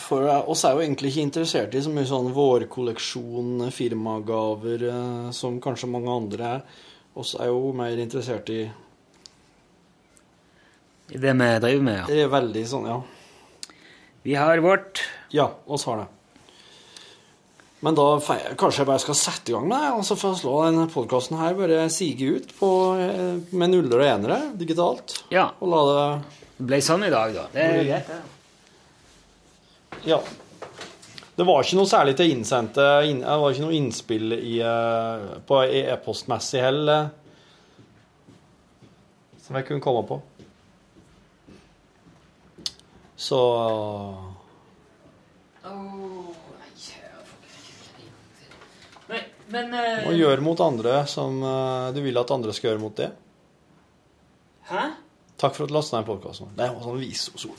For 0.00 0.24
eh, 0.24 0.48
oss 0.48 0.62
er 0.64 0.76
jo 0.76 0.84
egentlig 0.84 1.10
ikke 1.12 1.26
interessert 1.26 1.74
i 1.76 1.82
så 1.84 1.92
mye 1.92 2.08
sånn 2.08 2.30
vårkolleksjon, 2.36 3.66
firmagaver, 3.74 4.86
som 5.36 5.60
kanskje 5.60 5.90
mange 5.92 6.14
andre 6.14 6.54
er. 6.54 6.64
Oss 7.20 7.34
er 7.36 7.50
jo 7.50 7.72
mer 7.76 7.98
interessert 8.00 8.48
i 8.54 8.62
I 11.10 11.18
det 11.18 11.32
vi 11.36 11.48
driver 11.60 11.82
med, 11.84 11.98
ja. 11.98 12.06
Det 12.08 12.22
er 12.22 12.30
veldig 12.32 12.62
sånn, 12.70 12.86
ja. 12.86 13.00
Vi 14.22 14.36
har 14.38 14.60
vårt. 14.62 15.02
Ja, 15.34 15.48
oss 15.66 15.84
har 15.88 16.02
det. 16.04 16.08
Men 17.80 17.96
da 17.96 18.04
kanskje 18.60 18.82
jeg 18.82 18.88
bare 18.90 19.00
skal 19.02 19.16
sette 19.16 19.50
i 19.50 19.54
gang 19.56 19.66
med 19.68 19.80
det, 19.80 19.92
altså 19.96 20.16
for 20.20 20.34
å 20.34 20.38
slå 20.38 20.54
denne 20.66 20.84
podkasten 20.92 21.38
her 21.40 21.56
bare 21.56 21.86
sige 21.92 22.28
ut 22.36 22.52
på, 22.58 22.68
eh, 23.00 23.40
med 23.56 23.72
nuller 23.72 24.02
og 24.02 24.06
enere 24.06 24.38
digitalt. 24.60 25.16
Ja. 25.32 25.50
Og 25.60 25.72
la 25.72 25.80
det 25.88 26.04
Det 26.60 26.66
ble 26.68 26.80
sånn 26.84 27.06
i 27.06 27.10
dag, 27.10 27.32
da. 27.32 27.46
Det 27.54 27.62
er 27.64 27.84
greit, 27.88 28.08
det. 28.10 28.20
Ja. 30.10 30.18
Det 31.40 31.46
var 31.48 31.62
ikke 31.64 31.76
noe 31.78 31.88
særlig 31.88 32.12
til 32.18 32.34
innsendte 32.34 32.84
inn, 33.08 33.22
Det 33.24 33.36
var 33.40 33.54
ikke 33.54 33.64
noe 33.64 33.72
innspill 33.72 34.34
i, 34.36 34.58
eh, 34.60 35.22
på 35.48 35.62
e-postmessig 35.64 36.60
heller 36.60 37.06
som 39.40 39.56
jeg 39.56 39.64
kunne 39.70 39.80
komme 39.80 40.02
på. 40.04 40.18
Så 43.16 43.40
men 49.48 49.74
eh, 49.74 50.04
Og 50.10 50.14
gjør 50.20 50.44
mot 50.44 50.60
andre 50.60 51.06
som 51.08 51.40
eh, 51.40 51.88
du 51.96 52.02
vil 52.04 52.20
at 52.20 52.36
andre 52.36 52.52
skal 52.52 52.74
gjøre 52.74 52.84
mot 52.84 53.00
det. 53.00 53.08
Hæ? 54.68 54.90
Takk 55.40 55.56
for 55.56 55.64
at 55.64 55.72
du 55.72 55.74
lasta 55.80 55.96
ned 55.96 56.06
podkasten. 56.12 56.52
Det 56.52 56.68
var 56.68 56.84
sånn 56.84 57.00
visdomsord. 57.00 57.58